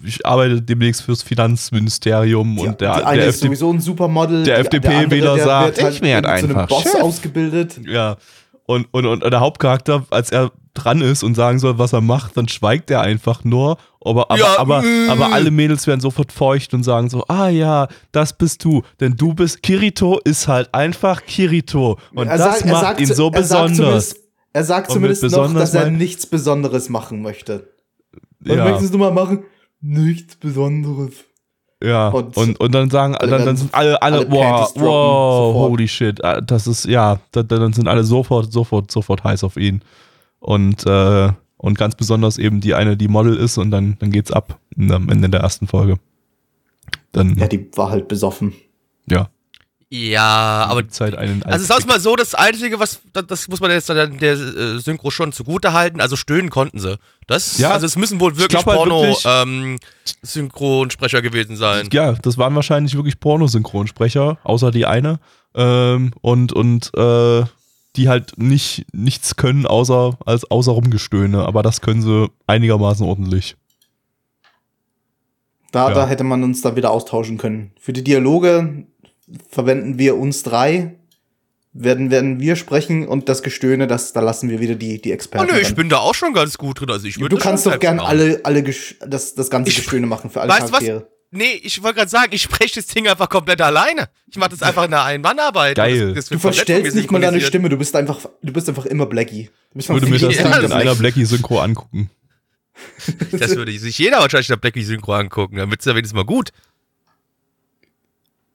ich 0.03 0.25
arbeite 0.25 0.61
demnächst 0.61 1.03
fürs 1.03 1.23
Finanzministerium 1.23 2.57
und 2.59 2.81
der, 2.81 2.97
die 2.97 3.03
eine 3.05 3.19
der, 3.21 3.29
ist 3.29 3.39
sowieso 3.39 3.71
ein 3.71 3.79
Supermodel. 3.79 4.43
der 4.43 4.59
FDP-Wähler 4.59 5.35
der 5.35 5.45
sagt, 5.45 5.77
wird 5.77 5.83
halt 5.85 5.95
ich 5.95 6.01
werd 6.01 6.25
zu 6.25 6.29
einem 6.31 6.57
einfach 6.57 6.67
Boss 6.67 6.83
Chef. 6.83 6.95
ausgebildet. 7.01 7.79
Ja. 7.85 8.17
Und, 8.65 8.87
und, 8.91 9.05
und 9.05 9.23
der 9.23 9.39
Hauptcharakter, 9.39 10.05
als 10.11 10.31
er 10.31 10.51
dran 10.75 11.01
ist 11.01 11.23
und 11.23 11.33
sagen 11.35 11.57
soll, 11.59 11.79
was 11.79 11.93
er 11.93 12.01
macht, 12.01 12.37
dann 12.37 12.47
schweigt 12.47 12.91
er 12.91 13.01
einfach 13.01 13.43
nur. 13.43 13.77
Aber, 14.03 14.29
aber, 14.29 14.37
Ja, 14.39 14.59
aber, 14.59 14.83
äh. 14.83 15.07
aber 15.09 15.33
alle 15.33 15.49
Mädels 15.49 15.87
werden 15.87 16.01
sofort 16.01 16.31
feucht 16.31 16.73
und 16.73 16.83
sagen 16.83 17.09
so, 17.09 17.23
ah 17.27 17.47
ja, 17.49 17.87
das 18.11 18.37
bist 18.37 18.63
du. 18.63 18.83
Denn 18.99 19.15
du 19.15 19.33
bist, 19.33 19.63
Kirito 19.63 20.19
ist 20.23 20.47
halt 20.47 20.73
einfach 20.73 21.23
Kirito. 21.25 21.97
Und 22.13 22.27
Er 22.27 22.37
das 22.37 22.59
sagt- 22.59 22.65
macht 22.67 22.81
sagt 22.81 22.99
ihn 23.01 23.07
so 23.07 23.31
er 23.31 23.43
sagt 23.43 23.69
besonders. 23.69 23.77
zumindest- 24.09 24.17
Er 24.53 24.63
sagt 24.63 24.91
zumindest 24.91 25.23
noch, 25.23 25.29
besonders 25.29 25.71
dass 25.71 25.83
er 25.83 25.89
nichts 25.89 26.25
Besonderes 26.27 26.89
machen 26.89 27.21
möchte. 27.21 27.67
Was 28.41 28.55
Ja, 28.55 28.65
möchtest 28.65 28.93
du 28.93 28.97
mal 28.97 29.11
machen? 29.11 29.43
Nichts 29.81 30.35
Besonderes. 30.35 31.25
ja. 31.83 32.09
und- 32.09 32.35
Und, 32.37 32.59
und, 32.59 32.73
dann 32.73 32.89
sagen, 32.89 33.15
alle 33.15 33.31
dann, 33.31 33.45
dann 33.45 33.57
sind 33.57 33.73
alle, 33.73 34.01
alle, 34.01 34.17
alle 34.19 34.31
wow, 34.31 34.71
wow, 34.75 35.53
sofort. 35.53 35.69
holy 35.71 35.87
shit. 35.87 36.19
äh, 36.23 36.41
Das 36.45 36.67
ist, 36.67 36.85
ja, 36.85 37.19
da- 37.31 37.43
da- 37.43 37.57
dann 37.59 37.73
sind 37.73 37.87
alle 37.87 38.03
sofort, 38.03 38.51
sofort, 38.51 38.91
sofort 38.91 39.23
heiß 39.23 39.43
auf 39.43 39.55
ihn. 39.57 39.81
Und, 40.39 40.85
äh, 40.85 41.31
und 41.57 41.77
ganz 41.77 41.95
besonders 41.95 42.37
eben 42.37 42.61
die 42.61 42.73
eine, 42.73 42.95
die 42.97 43.07
Model 43.09 43.35
ist 43.35 43.57
und 43.57 43.71
dann, 43.71 43.97
dann 43.99 44.11
geht's 44.11 44.31
ab 44.31 44.59
am 44.77 45.09
Ende 45.09 45.29
der 45.29 45.41
ersten 45.41 45.67
Folge. 45.67 45.97
Dann, 47.11 47.35
ja, 47.37 47.47
die 47.47 47.69
war 47.75 47.89
halt 47.91 48.07
besoffen. 48.07 48.53
Ja, 49.09 49.29
aber 50.67 50.83
gibt's 50.83 51.01
halt 51.01 51.15
einen 51.15 51.41
Also 51.43 51.65
wir 51.65 51.67
mal 51.87 51.99
so, 51.99 52.15
das 52.15 52.35
Einzige, 52.35 52.79
was, 52.79 52.99
das, 53.11 53.25
das 53.25 53.47
muss 53.47 53.59
man 53.59 53.71
jetzt 53.71 53.89
der, 53.89 54.05
der 54.05 54.33
äh, 54.33 54.77
Synchro 54.79 55.09
schon 55.09 55.31
zugute 55.31 55.73
halten, 55.73 55.99
also 55.99 56.15
stöhnen 56.15 56.51
konnten 56.51 56.77
sie. 56.79 56.99
Das, 57.25 57.57
Ja, 57.57 57.71
also 57.71 57.87
es 57.87 57.95
müssen 57.95 58.19
wohl 58.19 58.37
wirklich 58.37 58.63
halt 58.65 58.77
Porno 58.77 59.01
wirklich- 59.01 59.25
ähm, 59.25 59.79
gewesen 61.21 61.55
sein. 61.57 61.89
Ja, 61.91 62.11
das 62.13 62.37
waren 62.37 62.53
wahrscheinlich 62.53 62.95
wirklich 62.95 63.19
Pornosynchronsprecher, 63.19 64.37
außer 64.43 64.69
die 64.69 64.85
eine. 64.85 65.19
Ähm, 65.55 66.11
und 66.21 66.53
und 66.53 66.91
äh, 66.95 67.43
die 67.95 68.07
halt 68.09 68.33
nicht 68.37 68.85
nichts 68.93 69.35
können, 69.37 69.65
außer 69.65 70.19
als 70.23 70.49
außer 70.51 70.71
Rumgestöhne. 70.71 71.43
Aber 71.43 71.63
das 71.63 71.81
können 71.81 72.03
sie 72.03 72.29
einigermaßen 72.45 73.03
ordentlich. 73.07 73.55
Da, 75.71 75.89
Ja. 75.89 75.95
da 75.95 76.07
hätte 76.07 76.23
man 76.23 76.43
uns 76.43 76.61
da 76.61 76.75
wieder 76.75 76.91
austauschen 76.91 77.37
können. 77.39 77.71
Für 77.79 77.93
die 77.93 78.03
Dialoge 78.03 78.85
verwenden 79.49 79.97
wir 79.97 80.17
uns 80.17 80.43
drei, 80.43 80.95
werden, 81.73 82.09
werden 82.11 82.39
wir 82.39 82.55
sprechen 82.55 83.07
und 83.07 83.29
das 83.29 83.43
Gestöhne, 83.43 83.85
das, 83.87 84.11
da 84.13 84.21
lassen 84.21 84.49
wir 84.49 84.59
wieder 84.59 84.75
die, 84.75 85.01
die 85.01 85.11
Oh 85.11 85.13
Experten. 85.13 85.53
nö, 85.53 85.59
ich 85.59 85.75
bin 85.75 85.87
da 85.89 85.97
auch 85.97 86.15
schon 86.15 86.33
ganz 86.33 86.57
gut 86.57 86.79
drin. 86.81 86.89
Also 86.89 87.05
ich 87.07 87.19
würde 87.19 87.35
du 87.35 87.41
kannst 87.41 87.65
doch 87.65 87.79
gern 87.79 87.97
machen. 87.97 88.07
alle, 88.07 88.41
alle 88.43 88.63
das, 89.07 89.35
das 89.35 89.49
ganze 89.49 89.69
Ich- 89.69 89.75
Gestöhne 89.77 90.07
machen 90.07 90.29
für 90.29 90.41
alle 90.41 90.49
Weißt 90.51 90.69
du 90.69 90.73
was? 90.73 90.79
Charaktere. 90.79 91.07
Nee, 91.31 91.61
ich 91.61 91.83
wollte 91.83 91.97
gerade 91.99 92.09
sagen, 92.09 92.29
ich 92.33 92.41
spreche 92.41 92.73
das 92.81 92.87
Ding 92.87 93.07
einfach 93.07 93.29
komplett 93.29 93.61
alleine. 93.61 94.09
Ich 94.31 94.37
mache 94.37 94.49
das 94.49 94.63
einfach 94.63 94.85
in 94.85 94.93
einer 94.95 95.03
Ein-Mann-Arbeit. 95.03 95.75
Geil. 95.75 96.07
Das, 96.07 96.15
das 96.15 96.25
Du 96.25 96.31
wird 96.31 96.41
verstellst 96.41 96.95
nicht 96.95 97.11
mal 97.11 97.21
deine. 97.21 97.39
Stimme, 97.39 97.69
du 97.69 97.77
bist 97.77 97.95
einfach, 97.95 98.25
du 98.41 98.51
bist 98.51 98.67
einfach 98.67 98.87
immer 98.87 99.05
Blackie. 99.05 99.43
Du 99.71 99.75
bist 99.75 99.89
Ich 99.89 99.93
würde 99.93 100.07
mir 100.07 100.17
das 100.17 100.37
das 100.37 100.63
in 100.63 100.71
einer 100.71 100.95
Blackie-Synchro 100.95 101.59
angucken. 101.59 102.09
Das 103.31 103.55
würde 103.55 103.77
sich 103.77 103.99
jeder 103.99 104.19
wahrscheinlich 104.21 104.47
der 104.47 104.55
Blackie 104.55 104.81
Synchro 104.83 105.13
angucken. 105.13 105.57
Dann 105.57 105.69
wird's 105.69 105.85
ja 105.85 105.91
wenigstens 105.93 106.15
mal 106.15 106.23
gut. 106.25 106.51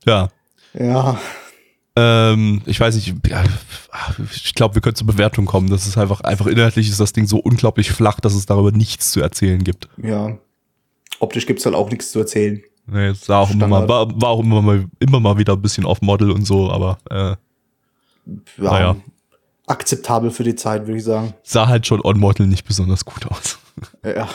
Ja. 0.07 0.31
Ja, 0.75 1.19
Ähm, 1.97 2.61
ich 2.67 2.81
weiß 2.81 2.97
nicht, 2.97 3.15
ich 4.35 4.55
glaube, 4.55 4.75
wir 4.75 4.83
können 4.83 4.97
zur 4.97 5.07
Bewertung 5.07 5.47
kommen. 5.47 5.71
Das 5.71 5.87
ist 5.87 5.97
einfach, 5.97 6.23
einfach 6.23 6.47
inhaltlich 6.49 6.89
ist 6.89 6.99
das 6.99 7.13
Ding 7.13 7.27
so 7.29 7.39
unglaublich 7.39 7.93
flach, 7.93 8.19
dass 8.19 8.35
es 8.35 8.47
darüber 8.47 8.73
nichts 8.73 9.13
zu 9.13 9.21
erzählen 9.21 9.63
gibt. 9.63 9.89
ja. 9.99 10.37
Optisch 11.21 11.47
gibt's 11.47 11.65
halt 11.65 11.77
auch 11.77 11.89
nichts 11.91 12.11
zu 12.11 12.19
erzählen. 12.19 12.61
Nee, 12.87 13.07
es 13.07 13.25
sah 13.25 13.39
auch 13.39 13.51
immer 13.53 13.69
mal, 13.69 13.89
war, 13.89 14.21
war 14.21 14.31
auch 14.31 14.41
immer 14.41 14.61
mal, 14.61 14.85
immer 14.99 15.21
mal 15.21 15.39
wieder 15.39 15.53
ein 15.53 15.63
bisschen 15.63 15.85
off-Model 15.87 16.33
und 16.33 16.45
so, 16.45 16.71
aber 16.73 16.99
äh, 17.09 17.15
Ja, 17.15 17.37
Naja. 18.59 18.97
Akzeptabel 19.67 20.33
für 20.33 20.43
die 20.43 20.57
Zeit, 20.57 20.87
würde 20.89 20.99
ich 20.99 21.05
sagen. 21.05 21.33
sah 21.45 21.69
halt 21.69 21.87
schon 21.87 22.01
on-Model 22.01 22.47
nicht 22.49 22.67
besonders 22.67 23.05
gut 23.05 23.25
aus. 23.27 23.59
Ja. 24.05 24.29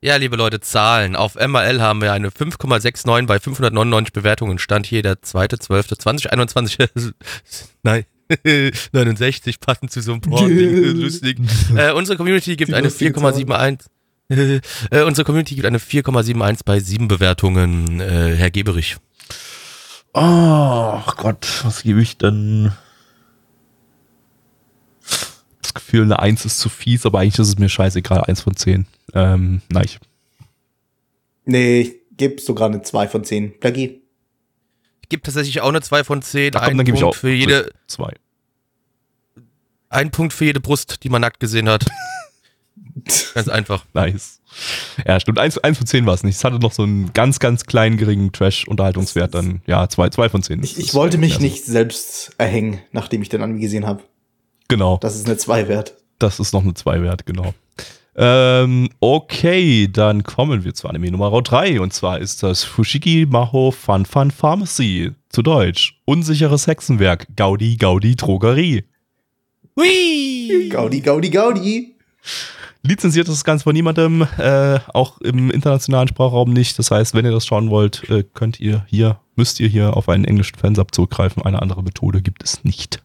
Ja, 0.00 0.14
liebe 0.14 0.36
Leute, 0.36 0.60
Zahlen. 0.60 1.16
Auf 1.16 1.34
MRL 1.34 1.80
haben 1.80 2.00
wir 2.00 2.12
eine 2.12 2.30
5,69 2.30 3.26
bei 3.26 3.40
599 3.40 4.12
Bewertungen. 4.12 4.58
Stand 4.60 4.86
hier 4.86 5.02
der 5.02 5.14
2.12.2021. 5.16 7.14
Nein. 7.82 8.04
69 8.92 9.58
passend 9.58 9.90
zu 9.90 10.00
so 10.00 10.12
einem 10.12 10.20
Porn-Ding. 10.20 10.84
Lustig. 11.02 11.38
Äh, 11.74 11.92
unsere 11.92 12.16
Community 12.16 12.54
gibt 12.54 12.72
eine 12.72 12.86
lustige 12.86 13.18
4,71. 13.18 13.86
äh, 14.90 15.02
unsere 15.02 15.24
Community 15.24 15.56
gibt 15.56 15.66
eine 15.66 15.78
4,71 15.78 16.60
bei 16.64 16.78
7 16.78 17.08
Bewertungen. 17.08 18.00
Äh, 18.00 18.36
Herr 18.36 18.52
Geberich. 18.52 18.98
Oh 20.12 21.00
Gott, 21.16 21.64
was 21.64 21.82
gebe 21.82 22.00
ich 22.00 22.18
denn? 22.18 22.70
Das 25.62 25.74
Gefühl, 25.74 26.02
eine 26.02 26.20
1 26.20 26.44
ist 26.44 26.60
zu 26.60 26.68
fies, 26.68 27.04
aber 27.04 27.18
eigentlich 27.18 27.38
ist 27.38 27.48
es 27.48 27.58
mir 27.58 27.68
scheißegal, 27.68 28.22
1 28.24 28.42
von 28.42 28.54
10. 28.54 28.86
Ähm, 29.14 29.62
nein. 29.70 29.84
ich- 29.84 29.98
Nee, 31.44 31.80
ich 31.80 31.94
gebe 32.16 32.40
sogar 32.40 32.68
eine 32.68 32.82
2 32.82 33.08
von 33.08 33.24
10. 33.24 33.58
Blackie. 33.58 34.02
Gibt 35.08 35.24
tatsächlich 35.24 35.62
auch 35.62 35.68
eine 35.70 35.80
2 35.80 36.04
von 36.04 36.20
10. 36.20 36.54
Ach 36.54 36.64
komm, 36.66 36.76
dann 36.76 36.84
gebe 36.84 36.96
ich 36.96 37.02
Punkt 37.02 37.16
auch 37.16 37.18
für 37.18 37.30
jede, 37.30 37.70
zwei. 37.86 38.12
ein 39.88 40.10
Punkt 40.10 40.34
für 40.34 40.44
jede 40.44 40.60
Brust, 40.60 41.02
die 41.02 41.08
man 41.08 41.22
nackt 41.22 41.40
gesehen 41.40 41.68
hat. 41.68 41.86
Ganz 43.34 43.48
einfach. 43.48 43.84
Nice. 43.94 44.40
Ja, 45.06 45.18
stimmt. 45.20 45.38
1, 45.38 45.58
eins 45.58 45.78
von 45.78 45.86
10 45.86 46.04
war 46.06 46.14
es 46.14 46.24
nicht. 46.24 46.36
Es 46.36 46.44
hatte 46.44 46.58
noch 46.58 46.72
so 46.72 46.82
einen 46.82 47.12
ganz, 47.12 47.38
ganz 47.38 47.64
kleinen, 47.64 47.96
geringen 47.96 48.32
Trash-Unterhaltungswert. 48.32 49.34
Dann, 49.34 49.62
ja, 49.66 49.88
2 49.88 50.10
zwei 50.10 50.28
von 50.28 50.42
10. 50.42 50.62
Ich, 50.62 50.78
ich 50.78 50.94
wollte 50.94 51.16
mich 51.16 51.38
nicht 51.38 51.64
selbst 51.64 52.32
erhängen, 52.38 52.80
nachdem 52.92 53.22
ich 53.22 53.28
den 53.28 53.40
Anime 53.42 53.60
gesehen 53.60 53.86
habe. 53.86 54.02
Genau. 54.68 54.98
Das 54.98 55.14
ist 55.16 55.26
eine 55.26 55.36
2 55.36 55.68
wert. 55.68 55.94
Das 56.18 56.40
ist 56.40 56.52
noch 56.52 56.62
eine 56.62 56.74
2 56.74 57.00
wert, 57.02 57.24
genau. 57.24 57.54
Ähm, 58.20 58.88
okay, 58.98 59.86
dann 59.86 60.24
kommen 60.24 60.64
wir 60.64 60.74
zu 60.74 60.88
Anime 60.88 61.12
Nummer 61.12 61.30
3 61.40 61.80
und 61.80 61.92
zwar 61.92 62.18
ist 62.18 62.42
das 62.42 62.64
Fushigi 62.64 63.26
Maho 63.30 63.70
Fun 63.70 64.04
Fun 64.06 64.32
Pharmacy. 64.32 65.12
Zu 65.28 65.42
Deutsch. 65.42 66.00
Unsicheres 66.04 66.66
Hexenwerk. 66.66 67.28
Gaudi 67.36 67.76
Gaudi 67.76 68.16
Drogerie. 68.16 68.82
Hui! 69.76 70.68
Gaudi, 70.68 71.00
Gaudi, 71.00 71.30
Gaudi. 71.30 71.94
Lizenziert 72.82 73.28
ist 73.28 73.34
das 73.34 73.44
Ganze 73.44 73.62
von 73.62 73.74
niemandem, 73.74 74.26
äh, 74.38 74.80
auch 74.92 75.20
im 75.20 75.52
internationalen 75.52 76.08
Sprachraum 76.08 76.52
nicht. 76.52 76.76
Das 76.80 76.90
heißt, 76.90 77.14
wenn 77.14 77.24
ihr 77.24 77.30
das 77.30 77.46
schauen 77.46 77.70
wollt, 77.70 78.10
äh, 78.10 78.24
könnt 78.34 78.58
ihr 78.58 78.84
hier, 78.88 79.20
müsst 79.36 79.60
ihr 79.60 79.68
hier 79.68 79.96
auf 79.96 80.08
einen 80.08 80.24
englischen 80.24 80.56
Fansub 80.56 80.92
zurückgreifen. 80.92 81.44
Eine 81.44 81.62
andere 81.62 81.84
Methode 81.84 82.20
gibt 82.20 82.42
es 82.42 82.64
nicht. 82.64 83.00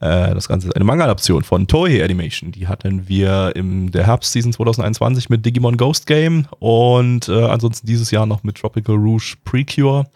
Äh, 0.00 0.34
das 0.34 0.48
Ganze 0.48 0.68
ist 0.68 0.76
eine 0.76 0.84
Manga-Adaption 0.84 1.42
von 1.42 1.66
Toei 1.66 2.04
Animation. 2.04 2.52
Die 2.52 2.68
hatten 2.68 3.08
wir 3.08 3.52
im 3.54 3.90
der 3.90 4.06
Herbstseason 4.06 4.52
2021 4.52 5.30
mit 5.30 5.46
Digimon 5.46 5.76
Ghost 5.76 6.06
Game 6.06 6.46
und 6.58 7.28
äh, 7.28 7.44
ansonsten 7.44 7.86
dieses 7.86 8.10
Jahr 8.10 8.26
noch 8.26 8.42
mit 8.42 8.56
Tropical 8.56 8.96
Rouge 8.96 9.36
Precure. 9.44 10.06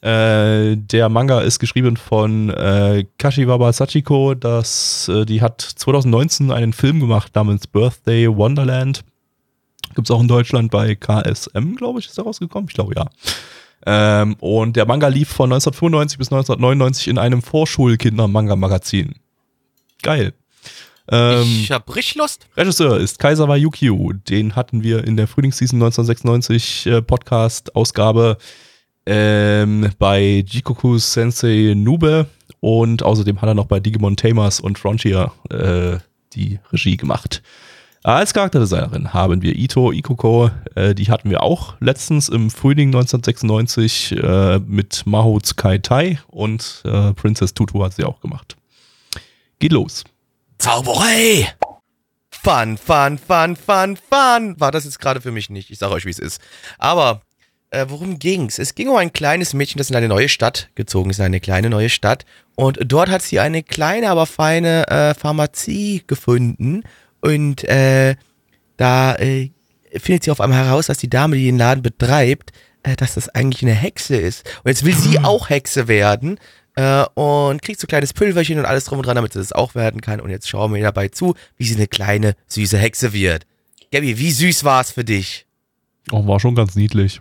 Äh, 0.00 0.76
der 0.76 1.08
Manga 1.08 1.40
ist 1.40 1.58
geschrieben 1.58 1.96
von 1.96 2.50
äh, 2.50 3.04
Kashiwaba 3.18 3.72
Sachiko. 3.72 4.34
Das, 4.34 5.08
äh, 5.08 5.26
die 5.26 5.42
hat 5.42 5.60
2019 5.60 6.50
einen 6.52 6.72
Film 6.72 7.00
gemacht 7.00 7.34
namens 7.34 7.66
Birthday 7.66 8.28
Wonderland. 8.28 9.04
Gibt's 9.94 10.10
auch 10.10 10.20
in 10.20 10.28
Deutschland 10.28 10.70
bei 10.70 10.94
KSM, 10.94 11.74
glaube 11.74 11.98
ich, 11.98 12.06
ist 12.06 12.16
der 12.16 12.24
rausgekommen. 12.24 12.68
Ich 12.68 12.74
glaube 12.74 12.94
ja. 12.96 13.06
Ähm, 13.90 14.36
und 14.40 14.76
der 14.76 14.84
Manga 14.84 15.08
lief 15.08 15.30
von 15.30 15.50
1995 15.50 16.18
bis 16.18 16.26
1999 16.30 17.08
in 17.08 17.16
einem 17.16 17.40
Vorschulkinder-Manga-Magazin. 17.40 19.14
Geil. 20.02 20.34
Ähm, 21.10 21.60
ich 21.62 21.72
hab 21.72 21.96
richtig 21.96 22.16
Lust. 22.16 22.46
Regisseur 22.54 22.98
ist 22.98 23.18
Kaisawa 23.18 23.56
Yukio. 23.56 24.12
Den 24.12 24.56
hatten 24.56 24.82
wir 24.82 25.04
in 25.04 25.16
der 25.16 25.26
Frühlingsseason 25.26 25.78
1996 25.78 26.84
äh, 26.84 27.00
Podcast-Ausgabe 27.00 28.36
ähm, 29.06 29.88
bei 29.98 30.44
Jikoku 30.46 30.98
Sensei 30.98 31.72
Nube. 31.74 32.26
Und 32.60 33.02
außerdem 33.02 33.40
hat 33.40 33.48
er 33.48 33.54
noch 33.54 33.68
bei 33.68 33.80
Digimon 33.80 34.16
Tamers 34.16 34.60
und 34.60 34.78
Frontier 34.78 35.32
äh, 35.48 35.96
die 36.34 36.58
Regie 36.74 36.98
gemacht. 36.98 37.42
Als 38.04 38.32
Charakterdesignerin 38.32 39.12
haben 39.12 39.42
wir 39.42 39.56
Ito 39.56 39.92
Ikoko. 39.92 40.50
Äh, 40.74 40.94
die 40.94 41.10
hatten 41.10 41.30
wir 41.30 41.42
auch 41.42 41.74
letztens 41.80 42.28
im 42.28 42.50
Frühling 42.50 42.88
1996 42.88 44.12
äh, 44.12 44.58
mit 44.60 45.04
Maho 45.04 45.40
Tsukai 45.40 45.78
Tai 45.78 46.18
und 46.28 46.82
äh, 46.84 47.12
Princess 47.14 47.54
Tutu 47.54 47.82
hat 47.84 47.94
sie 47.94 48.04
auch 48.04 48.20
gemacht. 48.20 48.56
Geht 49.58 49.72
los. 49.72 50.04
Zauberei! 50.58 51.48
Fun, 52.30 52.78
fun, 52.78 53.18
fun, 53.18 53.56
fun, 53.56 53.96
fun. 53.96 54.60
War 54.60 54.70
das 54.70 54.84
jetzt 54.84 55.00
gerade 55.00 55.20
für 55.20 55.32
mich 55.32 55.50
nicht. 55.50 55.70
Ich 55.70 55.78
sage 55.78 55.92
euch, 55.94 56.04
wie 56.06 56.10
es 56.10 56.18
ist. 56.20 56.40
Aber 56.78 57.22
Äh, 57.70 57.84
worum 57.90 58.18
ging's? 58.18 58.58
Es 58.58 58.74
ging 58.74 58.88
um 58.88 58.96
ein 58.96 59.12
kleines 59.12 59.52
Mädchen, 59.52 59.76
das 59.76 59.90
in 59.90 59.96
eine 59.96 60.08
neue 60.08 60.30
Stadt 60.30 60.70
gezogen 60.74 61.10
ist, 61.10 61.20
eine 61.20 61.38
kleine 61.38 61.68
neue 61.68 61.90
Stadt. 61.90 62.24
Und 62.56 62.78
dort 62.82 63.10
hat 63.10 63.20
sie 63.20 63.40
eine 63.40 63.62
kleine, 63.62 64.08
aber 64.08 64.24
feine 64.24 64.88
äh, 64.88 65.12
Pharmazie 65.12 66.02
gefunden. 66.06 66.82
Und 67.20 67.64
äh, 67.64 68.16
da 68.76 69.14
äh, 69.16 69.50
findet 69.96 70.24
sie 70.24 70.30
auf 70.30 70.40
einmal 70.40 70.64
heraus, 70.64 70.86
dass 70.86 70.98
die 70.98 71.10
Dame, 71.10 71.36
die 71.36 71.46
den 71.46 71.58
Laden 71.58 71.82
betreibt, 71.82 72.52
äh, 72.82 72.96
dass 72.96 73.14
das 73.14 73.28
eigentlich 73.30 73.62
eine 73.62 73.74
Hexe 73.74 74.16
ist. 74.16 74.46
Und 74.62 74.68
jetzt 74.70 74.84
will 74.84 74.94
sie 74.94 75.18
auch 75.18 75.50
Hexe 75.50 75.88
werden 75.88 76.38
äh, 76.76 77.04
und 77.14 77.62
kriegt 77.62 77.80
so 77.80 77.86
ein 77.86 77.88
kleines 77.88 78.12
Pülverchen 78.12 78.58
und 78.58 78.64
alles 78.64 78.84
drum 78.84 78.98
und 78.98 79.06
dran, 79.06 79.16
damit 79.16 79.32
sie 79.32 79.40
das 79.40 79.52
auch 79.52 79.74
werden 79.74 80.00
kann. 80.00 80.20
Und 80.20 80.30
jetzt 80.30 80.48
schauen 80.48 80.72
wir 80.72 80.78
ihr 80.78 80.84
dabei 80.84 81.08
zu, 81.08 81.34
wie 81.56 81.64
sie 81.64 81.76
eine 81.76 81.88
kleine, 81.88 82.34
süße 82.46 82.78
Hexe 82.78 83.12
wird. 83.12 83.46
Gabby, 83.90 84.18
wie 84.18 84.30
süß 84.30 84.64
war 84.64 84.80
es 84.80 84.92
für 84.92 85.04
dich? 85.04 85.46
Oh, 86.12 86.26
war 86.26 86.38
schon 86.40 86.54
ganz 86.54 86.74
niedlich. 86.76 87.20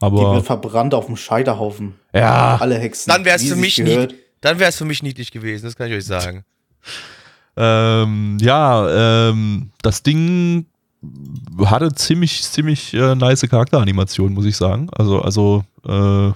Die 0.00 0.06
Aber 0.06 0.34
wird 0.34 0.46
verbrannt 0.46 0.94
auf 0.94 1.06
dem 1.06 1.16
Scheiterhaufen. 1.16 1.94
ja, 2.12 2.56
Alle 2.60 2.76
Hexen. 2.78 3.10
Dann 3.12 3.24
wäre 3.24 3.36
es 3.36 3.44
für 3.44 3.54
mich 3.56 3.76
gehört. 3.76 4.10
nicht, 4.10 4.22
dann 4.40 4.58
wäre 4.58 4.70
es 4.70 4.76
für 4.76 4.84
mich 4.84 5.02
niedlich 5.02 5.30
gewesen, 5.30 5.64
das 5.64 5.76
kann 5.76 5.88
ich 5.88 5.94
euch 5.94 6.04
sagen. 6.04 6.44
Ähm, 7.56 8.38
ja, 8.40 9.28
ähm, 9.30 9.70
das 9.82 10.02
Ding 10.02 10.66
hatte 11.64 11.92
ziemlich, 11.94 12.42
ziemlich 12.42 12.94
äh, 12.94 13.14
nice 13.14 13.42
Charakteranimation, 13.48 14.32
muss 14.32 14.44
ich 14.44 14.56
sagen. 14.56 14.88
Also, 14.92 15.20
also, 15.20 15.64
äh, 15.84 16.32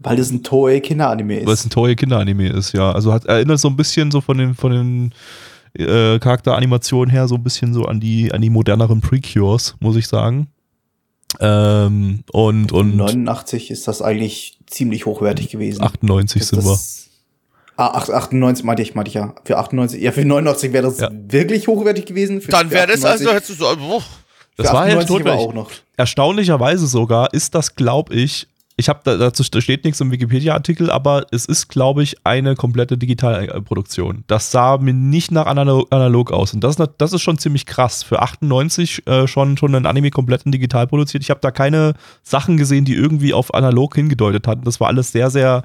Weil 0.00 0.16
das 0.16 0.30
ein 0.30 0.42
Toei-Kinderanime 0.42 1.38
ist. 1.38 1.46
weil 1.46 1.54
es 1.54 1.64
ein 1.64 1.70
tolle 1.70 1.94
Kinderanime 1.96 2.48
ist, 2.48 2.72
ja. 2.72 2.90
Also 2.92 3.12
hat 3.12 3.24
erinnert 3.26 3.60
so 3.60 3.68
ein 3.68 3.76
bisschen 3.76 4.10
so 4.10 4.20
von 4.20 4.38
den, 4.38 4.54
von 4.54 4.72
den 4.72 5.14
äh, 5.78 6.18
Charakteranimationen 6.18 7.10
her 7.10 7.28
so 7.28 7.36
ein 7.36 7.42
bisschen 7.44 7.72
so 7.72 7.84
an 7.84 8.00
die, 8.00 8.32
an 8.32 8.42
die 8.42 8.50
moderneren 8.50 9.00
Precures, 9.00 9.76
muss 9.80 9.96
ich 9.96 10.06
sagen. 10.08 10.48
Ähm, 11.40 12.24
und, 12.32 12.70
und 12.72 12.96
89 12.96 13.70
ist 13.70 13.88
das 13.88 14.02
eigentlich 14.02 14.58
ziemlich 14.66 15.06
hochwertig 15.06 15.48
gewesen. 15.48 15.82
98 15.82 16.40
Das- 16.42 16.48
sind 16.50 16.64
wir. 16.64 16.78
Ah, 17.76 17.90
ach- 17.94 18.08
98 18.08 18.64
meinte 18.64 18.82
ich, 18.82 18.94
meinte 18.94 19.08
ich 19.08 19.14
ja. 19.14 19.34
Für 19.44 19.58
98, 19.58 20.00
ja, 20.00 20.12
für 20.12 20.24
89 20.24 20.72
wäre 20.72 20.84
das 20.86 21.00
Ja. 21.00 21.08
wirklich 21.12 21.66
hochwertig 21.66 22.06
gewesen. 22.06 22.40
Für, 22.40 22.50
Dann 22.52 22.70
wäre 22.70 22.86
das, 22.86 23.04
also 23.04 23.28
98 23.30 23.34
hättest 23.34 23.50
du 23.50 23.54
so, 23.54 23.66
oh, 23.96 24.02
Das 24.56 24.72
war 24.72 24.88
ja 24.88 24.96
98 24.98 25.24
wirklich. 25.26 25.34
auch 25.34 25.52
noch. 25.54 25.70
erstaunlicherweise 25.96 26.86
sogar 26.86 27.32
ist 27.34 27.54
das, 27.54 27.74
glaube 27.74 28.14
ich, 28.14 28.46
ich 28.76 28.88
habe 28.88 29.00
da, 29.04 29.16
dazu 29.16 29.44
da 29.50 29.60
steht 29.60 29.84
nichts 29.84 30.00
im 30.00 30.10
Wikipedia-Artikel, 30.10 30.90
aber 30.90 31.26
es 31.30 31.46
ist, 31.46 31.68
glaube 31.68 32.02
ich, 32.02 32.16
eine 32.24 32.56
komplette 32.56 32.98
Digitalproduktion. 32.98 34.24
Das 34.26 34.50
sah 34.50 34.78
mir 34.78 34.92
nicht 34.94 35.30
nach 35.30 35.46
analog, 35.46 35.86
analog 35.90 36.32
aus. 36.32 36.54
Und 36.54 36.62
das, 36.64 36.76
das 36.98 37.12
ist 37.12 37.22
schon 37.22 37.38
ziemlich 37.38 37.66
krass. 37.66 38.02
Für 38.02 38.20
98 38.22 39.06
äh, 39.06 39.26
schon, 39.28 39.56
schon 39.56 39.74
ein 39.76 39.86
Anime 39.86 40.10
komplett 40.10 40.42
in 40.44 40.50
digital 40.52 40.86
produziert. 40.88 41.22
Ich 41.22 41.30
habe 41.30 41.40
da 41.40 41.50
keine 41.52 41.94
Sachen 42.24 42.56
gesehen, 42.56 42.84
die 42.84 42.94
irgendwie 42.94 43.32
auf 43.32 43.54
analog 43.54 43.94
hingedeutet 43.94 44.46
hatten. 44.48 44.64
Das 44.64 44.80
war 44.80 44.88
alles 44.88 45.12
sehr, 45.12 45.30
sehr 45.30 45.64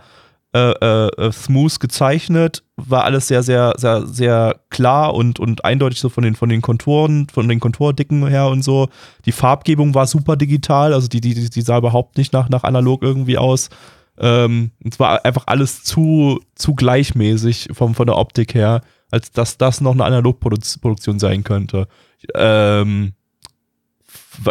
äh, 0.53 1.07
äh, 1.07 1.31
smooth 1.31 1.79
gezeichnet, 1.79 2.63
war 2.75 3.03
alles 3.03 3.27
sehr, 3.27 3.43
sehr, 3.43 3.73
sehr, 3.77 4.07
sehr 4.07 4.59
klar 4.69 5.13
und, 5.13 5.39
und 5.39 5.63
eindeutig 5.63 5.99
so 5.99 6.09
von 6.09 6.23
den, 6.23 6.35
von 6.35 6.49
den 6.49 6.61
Konturen, 6.61 7.27
von 7.29 7.47
den 7.47 7.59
Konturdicken 7.59 8.25
her 8.27 8.47
und 8.47 8.63
so. 8.63 8.89
Die 9.25 9.31
Farbgebung 9.31 9.93
war 9.93 10.07
super 10.07 10.35
digital, 10.35 10.93
also 10.93 11.07
die, 11.07 11.21
die, 11.21 11.35
die 11.35 11.49
die 11.49 11.61
sah 11.61 11.77
überhaupt 11.77 12.17
nicht 12.17 12.33
nach, 12.33 12.49
nach 12.49 12.63
analog 12.63 13.03
irgendwie 13.03 13.37
aus. 13.37 13.69
Ähm, 14.17 14.71
es 14.83 14.99
war 14.99 15.23
einfach 15.23 15.43
alles 15.47 15.83
zu, 15.83 16.41
zu 16.55 16.73
gleichmäßig 16.73 17.69
vom, 17.71 17.93
von 17.93 18.07
der 18.07 18.17
Optik 18.17 18.53
her, 18.53 18.81
als 19.11 19.31
dass 19.31 19.57
das 19.57 19.81
noch 19.81 19.93
eine 19.93 20.03
Analogproduktion 20.05 21.19
sein 21.19 21.43
könnte. 21.43 21.87
Ähm, 22.35 23.13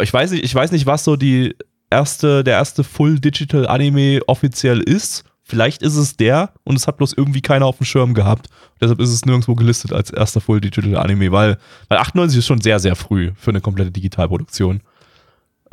ich 0.01 0.13
weiß 0.13 0.31
nicht, 0.31 0.45
ich 0.45 0.55
weiß 0.55 0.73
nicht, 0.73 0.87
was 0.87 1.05
so 1.05 1.17
die 1.17 1.55
erste, 1.91 2.45
der 2.45 2.55
erste 2.55 2.85
Full 2.85 3.19
Digital 3.21 3.67
Anime 3.67 4.21
offiziell 4.27 4.81
ist. 4.81 5.25
Vielleicht 5.49 5.81
ist 5.81 5.97
es 5.97 6.15
der 6.15 6.53
und 6.65 6.77
es 6.77 6.87
hat 6.87 6.99
bloß 6.99 7.15
irgendwie 7.15 7.41
keiner 7.41 7.65
auf 7.65 7.79
dem 7.79 7.87
Schirm 7.87 8.13
gehabt. 8.13 8.51
Deshalb 8.83 9.01
ist 9.01 9.09
es 9.09 9.25
nirgendwo 9.25 9.55
gelistet 9.55 9.95
als 9.95 10.11
erster 10.11 10.43
Full 10.43 10.61
Digital 10.61 10.95
Anime, 10.99 11.33
weil, 11.33 11.57
weil 11.89 11.99
98 11.99 12.39
ist 12.39 12.47
schon 12.47 12.61
sehr, 12.61 12.79
sehr 12.79 12.95
früh 12.95 13.33
für 13.35 13.51
eine 13.51 13.63
komplette 13.63 13.91
Digitalproduktion. 13.91 14.83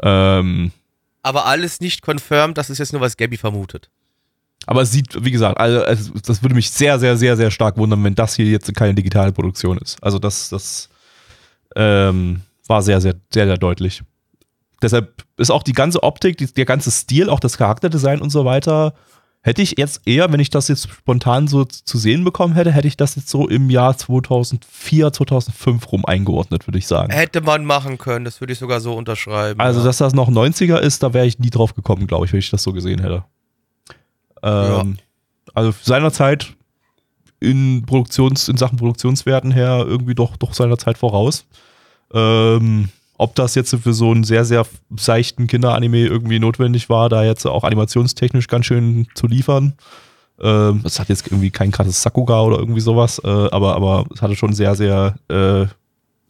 Ähm, 0.02 0.72
aber 1.24 1.46
alles 1.46 1.82
nicht 1.82 2.02
confirmed, 2.02 2.58
das 2.58 2.70
ist 2.70 2.78
jetzt 2.78 2.94
nur, 2.94 3.02
was 3.02 3.18
Gabby 3.18 3.36
vermutet. 3.36 3.90
aber 4.66 4.82
es 4.84 4.94
sieht, 4.94 5.26
wie 5.26 5.32
gesagt, 5.32 5.60
also, 5.60 5.84
das 6.26 6.42
würde 6.42 6.56
mich 6.56 6.72
sehr, 6.72 6.98
sehr, 6.98 7.18
sehr, 7.18 7.36
sehr 7.36 7.52
stark 7.52 7.76
wundern, 7.76 8.02
wenn 8.06 8.16
das 8.16 8.36
hier 8.36 8.46
jetzt 8.46 8.74
keine 8.76 8.94
digitale 8.94 9.34
Produktion 9.34 9.78
ist. 9.80 10.02
Also 10.02 10.20
das, 10.20 10.48
das 10.48 10.88
ähm, 11.76 12.40
war 12.66 12.82
sehr, 12.82 13.02
sehr, 13.02 13.16
sehr, 13.34 13.46
sehr 13.46 13.58
deutlich. 13.58 14.04
Deshalb 14.82 15.26
ist 15.36 15.52
auch 15.52 15.64
die 15.64 15.74
ganze 15.74 16.02
Optik, 16.02 16.38
die, 16.38 16.46
der 16.46 16.66
ganze 16.66 16.92
Stil, 16.92 17.30
auch 17.30 17.42
das 17.42 17.58
Charakterdesign 17.58 18.22
und 18.22 18.30
so 18.30 18.46
weiter, 18.46 18.94
hätte 19.46 19.62
ich 19.62 19.76
jetzt 19.78 20.02
eher, 20.06 20.32
wenn 20.32 20.40
ich 20.40 20.50
das 20.50 20.70
jetzt 20.70 20.90
spontan 20.90 21.48
so 21.48 21.66
zu 21.66 22.00
sehen 22.00 22.24
bekommen 22.24 22.56
hätte, 22.56 22.72
hätte 22.72 22.88
ich 22.88 22.98
das 22.98 23.16
jetzt 23.16 23.30
so 23.30 23.48
im 23.48 23.70
Jahr 23.70 23.96
2004, 23.96 25.14
2005 25.14 25.92
rum 25.92 26.04
eingeordnet, 26.04 26.68
würde 26.68 26.80
ich 26.80 26.88
sagen. 26.88 27.14
Hätte 27.14 27.42
man 27.42 27.64
machen 27.64 28.00
können, 28.00 28.26
das 28.26 28.42
würde 28.42 28.54
ich 28.54 28.60
sogar 28.60 28.82
so 28.82 28.96
unterschreiben. 28.96 29.60
Also, 29.60 29.82
ja. 29.82 29.86
dass 29.86 30.00
das 30.00 30.16
noch 30.16 30.30
90er 30.30 30.80
ist, 30.80 31.04
da 31.04 31.14
wäre 31.14 31.28
ich 31.28 31.38
nie 31.38 31.52
drauf 31.52 31.76
gekommen, 31.76 32.08
glaube 32.08 32.26
ich, 32.26 32.34
wenn 32.34 32.40
ich 32.40 32.50
das 32.50 32.64
so 32.64 32.74
gesehen 32.74 33.00
hätte. 33.00 33.24
Ähm, 34.42 34.98
Also 35.54 35.76
seinerzeit 35.80 36.56
in 37.40 37.86
Produktions, 37.86 38.50
in 38.50 38.58
Sachen 38.58 38.78
Produktionswerten 38.78 39.52
her 39.52 39.86
irgendwie 39.88 40.16
doch, 40.16 40.38
doch 40.38 40.56
seiner 40.56 40.80
Zeit 40.80 40.98
voraus. 40.98 41.46
Ähm, 42.12 42.90
ob 43.18 43.36
das 43.36 43.56
jetzt 43.56 43.76
für 43.76 43.94
so 43.94 44.12
einen 44.12 44.24
sehr, 44.24 44.46
sehr 44.46 44.66
seichten 44.98 45.48
Kinderanime 45.48 46.00
irgendwie 46.00 46.40
notwendig 46.40 46.90
war, 46.90 47.10
da 47.10 47.24
jetzt 47.24 47.46
auch 47.46 47.64
animationstechnisch 47.64 48.48
ganz 48.48 48.66
schön 48.66 49.08
zu 49.16 49.28
liefern. 49.28 49.74
Ähm, 50.40 50.82
es 50.84 51.00
hat 51.00 51.10
jetzt 51.10 51.28
irgendwie 51.28 51.52
kein 51.52 51.72
krasses 51.72 52.02
Sakuga 52.02 52.42
oder 52.42 52.60
irgendwie 52.60 52.82
sowas, 52.82 53.22
äh, 53.24 53.28
aber, 53.28 53.76
aber 53.76 54.06
es 54.14 54.22
hatte 54.22 54.36
schon 54.36 54.54
sehr, 54.54 54.76
sehr 54.76 55.16
äh, 55.30 55.66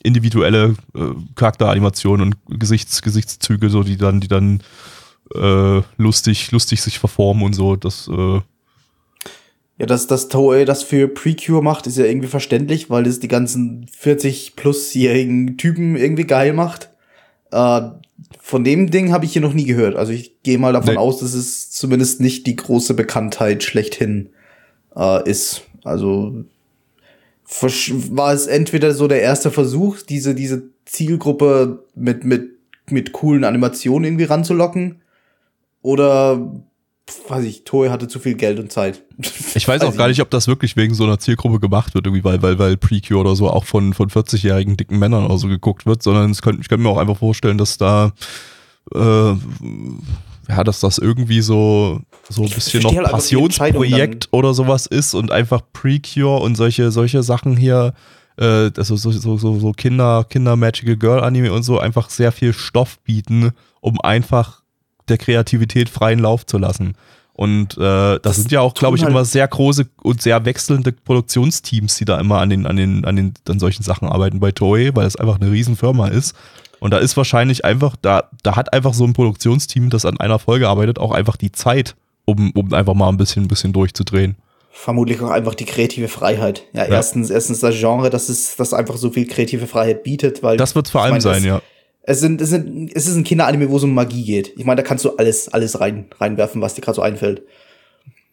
individuelle 0.04 0.76
äh, 0.94 1.00
Charakteranimationen 1.36 2.34
und 2.48 2.60
Gesichts, 2.60 3.02
Gesichtszüge, 3.02 3.70
so 3.70 3.82
die 3.82 3.98
dann, 3.98 4.22
die 4.22 4.28
dann 4.28 4.62
äh, 5.34 5.82
lustig, 5.98 6.52
lustig 6.52 6.82
sich 6.82 7.00
verformen 7.00 7.44
und 7.44 7.54
so. 7.54 7.76
Das, 7.76 8.08
äh, 8.08 8.42
Ja, 9.78 9.86
dass 9.86 10.08
das 10.08 10.30
Toei 10.30 10.64
das 10.64 10.84
für 10.84 11.08
Precure 11.10 11.62
macht, 11.62 11.86
ist 11.86 11.98
ja 11.98 12.06
irgendwie 12.06 12.30
verständlich, 12.30 12.90
weil 12.90 13.06
es 13.06 13.20
die 13.20 13.28
ganzen 13.28 13.88
40-plus-jährigen 14.02 15.58
Typen 15.58 15.96
irgendwie 15.98 16.24
geil 16.26 16.54
macht. 16.54 16.90
Äh, 17.52 17.82
von 18.40 18.64
dem 18.64 18.90
Ding 18.90 19.12
habe 19.12 19.26
ich 19.26 19.34
hier 19.34 19.42
noch 19.42 19.54
nie 19.54 19.66
gehört. 19.66 19.96
Also 19.98 20.14
ich 20.14 20.42
gehe 20.44 20.58
mal 20.58 20.72
davon 20.72 20.94
Nee. 20.94 21.00
aus, 21.00 21.20
dass 21.20 21.34
es 21.34 21.72
zumindest 21.72 22.22
nicht 22.22 22.48
die 22.48 22.56
große 22.56 22.94
Bekanntheit 22.94 23.64
schlechthin 23.64 24.30
äh, 24.96 25.30
ist. 25.30 25.64
Also 25.84 26.46
war 28.16 28.34
es 28.34 28.48
entweder 28.48 28.94
so 28.94 29.08
der 29.08 29.22
erste 29.22 29.52
Versuch, 29.52 30.02
diese, 30.02 30.34
diese 30.36 30.64
Zielgruppe 30.86 31.84
mit, 31.96 32.24
mit, 32.24 32.52
mit 32.90 33.12
coolen 33.12 33.44
Animationen 33.44 34.06
irgendwie 34.06 34.24
ranzulocken, 34.24 35.02
oder 35.82 36.64
weiß 37.28 37.46
ich, 37.46 37.64
Toei 37.64 37.90
hatte 37.90 38.08
zu 38.08 38.20
viel 38.20 38.36
Geld 38.36 38.60
und 38.60 38.72
Zeit. 38.72 39.04
ich 39.56 39.68
weiß 39.68 39.82
auch 39.84 39.96
gar 39.96 40.08
nicht, 40.08 40.22
ob 40.22 40.30
das 40.30 40.48
wirklich 40.48 40.76
wegen 40.76 40.94
so 40.94 41.04
einer 41.04 41.20
Zielgruppe 41.20 41.60
gemacht 41.60 41.94
wird, 41.94 42.06
irgendwie, 42.08 42.24
weil, 42.24 42.42
weil, 42.42 42.58
weil 42.58 42.78
Precure 42.78 43.20
oder 43.20 43.36
so 43.36 43.50
auch 43.50 43.66
von, 43.66 43.94
von 43.94 44.10
40-jährigen 44.10 44.76
dicken 44.78 44.98
Männern 44.98 45.26
oder 45.26 45.38
so 45.38 45.48
geguckt 45.48 45.86
wird, 45.86 46.02
sondern 46.02 46.32
es 46.32 46.42
könnt, 46.42 46.60
ich 46.62 46.68
könnte 46.68 46.84
mir 46.84 46.90
auch 46.90 46.98
einfach 46.98 47.18
vorstellen, 47.18 47.58
dass 47.58 47.78
da 47.78 48.12
äh, 48.94 49.34
ja, 50.48 50.64
dass 50.64 50.80
das 50.80 50.98
irgendwie 50.98 51.42
so, 51.42 52.02
so 52.30 52.44
ein 52.44 52.50
bisschen 52.50 52.84
noch 52.84 52.96
halt 52.96 53.10
Passionsprojekt 53.10 54.30
oder 54.32 54.54
sowas 54.54 54.86
ist 54.86 55.14
und 55.14 55.32
einfach 55.32 55.62
Precure 55.74 56.38
und 56.38 56.56
solche, 56.56 56.92
solche 56.92 57.24
Sachen 57.24 57.58
hier, 57.58 57.94
äh, 58.38 58.70
also 58.78 58.96
so, 58.96 59.12
so, 59.12 59.38
so, 59.38 59.60
so 59.60 59.72
Kinder, 59.72 60.26
Kinder 60.30 60.56
Magical 60.56 60.98
Girl 60.98 61.24
Anime 61.24 61.52
und 61.52 61.64
so 61.64 61.80
einfach 61.80 62.10
sehr 62.10 62.32
viel 62.32 62.54
Stoff 62.54 63.00
bieten, 63.00 63.52
um 63.82 64.00
einfach 64.02 64.62
der 65.10 65.18
Kreativität 65.18 65.90
freien 65.90 66.20
Lauf 66.20 66.46
zu 66.46 66.58
lassen. 66.58 66.96
Und 67.34 67.74
äh, 67.78 67.80
das, 67.80 68.22
Das 68.22 68.36
sind 68.38 68.52
ja 68.54 68.62
auch, 68.62 68.74
glaube 68.74 68.96
ich, 68.96 69.04
halt- 69.04 69.12
immer 69.12 69.26
sehr 69.26 69.48
große 69.48 69.88
und 70.04 70.22
sehr 70.22 70.46
wechselnde 70.46 70.94
Produktionsteams, 70.94 71.98
die 71.98 72.06
da 72.06 72.20
immer 72.20 72.40
an 72.40 72.50
den, 72.50 72.66
an 72.66 72.78
den, 72.78 73.04
an 73.06 73.16
den, 73.18 73.34
an 73.50 73.60
solchen 73.60 73.84
Sachen 73.84 74.08
arbeiten 74.08 74.40
bei 74.40 74.52
Toei, 74.52 74.92
weil 74.94 75.06
es 75.06 75.16
einfach 75.18 75.40
eine 75.42 75.52
Riesenfirma 75.52 76.08
ist. 76.08 76.34
Und 76.80 76.92
da 76.92 76.98
ist 76.98 77.18
wahrscheinlich 77.18 77.66
einfach, 77.66 77.96
da, 78.02 78.30
da 78.44 78.56
hat 78.56 78.74
einfach 78.74 78.94
so 78.94 79.04
ein 79.06 79.14
Produktionsteam, 79.14 79.90
das 79.90 80.06
an 80.06 80.20
einer 80.20 80.40
Folge 80.40 80.70
arbeitet, 80.70 81.00
auch 81.00 81.12
einfach 81.12 81.36
die 81.36 81.52
Zeit, 81.52 81.96
um, 82.26 82.52
um 82.52 82.74
einfach 82.74 82.94
mal 82.94 83.10
ein 83.10 83.18
bisschen, 83.18 83.46
ein 83.46 83.48
bisschen 83.48 83.74
durchzudrehen. 83.74 84.36
Vermutlich 84.72 85.20
auch 85.22 85.30
einfach 85.30 85.56
die 85.56 85.66
kreative 85.66 86.08
Freiheit. 86.10 86.64
Ja, 86.74 86.84
Ja. 86.84 86.96
erstens, 86.96 87.30
erstens 87.30 87.60
das 87.62 87.76
Genre, 87.80 88.10
das 88.10 88.30
ist, 88.30 88.60
das 88.60 88.74
einfach 88.74 88.98
so 88.98 89.10
viel 89.10 89.26
kreative 89.26 89.68
Freiheit 89.68 90.04
bietet, 90.04 90.44
weil 90.44 90.58
Das 90.58 90.76
wird 90.76 90.86
es 90.88 90.92
vor 90.92 91.02
allem 91.02 91.12
meine, 91.14 91.22
sein, 91.22 91.38
es, 91.38 91.44
ja. 91.46 91.62
Es 92.08 92.20
sind, 92.20 92.40
es 92.40 92.50
sind, 92.50 92.92
es 92.96 93.08
ist 93.08 93.16
ein 93.16 93.24
Kinderanime, 93.24 93.70
wo 93.70 93.78
es 93.78 93.84
um 93.84 93.94
Magie 93.94 94.24
geht. 94.24 94.54
Ich 94.58 94.66
meine, 94.66 94.82
da 94.82 94.88
kannst 94.88 95.06
du 95.06 95.16
alles, 95.18 95.50
alles 95.50 95.80
rein, 95.80 96.06
reinwerfen, 96.20 96.62
was 96.62 96.76
dir 96.76 96.82
gerade 96.82 96.96
so 96.96 97.02
einfällt. 97.02 97.42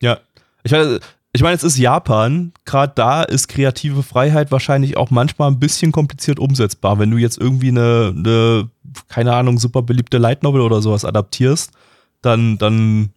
Ja. 0.01 0.18
Ich 0.62 0.73
meine, 0.73 1.01
ich 1.33 1.43
meine, 1.43 1.57
es 1.57 1.64
ist 1.64 1.79
Japan. 1.79 2.53
Gerade 2.66 2.93
da 2.95 3.23
ist 3.23 3.49
kreative 3.49 4.03
Freiheit 4.03 4.53
wahrscheinlich 4.53 4.99
auch 4.99 5.11
manchmal 5.11 5.51
ein 5.51 5.59
bisschen 5.59 5.91
kompliziert 5.91 6.39
umsetzbar. 6.39 6.99
Wenn 6.99 7.11
du 7.11 7.16
jetzt 7.16 7.39
irgendwie 7.39 7.68
eine, 7.68 8.12
eine 8.14 8.68
keine 9.09 9.33
Ahnung, 9.33 9.59
super 9.59 9.81
beliebte 9.83 10.18
Light 10.18 10.43
Novel 10.43 10.61
oder 10.61 10.83
sowas 10.83 11.07
adaptierst, 11.07 11.73
dann, 12.20 12.59
dann 12.59 13.11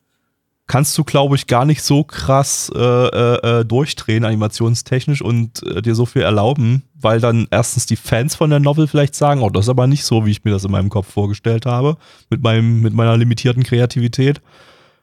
kannst 0.67 0.97
du, 0.97 1.03
glaube 1.03 1.35
ich, 1.35 1.47
gar 1.47 1.65
nicht 1.65 1.83
so 1.83 2.03
krass 2.03 2.71
äh, 2.75 2.79
äh, 2.79 3.59
äh, 3.59 3.65
durchdrehen, 3.65 4.25
animationstechnisch 4.25 5.21
und 5.21 5.61
äh, 5.63 5.81
dir 5.81 5.93
so 5.93 6.05
viel 6.05 6.23
erlauben, 6.23 6.83
weil 6.95 7.19
dann 7.19 7.47
erstens 7.51 7.85
die 7.85 7.95
Fans 7.95 8.35
von 8.35 8.49
der 8.49 8.59
Novel 8.59 8.87
vielleicht 8.87 9.15
sagen, 9.15 9.41
oh, 9.41 9.49
das 9.49 9.65
ist 9.65 9.69
aber 9.69 9.85
nicht 9.85 10.03
so, 10.03 10.25
wie 10.25 10.31
ich 10.31 10.43
mir 10.43 10.51
das 10.51 10.65
in 10.65 10.71
meinem 10.71 10.89
Kopf 10.89 11.11
vorgestellt 11.11 11.65
habe, 11.65 11.97
mit 12.29 12.41
meinem, 12.41 12.81
mit 12.81 12.93
meiner 12.93 13.15
limitierten 13.15 13.63
Kreativität. 13.63 14.41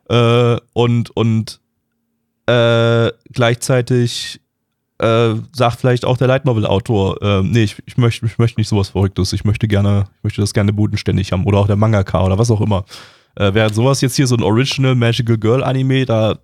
Äh, 0.08 0.56
und, 0.72 1.10
und 1.16 1.60
äh, 2.46 3.12
gleichzeitig 3.32 4.40
sagt 5.52 5.80
vielleicht 5.80 6.04
auch 6.04 6.16
der 6.16 6.28
Light 6.28 6.44
Novel 6.44 6.64
Autor, 6.64 7.20
äh, 7.22 7.42
nee, 7.42 7.64
ich, 7.64 7.82
ich 7.86 7.96
möchte 7.96 8.24
ich 8.24 8.38
möchte 8.38 8.60
nicht 8.60 8.68
sowas 8.68 8.90
Verrücktes, 8.90 9.32
ich 9.32 9.42
möchte 9.42 9.66
gerne, 9.66 10.04
ich 10.18 10.22
möchte 10.22 10.40
das 10.40 10.54
gerne 10.54 10.72
bodenständig 10.72 11.32
haben 11.32 11.44
oder 11.44 11.58
auch 11.58 11.66
der 11.66 11.74
Mangaka 11.74 12.24
oder 12.24 12.38
was 12.38 12.52
auch 12.52 12.60
immer. 12.60 12.84
Äh, 13.36 13.54
während 13.54 13.74
sowas 13.74 14.00
jetzt 14.00 14.16
hier 14.16 14.26
so 14.26 14.36
ein 14.36 14.42
Original 14.42 14.94
Magical 14.94 15.38
Girl 15.38 15.64
Anime, 15.64 16.04
da 16.04 16.38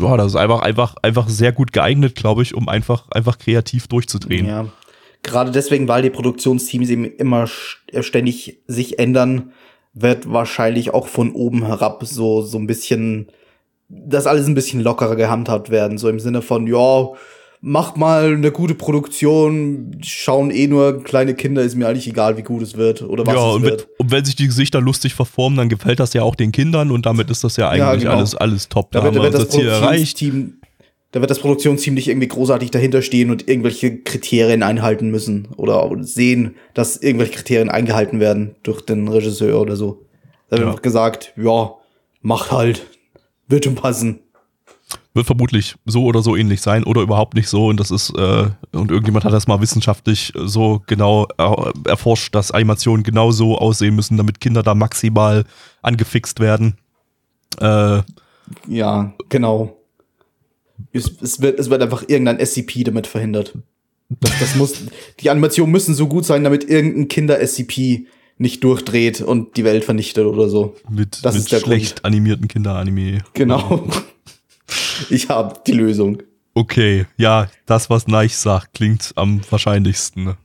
ja, 0.00 0.16
das 0.16 0.28
ist 0.28 0.36
einfach 0.36 0.62
einfach 0.62 0.96
einfach 1.02 1.28
sehr 1.28 1.52
gut 1.52 1.72
geeignet, 1.72 2.16
glaube 2.16 2.42
ich, 2.42 2.54
um 2.54 2.68
einfach 2.68 3.08
einfach 3.10 3.38
kreativ 3.38 3.86
durchzudrehen. 3.86 4.46
Ja. 4.46 4.66
Gerade 5.22 5.50
deswegen, 5.50 5.88
weil 5.88 6.02
die 6.02 6.10
Produktionsteams 6.10 6.88
eben 6.90 7.04
immer 7.04 7.44
st- 7.44 8.02
ständig 8.02 8.60
sich 8.66 8.98
ändern, 8.98 9.52
wird 9.92 10.30
wahrscheinlich 10.30 10.92
auch 10.92 11.06
von 11.06 11.32
oben 11.32 11.64
herab 11.64 12.04
so, 12.04 12.42
so 12.42 12.58
ein 12.58 12.66
bisschen, 12.66 13.28
das 13.88 14.26
alles 14.26 14.46
ein 14.46 14.54
bisschen 14.54 14.80
lockerer 14.80 15.16
gehandhabt 15.16 15.70
werden. 15.70 15.98
So 15.98 16.08
im 16.08 16.20
Sinne 16.20 16.42
von, 16.42 16.66
ja, 16.66 17.08
mach 17.68 17.96
mal 17.96 18.34
eine 18.34 18.52
gute 18.52 18.76
Produktion, 18.76 19.98
schauen 20.00 20.52
eh 20.52 20.68
nur 20.68 21.02
kleine 21.02 21.34
Kinder, 21.34 21.62
ist 21.62 21.74
mir 21.74 21.88
eigentlich 21.88 22.06
egal, 22.06 22.36
wie 22.36 22.42
gut 22.42 22.62
es 22.62 22.76
wird 22.76 23.02
oder 23.02 23.26
was 23.26 23.34
ja, 23.34 23.48
es 23.48 23.54
und 23.56 23.62
wenn, 23.62 23.70
wird. 23.70 23.88
und 23.98 24.10
wenn 24.12 24.24
sich 24.24 24.36
die 24.36 24.46
Gesichter 24.46 24.80
lustig 24.80 25.14
verformen, 25.14 25.58
dann 25.58 25.68
gefällt 25.68 25.98
das 25.98 26.12
ja 26.14 26.22
auch 26.22 26.36
den 26.36 26.52
Kindern 26.52 26.92
und 26.92 27.06
damit 27.06 27.28
ist 27.28 27.42
das 27.42 27.56
ja 27.56 27.68
eigentlich 27.68 28.02
genau. 28.02 28.18
alles, 28.18 28.36
alles 28.36 28.68
top. 28.68 28.92
Da, 28.92 29.00
Da 29.00 29.04
wird, 29.06 29.16
da 29.16 29.18
wir 29.18 29.22
wird 29.24 29.34
das 29.34 29.44
unser 29.46 29.58
Ziel 29.58 29.66
erreicht. 29.66 29.82
Produktionsteam, 30.16 30.54
da 31.10 31.20
wird 31.20 31.30
das 31.30 31.40
Produktionsteam 31.40 31.94
nicht 31.94 32.06
irgendwie 32.06 32.28
großartig 32.28 32.70
dahinter 32.70 33.02
stehen 33.02 33.32
und 33.32 33.48
irgendwelche 33.48 33.98
Kriterien 33.98 34.62
einhalten 34.62 35.10
müssen 35.10 35.48
oder 35.56 35.90
sehen, 36.02 36.54
dass 36.72 36.96
irgendwelche 36.96 37.32
Kriterien 37.32 37.68
eingehalten 37.68 38.20
werden 38.20 38.54
durch 38.62 38.80
den 38.82 39.08
Regisseur 39.08 39.60
oder 39.60 39.74
so. 39.74 40.04
Da 40.50 40.52
wird 40.52 40.60
Ja. 40.60 40.66
einfach 40.68 40.82
gesagt, 40.82 41.32
ja, 41.36 41.72
macht 42.22 42.52
halt, 42.52 42.86
wird 43.48 43.64
schon 43.64 43.74
passen. 43.74 44.20
Wird 45.16 45.26
vermutlich 45.26 45.76
so 45.86 46.04
oder 46.04 46.20
so 46.22 46.36
ähnlich 46.36 46.60
sein 46.60 46.84
oder 46.84 47.00
überhaupt 47.00 47.34
nicht 47.34 47.48
so 47.48 47.68
und 47.68 47.80
das 47.80 47.90
ist, 47.90 48.10
äh, 48.10 48.50
und 48.72 48.90
irgendjemand 48.90 49.24
hat 49.24 49.32
das 49.32 49.46
mal 49.46 49.62
wissenschaftlich 49.62 50.32
so 50.36 50.82
genau 50.86 51.26
er, 51.38 51.72
erforscht, 51.86 52.34
dass 52.34 52.50
Animationen 52.50 53.02
genau 53.02 53.30
so 53.30 53.56
aussehen 53.56 53.96
müssen, 53.96 54.18
damit 54.18 54.40
Kinder 54.40 54.62
da 54.62 54.74
maximal 54.74 55.44
angefixt 55.80 56.38
werden. 56.38 56.76
Äh, 57.60 58.02
Ja, 58.68 59.14
genau. 59.30 59.76
Es, 60.92 61.10
es, 61.22 61.40
wird, 61.40 61.58
es 61.58 61.70
wird 61.70 61.80
einfach 61.80 62.04
irgendein 62.06 62.38
SCP 62.44 62.84
damit 62.84 63.06
verhindert. 63.06 63.54
Das, 64.08 64.38
das 64.38 64.54
muss, 64.54 64.74
die 65.20 65.30
Animationen 65.30 65.72
müssen 65.72 65.94
so 65.94 66.06
gut 66.08 66.26
sein, 66.26 66.44
damit 66.44 66.68
irgendein 66.68 67.08
Kinder-SCP 67.08 68.06
nicht 68.38 68.62
durchdreht 68.62 69.22
und 69.22 69.56
die 69.56 69.64
Welt 69.64 69.84
vernichtet 69.84 70.26
oder 70.26 70.48
so. 70.48 70.76
mit 70.90 71.24
Das 71.24 71.34
mit 71.34 71.62
schlecht 71.62 72.04
animierten 72.04 72.48
Kinderanime. 72.48 73.22
Genau. 73.32 73.88
Ich 75.10 75.28
habe 75.28 75.54
die 75.66 75.72
Lösung. 75.72 76.22
Okay, 76.54 77.06
ja, 77.16 77.48
das, 77.66 77.90
was 77.90 78.06
Neich 78.06 78.36
sagt, 78.36 78.74
klingt 78.74 79.12
am 79.16 79.40
wahrscheinlichsten. 79.50 80.24
ne? 80.24 80.36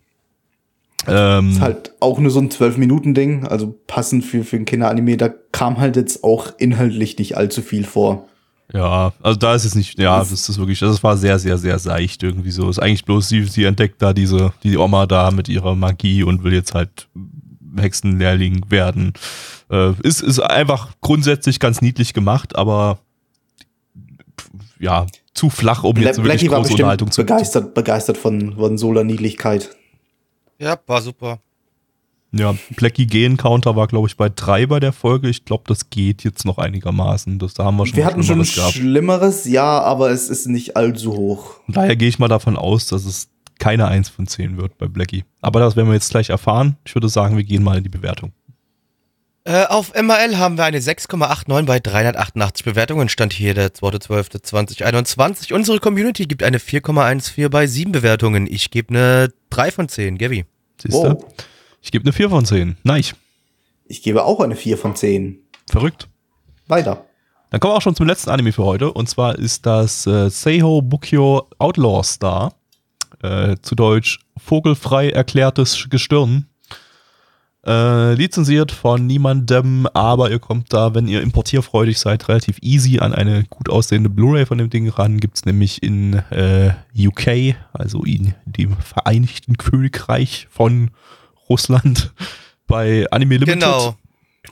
Ähm, 1.07 1.51
Ist 1.51 1.61
halt 1.61 1.93
auch 1.99 2.19
nur 2.19 2.29
so 2.31 2.39
ein 2.39 2.49
12-Minuten-Ding, 2.49 3.47
also 3.47 3.75
passend 3.87 4.23
für, 4.23 4.43
für 4.43 4.57
ein 4.57 4.65
Kinderanime. 4.65 5.17
Da 5.17 5.29
kam 5.51 5.79
halt 5.79 5.95
jetzt 5.95 6.23
auch 6.23 6.53
inhaltlich 6.59 7.17
nicht 7.17 7.37
allzu 7.37 7.61
viel 7.61 7.85
vor. 7.85 8.27
Ja, 8.73 9.11
also 9.21 9.37
da 9.39 9.55
ist 9.55 9.65
es 9.65 9.73
nicht, 9.75 9.99
ja, 9.99 10.19
Das- 10.19 10.29
das 10.29 10.47
ist 10.47 10.57
wirklich, 10.59 10.79
das 10.79 11.03
war 11.03 11.17
sehr, 11.17 11.39
sehr, 11.39 11.57
sehr 11.57 11.79
seicht 11.79 12.23
irgendwie 12.23 12.51
so. 12.51 12.69
Ist 12.69 12.79
eigentlich 12.79 13.03
bloß, 13.05 13.27
sie, 13.29 13.43
sie 13.45 13.63
entdeckt 13.65 14.01
da 14.01 14.13
diese, 14.13 14.53
die 14.63 14.77
Oma 14.77 15.07
da 15.07 15.31
mit 15.31 15.49
ihrer 15.49 15.75
Magie 15.75 16.23
und 16.23 16.43
will 16.43 16.53
jetzt 16.53 16.73
halt 16.73 17.07
Hexenlehrling 17.77 18.65
werden. 18.69 19.13
Äh, 19.69 19.93
ist, 20.03 20.21
ist 20.21 20.39
einfach 20.39 20.89
grundsätzlich 21.01 21.59
ganz 21.59 21.81
niedlich 21.81 22.13
gemacht, 22.13 22.55
aber 22.55 22.99
ja, 24.81 25.05
zu 25.33 25.49
flach, 25.49 25.83
um 25.83 25.95
jetzt 25.97 26.15
Bla 26.15 26.25
wirklich 26.25 26.41
Blackie 26.41 26.51
war 26.51 26.59
große 26.59 26.73
Unterhaltung 26.73 27.07
bestimmt 27.07 27.29
zu 27.29 27.33
begeistert, 27.33 27.73
begeistert 27.73 28.17
von, 28.17 28.55
von 28.55 28.77
Solar 28.77 29.03
Niedlichkeit. 29.03 29.75
Ja, 30.59 30.77
war 30.87 31.01
super. 31.01 31.39
Ja, 32.33 32.55
Blackie 32.77 33.07
G-Encounter 33.07 33.75
war, 33.75 33.87
glaube 33.87 34.07
ich, 34.07 34.15
bei 34.15 34.29
drei 34.29 34.65
bei 34.65 34.79
der 34.79 34.93
Folge. 34.93 35.27
Ich 35.27 35.43
glaube, 35.43 35.63
das 35.67 35.89
geht 35.89 36.23
jetzt 36.23 36.45
noch 36.45 36.57
einigermaßen. 36.57 37.39
Das, 37.39 37.53
da 37.53 37.65
haben 37.65 37.75
wir 37.75 37.85
schon 37.85 37.97
Wir 37.97 38.05
hatten 38.05 38.23
schon 38.23 38.45
Schlimmeres 38.45 38.55
gehabt. 38.55 38.73
Schlimmeres, 38.73 39.45
ja, 39.45 39.81
aber 39.81 40.11
es 40.11 40.29
ist 40.29 40.47
nicht 40.47 40.77
allzu 40.77 41.13
hoch. 41.13 41.55
Und 41.67 41.75
daher 41.75 41.97
gehe 41.97 42.07
ich 42.07 42.19
mal 42.19 42.29
davon 42.29 42.55
aus, 42.55 42.87
dass 42.87 43.05
es 43.05 43.29
keine 43.59 43.87
1 43.87 44.09
von 44.09 44.27
10 44.27 44.57
wird 44.57 44.77
bei 44.77 44.87
Blackie. 44.87 45.25
Aber 45.41 45.59
das 45.59 45.75
werden 45.75 45.87
wir 45.87 45.93
jetzt 45.93 46.09
gleich 46.09 46.29
erfahren. 46.29 46.77
Ich 46.85 46.95
würde 46.95 47.09
sagen, 47.09 47.35
wir 47.35 47.43
gehen 47.43 47.63
mal 47.63 47.77
in 47.77 47.83
die 47.83 47.89
Bewertung. 47.89 48.31
Äh, 49.43 49.65
auf 49.65 49.93
MRL 49.95 50.37
haben 50.37 50.57
wir 50.57 50.65
eine 50.65 50.79
6,89 50.79 51.65
bei 51.65 51.79
388 51.79 52.63
Bewertungen. 52.63 53.09
Stand 53.09 53.33
hier 53.33 53.55
der 53.55 53.69
2.12.2021. 53.73 55.53
Unsere 55.53 55.79
Community 55.79 56.25
gibt 56.25 56.43
eine 56.43 56.59
4,14 56.59 57.49
bei 57.49 57.65
7 57.65 57.91
Bewertungen. 57.91 58.45
Ich 58.47 58.69
gebe 58.69 58.89
eine 58.89 59.33
3 59.49 59.71
von 59.71 59.89
10. 59.89 60.19
Gabi. 60.19 60.45
Siehst 60.79 60.93
du? 60.93 61.15
Wow. 61.15 61.25
Ich 61.81 61.91
gebe 61.91 62.03
eine 62.03 62.13
4 62.13 62.29
von 62.29 62.45
10. 62.45 62.77
Nein, 62.83 63.03
Ich 63.87 64.03
gebe 64.03 64.23
auch 64.23 64.39
eine 64.41 64.55
4 64.55 64.77
von 64.77 64.95
10. 64.95 65.39
verrückt. 65.69 66.07
Weiter. 66.67 67.05
Dann 67.49 67.59
kommen 67.59 67.73
wir 67.73 67.77
auch 67.77 67.81
schon 67.81 67.95
zum 67.95 68.07
letzten 68.07 68.29
Anime 68.29 68.53
für 68.53 68.63
heute. 68.63 68.93
Und 68.93 69.09
zwar 69.09 69.37
ist 69.39 69.65
das 69.65 70.05
äh, 70.05 70.29
Seiho 70.29 70.81
Bukyo 70.83 71.47
Outlaw 71.57 72.03
Star. 72.03 72.53
Äh, 73.23 73.57
zu 73.61 73.75
Deutsch 73.75 74.19
vogelfrei 74.37 75.09
erklärtes 75.09 75.87
Gestirn. 75.89 76.47
Äh, 77.63 78.15
lizenziert 78.15 78.71
von 78.71 79.05
niemandem, 79.05 79.85
aber 79.93 80.31
ihr 80.31 80.39
kommt 80.39 80.73
da, 80.73 80.95
wenn 80.95 81.07
ihr 81.07 81.21
importierfreudig 81.21 81.99
seid, 81.99 82.27
relativ 82.27 82.57
easy 82.61 82.97
an 82.97 83.13
eine 83.13 83.43
gut 83.43 83.69
aussehende 83.69 84.09
Blu-ray 84.09 84.47
von 84.47 84.57
dem 84.57 84.71
Ding 84.71 84.89
ran. 84.89 85.19
Gibt's 85.19 85.45
nämlich 85.45 85.83
in 85.83 86.13
äh, 86.31 86.73
UK, 86.97 87.55
also 87.71 88.03
in 88.03 88.33
dem 88.45 88.75
Vereinigten 88.77 89.57
Königreich 89.57 90.47
von 90.49 90.89
Russland, 91.49 92.13
bei 92.67 93.05
Anime 93.11 93.35
Limited 93.37 93.59
Genau. 93.59 93.95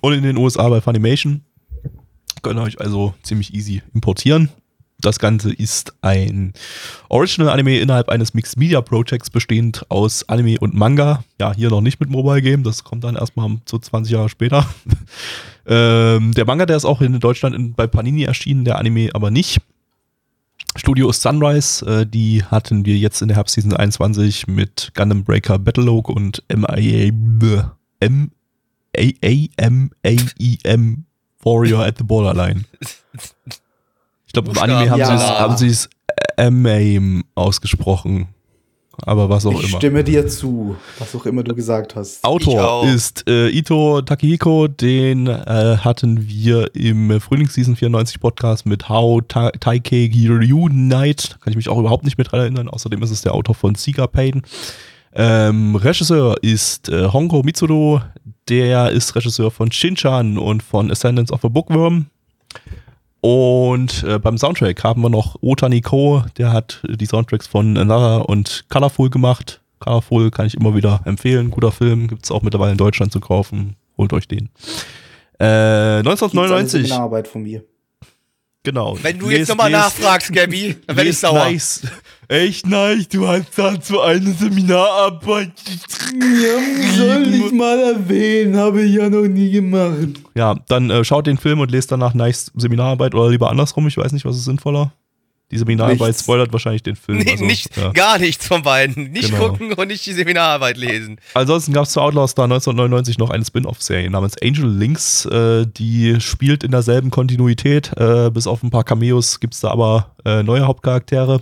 und 0.02 0.14
in 0.14 0.22
den 0.24 0.38
USA 0.38 0.70
bei 0.70 0.80
Funimation. 0.80 1.42
Könnt 2.44 2.60
ihr 2.60 2.64
euch 2.64 2.80
also 2.80 3.16
ziemlich 3.24 3.56
easy 3.56 3.82
importieren. 3.96 4.50
Das 5.02 5.18
Ganze 5.18 5.54
ist 5.54 5.94
ein 6.02 6.54
Original-Anime 7.08 7.80
innerhalb 7.80 8.10
eines 8.10 8.34
Mixed 8.34 8.58
Media 8.58 8.82
Projects 8.82 9.30
bestehend 9.30 9.86
aus 9.90 10.28
Anime 10.28 10.60
und 10.60 10.74
Manga. 10.74 11.24
Ja, 11.40 11.54
hier 11.54 11.70
noch 11.70 11.82
nicht 11.82 12.02
mit 12.02 12.10
Mobile 12.10 12.42
Game, 12.42 12.64
das 12.64 12.84
kommt 12.84 13.06
dann 13.06 13.16
erstmal 13.16 13.58
so 13.66 13.78
20 13.78 14.12
Jahre 14.12 14.28
später. 14.28 14.68
ähm, 15.66 16.34
der 16.34 16.46
Manga, 16.46 16.66
der 16.66 16.76
ist 16.76 16.86
auch 16.86 17.00
in 17.00 17.18
Deutschland 17.20 17.56
in, 17.56 17.74
bei 17.74 17.88
Panini 17.88 18.24
erschienen, 18.24 18.66
der 18.66 18.78
Anime 18.78 19.10
aber 19.14 19.32
nicht. 19.32 19.62
Studio 20.76 21.10
ist 21.10 21.22
Sunrise, 21.22 21.86
äh, 21.86 22.06
die 22.06 22.44
hatten 22.44 22.86
wir 22.86 22.98
jetzt 22.98 23.22
in 23.22 23.30
der 23.30 23.38
Herbstseason 23.38 23.74
21 23.74 24.48
mit 24.48 24.92
Gundam 24.96 25.24
Breaker 25.24 25.58
Battlelogue 25.58 26.14
und 26.14 26.44
MIA 26.54 27.12
M 28.02 28.32
A 28.98 29.02
A 29.24 29.48
M 29.58 29.92
A 30.06 30.16
I 30.40 30.60
M 30.64 31.06
Warrior 31.42 31.86
at 31.86 31.98
the 31.98 32.04
Borderline. 32.04 32.66
Ich 34.30 34.34
glaube, 34.34 34.52
im 34.52 34.58
Anime 34.60 34.92
haben 34.92 35.00
Ja. 35.00 35.08
sie 35.08 35.14
es 35.16 35.30
haben 35.40 35.58
sie 35.58 35.68
es 35.70 35.90
M-Aim 36.38 37.24
ausgesprochen. 37.34 38.28
Aber 39.04 39.28
was 39.30 39.46
auch 39.46 39.54
ich 39.62 39.70
immer. 39.70 39.78
stimme 39.78 40.04
dir 40.04 40.28
zu, 40.28 40.76
was 41.00 41.16
auch 41.16 41.26
immer 41.26 41.42
du 41.42 41.56
gesagt 41.56 41.96
hast. 41.96 42.18
Ich. 42.18 42.24
Autor 42.26 42.86
ist 42.86 43.28
äh, 43.30 43.48
Ito 43.50 44.02
Takehiko, 44.02 44.68
den 44.68 45.26
äh, 45.28 45.78
hatten 45.78 46.28
wir 46.28 46.76
im 46.76 47.20
Frühlingsseason 47.22 47.76
94 47.78 48.20
Podcast 48.20 48.66
mit 48.66 48.88
How 48.90 49.22
Ta 49.28 49.52
Taike 49.52 49.96
Reunite. 50.30 51.30
Da 51.30 51.38
kann 51.38 51.52
ich 51.52 51.56
mich 51.56 51.70
auch 51.70 51.80
überhaupt 51.80 52.04
nicht 52.04 52.18
mehr 52.18 52.26
dran 52.26 52.42
erinnern. 52.42 52.68
Außerdem 52.70 53.02
ist 53.02 53.12
es 53.12 53.22
der 53.22 53.34
Autor 53.34 53.56
von 53.56 53.74
Seeker 53.76 54.08
Pain. 54.08 54.42
Ähm, 55.14 55.76
Regisseur 55.76 56.36
ist 56.44 56.90
äh, 56.90 57.08
Hongo 57.08 57.42
Mitsudo, 57.42 58.02
der 58.50 58.92
ist 58.92 59.16
Regisseur 59.16 59.50
von 59.50 59.72
Shinchan 59.72 60.38
und 60.38 60.62
von 60.62 60.92
Ascendance 60.92 61.34
of 61.34 61.44
a 61.46 61.48
Bookworm. 61.48 62.08
Und 63.22 64.04
äh, 64.04 64.18
beim 64.18 64.38
Soundtrack 64.38 64.84
haben 64.84 65.02
wir 65.02 65.10
noch 65.10 65.36
Ota 65.42 65.68
Nico, 65.68 66.24
der 66.38 66.54
hat 66.54 66.82
die 66.88 67.06
Soundtracks 67.06 67.48
von 67.48 67.78
Another 67.78 68.30
und 68.30 68.66
Colorful 68.70 69.10
gemacht. 69.10 69.62
Colorful 69.80 70.32
kann 70.32 70.46
ich 70.46 70.56
immer 70.56 70.76
wieder 70.76 71.02
empfehlen. 71.06 71.52
Guter 71.52 71.72
Film, 71.72 72.08
gibt 72.08 72.26
es 72.26 72.32
auch 72.32 72.42
mittlerweile 72.42 72.72
in 72.74 72.78
Deutschland 72.78 73.12
zu 73.12 73.20
kaufen. 73.20 73.76
Holt 73.98 74.14
euch 74.14 74.28
den. 74.28 74.50
Äh, 75.40 76.02
Gibt's 76.02 76.12
eine 76.12 76.12
1999, 76.12 76.88
Seminararbeit 76.88 77.28
von 77.28 77.44
mir. 77.44 77.64
Genau. 78.70 78.98
Wenn 79.02 79.20
du 79.20 79.28
Lest- 79.28 79.40
jetzt 79.40 79.48
nochmal 79.50 79.72
nachfragst, 79.72 80.32
Gabi, 80.34 80.76
dann 80.88 80.96
werde 80.98 81.10
ich 81.10 81.18
sauer. 81.18 81.46
Nice. 81.46 81.82
Echt 82.28 82.68
nice, 82.68 83.08
du 83.08 83.28
hast 83.28 83.48
dazu 83.58 84.02
eine 84.02 84.32
Seminararbeit. 84.34 85.52
Ja, 86.22 86.96
soll 86.96 87.26
nicht 87.26 87.52
mal 87.54 87.80
erwähnen, 87.80 88.56
habe 88.56 88.84
ich 88.84 88.96
ja 88.96 89.10
noch 89.10 89.28
nie 89.28 89.50
gemacht. 89.50 90.20
Ja, 90.36 90.56
dann 90.68 90.92
äh, 90.92 91.04
schaut 91.04 91.26
den 91.26 91.38
Film 91.40 91.60
und 91.60 91.72
lest 91.72 91.92
danach 91.92 92.14
nice 92.14 92.52
Seminararbeit 92.56 93.16
oder 93.16 93.30
lieber 93.32 93.50
andersrum, 93.50 93.88
ich 93.88 93.98
weiß 93.98 94.12
nicht, 94.12 94.26
was 94.26 94.38
ist 94.38 94.46
sinnvoller. 94.46 94.92
Die 95.52 95.58
Seminararbeit 95.58 96.00
Nichts. 96.10 96.24
spoilert 96.24 96.54
wahrscheinlich 96.54 96.84
den 96.84 96.96
Film. 96.96 97.18
Nee, 97.20 97.32
also, 97.32 97.46
nicht, 97.46 97.76
ja. 97.76 97.92
Gar 97.92 98.20
nichts 98.20 98.46
von 98.48 98.62
beiden. 98.62 99.12
Nicht 99.12 99.32
Genau. 99.32 99.50
gucken 99.50 99.74
und 99.74 99.88
nicht 99.88 100.06
die 100.06 100.14
Seminararbeit 100.14 100.78
lesen. 100.78 101.20
Ansonsten 101.34 101.74
gab 101.74 101.86
es 101.86 101.92
zu 101.92 102.02
Outlaw 102.02 102.28
Star 102.28 102.44
1999 102.46 103.18
noch 103.18 103.32
eine 103.32 103.44
Spin-off-Serie 103.44 104.10
namens 104.12 104.36
Angel 104.44 104.70
Links. 104.70 105.26
Äh, 105.26 105.66
die 105.66 106.22
spielt 106.22 106.64
in 106.64 106.70
derselben 106.72 107.10
Kontinuität. 107.10 107.92
Äh, 107.98 108.30
bis 108.32 108.46
auf 108.46 108.62
ein 108.62 108.70
paar 108.70 108.84
Cameos 108.84 109.40
gibt 109.40 109.56
es 109.56 109.62
da 109.62 109.72
aber 109.72 110.16
äh, 110.24 110.44
neue 110.44 110.68
Hauptcharaktere. 110.68 111.42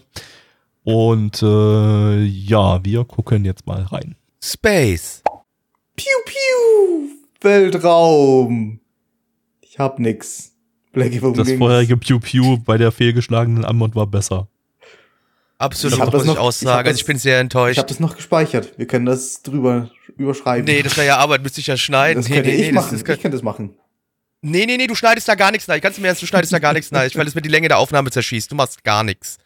Und 0.84 1.41
äh, 1.43 2.24
ja, 2.24 2.84
wir 2.86 3.03
gucken 3.03 3.43
jetzt 3.43 3.68
mal 3.68 3.82
rein. 3.84 4.16
Space. 4.41 5.22
Piu, 5.97 6.05
piu. 6.26 7.10
Weltraum. 7.41 8.80
Ich 9.62 9.80
hab 9.80 9.99
nix. 9.99 10.53
Blackie, 10.97 11.21
worum 11.21 11.35
Das 11.35 11.51
vorherige 11.51 11.97
Pew 11.97 12.19
Pew 12.19 12.57
bei 12.57 12.77
der 12.77 12.91
fehlgeschlagenen 12.91 13.65
Anmod 13.65 13.95
war 13.95 14.07
besser. 14.07 14.47
Absolut, 15.59 15.97
Ich 15.97 16.03
muss 16.03 16.11
das 16.11 16.21
ich 16.21 16.27
noch- 16.27 16.33
ich 16.35 16.39
aussagen. 16.39 16.77
also 16.77 16.91
das- 16.91 16.99
ich 16.99 17.05
bin 17.05 17.17
sehr 17.17 17.37
Ich 17.37 17.41
enttäuscht. 17.41 17.77
habe 17.79 17.87
das 17.87 17.99
noch 17.99 18.15
gespeichert. 18.15 18.77
Wir 18.77 18.85
können 18.85 19.05
das 19.07 19.41
drüber 19.41 19.89
überschreiben. 20.17 20.65
Nee, 20.65 20.83
das 20.83 20.95
wäre 20.97 21.07
ja 21.07 21.17
Arbeit, 21.17 21.41
müsste 21.41 21.61
ich 21.61 21.67
ja 21.67 21.77
schneiden. 21.77 22.21
das 22.21 22.29
nee, 22.29 22.35
könnte 22.35 22.49
nee, 22.51 22.55
ich 22.55 22.61
nee, 22.61 22.67
das- 22.67 22.75
machen. 22.75 22.91
Das, 22.95 23.03
kann- 23.05 23.15
ich 23.15 23.21
könnte 23.21 23.37
das 23.37 23.43
machen. 23.43 23.73
nee, 24.41 24.65
nee, 24.67 24.77
nee, 24.77 24.85
du 24.87 24.93
schneidest 24.93 25.27
da 25.27 25.33
gar 25.35 25.51
nichts 25.51 25.67
rein. 25.67 25.81
Kannst 25.81 25.97
du 25.97 26.01
mir 26.03 26.09
jetzt, 26.09 26.21
du 26.21 26.27
schneidest 26.27 26.53
da 26.53 26.59
gar 26.59 26.73
nichts 26.73 26.93
rein, 26.93 27.09
weil 27.15 27.25
es 27.27 27.33
mir 27.33 27.41
die 27.41 27.49
Länge 27.49 27.69
der 27.69 27.79
Aufnahme 27.79 28.11
zerschießt. 28.11 28.51
Du 28.51 28.55
machst 28.55 28.83
gar 28.83 29.03
nichts. 29.03 29.37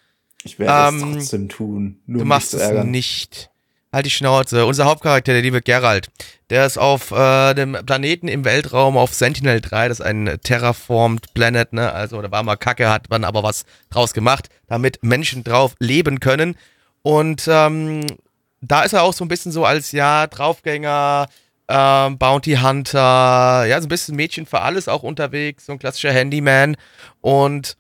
Ich 0.43 0.57
werde 0.59 0.89
Ähm, 0.95 1.03
es 1.11 1.13
trotzdem 1.17 1.49
tun. 1.49 1.99
Nur 2.07 2.19
Du 2.23 2.25
machst 2.25 2.53
es 2.55 2.83
nicht. 2.83 3.50
Halt 3.93 4.05
die 4.05 4.09
Schnauze. 4.09 4.65
Unser 4.65 4.85
Hauptcharakter, 4.85 5.33
der 5.33 5.41
liebe 5.41 5.61
Geralt, 5.61 6.09
der 6.49 6.65
ist 6.65 6.77
auf 6.77 7.11
äh, 7.11 7.53
dem 7.53 7.77
Planeten 7.85 8.29
im 8.29 8.45
Weltraum 8.45 8.95
auf 8.95 9.13
Sentinel 9.13 9.59
3, 9.59 9.89
das 9.89 9.99
ist 9.99 10.05
ein 10.05 10.37
Terraformed 10.43 11.33
Planet, 11.33 11.73
ne? 11.73 11.91
Also 11.91 12.21
da 12.21 12.31
war 12.31 12.41
mal 12.43 12.55
Kacke, 12.55 12.89
hat 12.89 13.09
man 13.09 13.25
aber 13.25 13.43
was 13.43 13.65
draus 13.89 14.13
gemacht, 14.13 14.47
damit 14.67 15.03
Menschen 15.03 15.43
drauf 15.43 15.75
leben 15.79 16.21
können. 16.21 16.55
Und 17.01 17.49
ähm, 17.49 18.05
da 18.61 18.83
ist 18.83 18.93
er 18.93 19.03
auch 19.03 19.13
so 19.13 19.25
ein 19.25 19.27
bisschen 19.27 19.51
so 19.51 19.65
als 19.65 19.91
ja 19.91 20.25
Draufgänger, 20.27 21.27
ähm, 21.67 22.17
Bounty 22.17 22.55
Hunter, 22.61 23.65
ja 23.65 23.81
so 23.81 23.87
ein 23.87 23.89
bisschen 23.89 24.15
Mädchen 24.15 24.45
für 24.45 24.61
alles 24.61 24.87
auch 24.87 25.03
unterwegs, 25.03 25.65
so 25.65 25.73
ein 25.73 25.79
klassischer 25.79 26.13
Handyman. 26.13 26.77
Und 27.19 27.75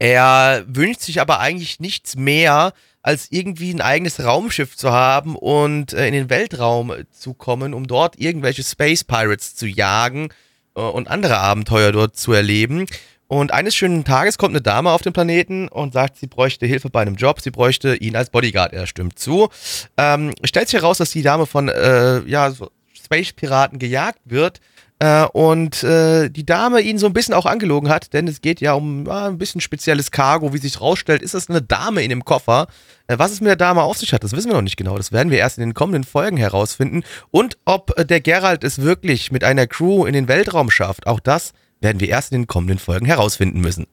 er 0.00 0.64
wünscht 0.66 1.02
sich 1.02 1.20
aber 1.20 1.38
eigentlich 1.38 1.78
nichts 1.78 2.16
mehr, 2.16 2.72
als 3.04 3.26
irgendwie 3.30 3.70
ein 3.70 3.82
eigenes 3.82 4.24
Raumschiff 4.24 4.78
zu 4.78 4.90
haben 4.90 5.36
und 5.36 5.92
äh, 5.92 6.06
in 6.06 6.14
den 6.14 6.30
Weltraum 6.30 6.90
zu 7.12 7.34
kommen, 7.34 7.74
um 7.74 7.86
dort 7.86 8.18
irgendwelche 8.18 8.64
Space 8.64 9.04
Pirates 9.04 9.54
zu 9.54 9.66
jagen 9.66 10.30
äh, 10.74 10.80
und 10.80 11.08
andere 11.08 11.36
Abenteuer 11.36 11.92
dort 11.92 12.16
zu 12.16 12.32
erleben. 12.32 12.86
Und 13.26 13.52
eines 13.52 13.76
schönen 13.76 14.04
Tages 14.04 14.38
kommt 14.38 14.52
eine 14.52 14.62
Dame 14.62 14.90
auf 14.90 15.02
den 15.02 15.12
Planeten 15.12 15.68
und 15.68 15.92
sagt, 15.92 16.16
sie 16.16 16.26
bräuchte 16.26 16.64
Hilfe 16.64 16.88
bei 16.88 17.02
einem 17.02 17.16
Job, 17.16 17.42
sie 17.42 17.50
bräuchte 17.50 17.94
ihn 17.94 18.16
als 18.16 18.30
Bodyguard. 18.30 18.72
Er 18.72 18.86
stimmt 18.86 19.18
zu. 19.18 19.50
Ähm, 19.98 20.32
stellt 20.42 20.68
sich 20.68 20.80
heraus, 20.80 20.96
dass 20.96 21.10
die 21.10 21.22
Dame 21.22 21.44
von 21.44 21.68
äh, 21.68 22.20
ja, 22.20 22.50
so 22.52 22.70
Space-Piraten 22.94 23.78
gejagt 23.78 24.20
wird 24.24 24.60
äh, 25.04 25.26
und 25.34 25.82
äh, 25.82 26.30
die 26.30 26.46
Dame 26.46 26.80
ihn 26.80 26.96
so 26.96 27.04
ein 27.04 27.12
bisschen 27.12 27.34
auch 27.34 27.44
angelogen 27.44 27.90
hat, 27.90 28.14
denn 28.14 28.26
es 28.26 28.40
geht 28.40 28.62
ja 28.62 28.72
um 28.72 29.04
ja, 29.04 29.26
ein 29.26 29.36
bisschen 29.36 29.60
spezielles 29.60 30.10
Cargo. 30.10 30.54
Wie 30.54 30.58
sich 30.58 30.80
rausstellt, 30.80 31.20
ist 31.20 31.34
das 31.34 31.50
eine 31.50 31.60
Dame 31.60 32.02
in 32.02 32.08
dem 32.08 32.24
Koffer. 32.24 32.68
Äh, 33.06 33.18
was 33.18 33.30
es 33.30 33.42
mit 33.42 33.48
der 33.48 33.56
Dame 33.56 33.82
auf 33.82 33.98
sich 33.98 34.14
hat, 34.14 34.24
das 34.24 34.32
wissen 34.32 34.48
wir 34.48 34.54
noch 34.54 34.62
nicht 34.62 34.78
genau. 34.78 34.96
Das 34.96 35.12
werden 35.12 35.30
wir 35.30 35.36
erst 35.36 35.58
in 35.58 35.62
den 35.62 35.74
kommenden 35.74 36.04
Folgen 36.04 36.38
herausfinden. 36.38 37.02
Und 37.30 37.58
ob 37.66 37.92
äh, 37.98 38.06
der 38.06 38.22
Geralt 38.22 38.64
es 38.64 38.80
wirklich 38.80 39.30
mit 39.30 39.44
einer 39.44 39.66
Crew 39.66 40.06
in 40.06 40.14
den 40.14 40.26
Weltraum 40.26 40.70
schafft, 40.70 41.06
auch 41.06 41.20
das 41.20 41.52
werden 41.82 42.00
wir 42.00 42.08
erst 42.08 42.32
in 42.32 42.42
den 42.42 42.46
kommenden 42.46 42.78
Folgen 42.78 43.04
herausfinden 43.04 43.60
müssen. 43.60 43.86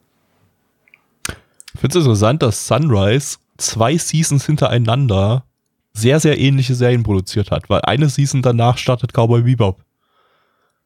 Ich 1.73 1.79
finde 1.81 1.97
es 1.97 2.05
interessant, 2.05 2.41
dass 2.41 2.67
Sunrise 2.67 3.35
zwei 3.57 3.97
Seasons 3.97 4.45
hintereinander 4.45 5.43
sehr, 5.91 6.21
sehr 6.21 6.39
ähnliche 6.39 6.73
Serien 6.73 7.03
produziert 7.03 7.51
hat, 7.51 7.69
weil 7.69 7.81
eine 7.81 8.07
Season 8.07 8.41
danach 8.41 8.77
startet 8.77 9.11
Cowboy 9.11 9.41
Bebop. 9.41 9.83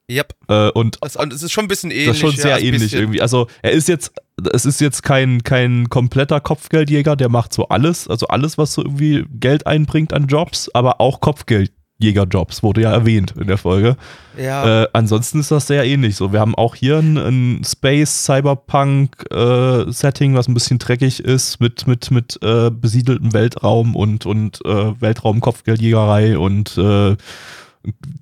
Yep. 0.10 0.36
Äh, 0.48 0.70
und 0.70 0.98
es 1.02 1.16
ist 1.44 1.52
schon 1.52 1.66
ein 1.66 1.68
bisschen 1.68 1.92
ähnlich. 1.92 2.08
das 2.08 2.18
ist 2.18 2.22
schon 2.22 2.32
ja, 2.32 2.42
sehr 2.42 2.56
ein 2.56 2.64
ähnlich 2.64 2.94
irgendwie. 2.94 3.22
Also 3.22 3.48
er 3.64 3.72
ist 3.72 3.88
jetzt, 3.88 4.12
es 4.54 4.66
ist 4.66 4.80
jetzt 4.80 5.02
kein, 5.02 5.44
kein 5.44 5.90
kompletter 5.90 6.40
Kopfgeldjäger, 6.40 7.16
der 7.16 7.30
macht 7.30 7.54
so 7.54 7.68
alles, 7.70 8.08
also 8.08 8.28
alles, 8.28 8.58
was 8.58 8.74
so 8.74 8.84
irgendwie 8.84 9.26
Geld 9.40 9.66
einbringt 9.66 10.14
an 10.14 10.28
Jobs, 10.28 10.70
aber 10.76 11.02
auch 11.02 11.22
Kopfgeldjägerjobs, 11.22 12.62
wurde 12.62 12.82
ja 12.82 12.92
erwähnt 12.92 13.34
in 13.40 13.48
der 13.48 13.58
Folge. 13.58 13.98
Ja. 14.38 14.84
Äh, 14.84 14.88
ansonsten 14.94 15.40
ist 15.40 15.50
das 15.50 15.66
sehr 15.66 15.84
ähnlich. 15.86 16.18
So, 16.18 16.32
wir 16.32 16.40
haben 16.40 16.54
auch 16.54 16.76
hier 16.76 17.00
ein, 17.00 17.18
ein 17.18 17.64
Space 17.64 18.26
Cyberpunk 18.26 19.26
äh, 19.32 19.92
Setting, 19.92 20.36
was 20.36 20.48
ein 20.48 20.54
bisschen 20.54 20.78
dreckig 20.78 21.20
ist 21.20 21.60
mit 21.60 21.88
mit 21.88 22.12
mit 22.12 22.38
äh, 22.44 22.70
besiedeltem 22.70 23.34
Weltraum 23.34 23.96
und 23.96 24.28
und 24.28 24.64
äh, 24.66 25.02
Weltraum-Kopfgeldjägerei 25.02 26.38
und 26.38 26.78
äh, 26.78 27.16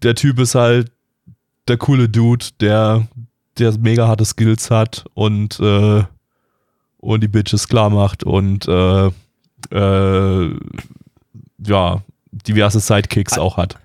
der 0.01 0.15
Typ 0.15 0.39
ist 0.39 0.55
halt 0.55 0.91
der 1.67 1.77
coole 1.77 2.09
Dude, 2.09 2.45
der 2.59 3.07
der 3.57 3.77
mega 3.77 4.07
harte 4.07 4.25
Skills 4.25 4.71
hat 4.71 5.05
und 5.13 5.59
äh, 5.59 6.03
und 6.97 7.21
die 7.21 7.27
Bitches 7.27 7.67
klar 7.67 7.89
macht 7.89 8.23
und 8.23 8.67
äh, 8.67 9.11
äh, 9.71 10.59
ja 11.65 12.01
diverse 12.31 12.79
Sidekicks 12.79 13.37
auch 13.37 13.57
hat. 13.57 13.77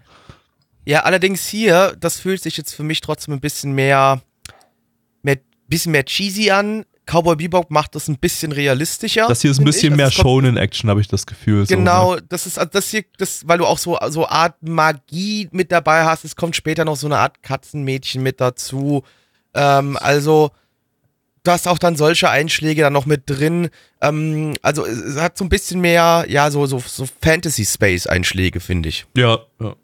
Ja, 0.86 1.00
allerdings 1.00 1.46
hier, 1.46 1.94
das 2.00 2.18
fühlt 2.18 2.42
sich 2.42 2.56
jetzt 2.56 2.74
für 2.74 2.82
mich 2.82 3.02
trotzdem 3.02 3.34
ein 3.34 3.40
bisschen 3.40 3.72
mehr, 3.72 4.22
mehr 5.22 5.36
bisschen 5.66 5.92
mehr 5.92 6.04
cheesy 6.04 6.50
an. 6.50 6.86
Cowboy 7.08 7.36
Bebop 7.36 7.70
macht 7.70 7.94
das 7.94 8.06
ein 8.08 8.18
bisschen 8.18 8.52
realistischer. 8.52 9.26
Das 9.28 9.40
hier 9.40 9.50
ist 9.50 9.58
ein 9.58 9.64
bisschen 9.64 9.92
ich. 9.92 9.96
mehr 9.96 10.06
Also 10.06 10.22
Shonen-Action, 10.22 10.90
habe 10.90 11.00
ich 11.00 11.08
das 11.08 11.26
Gefühl. 11.26 11.66
so, 11.66 11.74
ne? 11.74 11.78
Genau, 11.78 12.16
das 12.16 12.46
ist 12.46 12.58
also 12.58 12.70
das 12.70 12.90
hier, 12.90 13.04
das, 13.16 13.48
weil 13.48 13.58
du 13.58 13.64
auch 13.64 13.78
so, 13.78 13.98
so 14.10 14.28
Art 14.28 14.56
Magie 14.62 15.48
mit 15.50 15.72
dabei 15.72 16.04
hast. 16.04 16.24
Es 16.24 16.36
kommt 16.36 16.54
später 16.54 16.84
noch 16.84 16.96
so 16.96 17.06
eine 17.06 17.16
Art 17.16 17.42
Katzenmädchen 17.42 18.22
mit 18.22 18.42
dazu. 18.42 19.04
Ähm, 19.54 19.96
also, 20.00 20.50
du 21.44 21.50
hast 21.50 21.66
auch 21.66 21.78
dann 21.78 21.96
solche 21.96 22.28
Einschläge 22.28 22.82
dann 22.82 22.92
noch 22.92 23.06
mit 23.06 23.22
drin. 23.24 23.70
Ähm, 24.02 24.54
also, 24.60 24.84
es, 24.84 25.16
hat 25.16 25.38
so 25.38 25.44
ein 25.46 25.48
bisschen 25.48 25.80
mehr, 25.80 26.26
ja, 26.28 26.50
so, 26.50 26.66
so, 26.66 26.78
so 26.84 27.06
Fantasy-Space-Einschläge, 27.22 28.60
finde 28.60 28.90
ich. 28.90 29.06
Ja, 29.16 29.38
ja. 29.60 29.76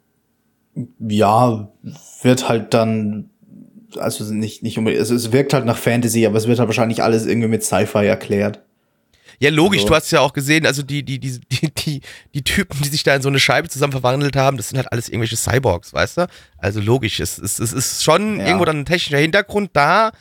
Ja, 0.99 1.71
wird 2.21 2.49
halt 2.49 2.73
dann, 2.73 3.29
also 3.97 4.23
nicht, 4.33 4.63
nicht 4.63 4.77
unbedingt, 4.77 4.99
also 5.01 5.15
es 5.15 5.31
wirkt 5.31 5.53
halt 5.53 5.65
nach 5.65 5.77
Fantasy, 5.77 6.25
aber 6.25 6.37
es 6.37 6.47
wird 6.47 6.59
halt 6.59 6.67
wahrscheinlich 6.69 7.01
alles 7.03 7.25
irgendwie 7.25 7.47
mit 7.49 7.63
Sci-Fi 7.63 8.05
erklärt. 8.05 8.61
Ja, 9.39 9.49
logisch, 9.49 9.79
Also- 9.81 9.89
du 9.89 9.95
hast 9.95 10.11
ja 10.11 10.21
auch 10.21 10.31
gesehen, 10.33 10.65
also 10.65 10.81
die, 10.81 11.03
die, 11.03 11.19
die, 11.19 11.39
die, 11.51 11.71
die, 11.73 12.01
die 12.33 12.43
Typen, 12.43 12.81
die 12.81 12.87
sich 12.89 13.03
da 13.03 13.15
in 13.15 13.21
so 13.21 13.27
eine 13.29 13.39
Scheibe 13.39 13.67
zusammen 13.67 13.91
verwandelt 13.91 14.35
haben, 14.37 14.55
das 14.57 14.69
sind 14.69 14.77
halt 14.77 14.91
alles 14.91 15.09
irgendwelche 15.09 15.35
Cyborgs, 15.35 15.93
weißt 15.93 16.17
du? 16.19 16.27
Also 16.57 16.79
logisch, 16.79 17.19
es, 17.19 17.37
es, 17.37 17.59
es 17.59 17.73
ist 17.73 18.03
schon 18.03 18.39
Ja. 18.39 18.45
irgendwo 18.45 18.65
dann 18.65 18.79
ein 18.79 18.85
technischer 18.85 19.17
Hintergrund 19.17 19.71
da, 19.73 20.11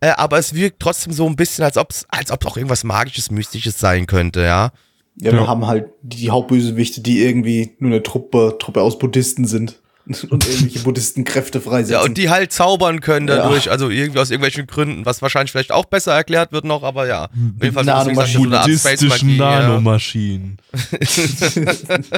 äh, 0.00 0.08
aber 0.16 0.38
es 0.38 0.54
wirkt 0.54 0.80
trotzdem 0.80 1.12
so 1.12 1.26
ein 1.26 1.36
bisschen, 1.36 1.64
als 1.64 1.76
ob 1.76 1.90
es 1.90 2.06
als 2.08 2.30
ob 2.30 2.46
auch 2.46 2.56
irgendwas 2.56 2.82
Magisches, 2.82 3.30
Mystisches 3.30 3.78
sein 3.78 4.06
könnte, 4.06 4.40
ja. 4.40 4.72
Ja, 5.20 5.32
Ja. 5.32 5.40
wir 5.40 5.46
haben 5.46 5.66
halt 5.66 5.88
die 6.00 6.30
Hauptbösewichte, 6.30 7.02
die 7.02 7.22
irgendwie 7.22 7.72
nur 7.78 7.90
eine 7.90 8.02
Truppe, 8.02 8.56
Truppe 8.58 8.80
aus 8.80 8.98
Buddhisten 8.98 9.44
sind 9.46 9.81
und 10.06 10.48
irgendwelche 10.48 10.80
Buddhistenkräfte 10.80 11.60
freisetzen. 11.60 11.92
Ja, 11.92 12.02
und 12.02 12.18
die 12.18 12.28
halt 12.28 12.52
zaubern 12.52 13.00
können 13.00 13.28
Ja. 13.28 13.36
dadurch, 13.36 13.70
also 13.70 13.88
irgendwie 13.88 14.18
aus 14.18 14.30
irgendwelchen 14.30 14.66
Gründen, 14.66 15.06
was 15.06 15.22
wahrscheinlich 15.22 15.52
vielleicht 15.52 15.70
auch 15.70 15.84
besser 15.84 16.12
erklärt 16.12 16.50
wird 16.52 16.64
noch, 16.64 16.82
aber 16.82 17.06
ja. 17.06 17.26
Auf 17.26 17.30
jeden 17.62 17.74
Fall 17.74 17.84
so, 17.84 18.06
wie 18.06 18.10
gesagt, 18.10 18.28
so 18.32 18.42
eine 18.42 18.56
Art 18.58 18.66
Buddhistischen 18.66 19.10
Space-Magie, 19.10 19.36
ja. 19.36 19.60
Nanomaschinen. 19.62 20.58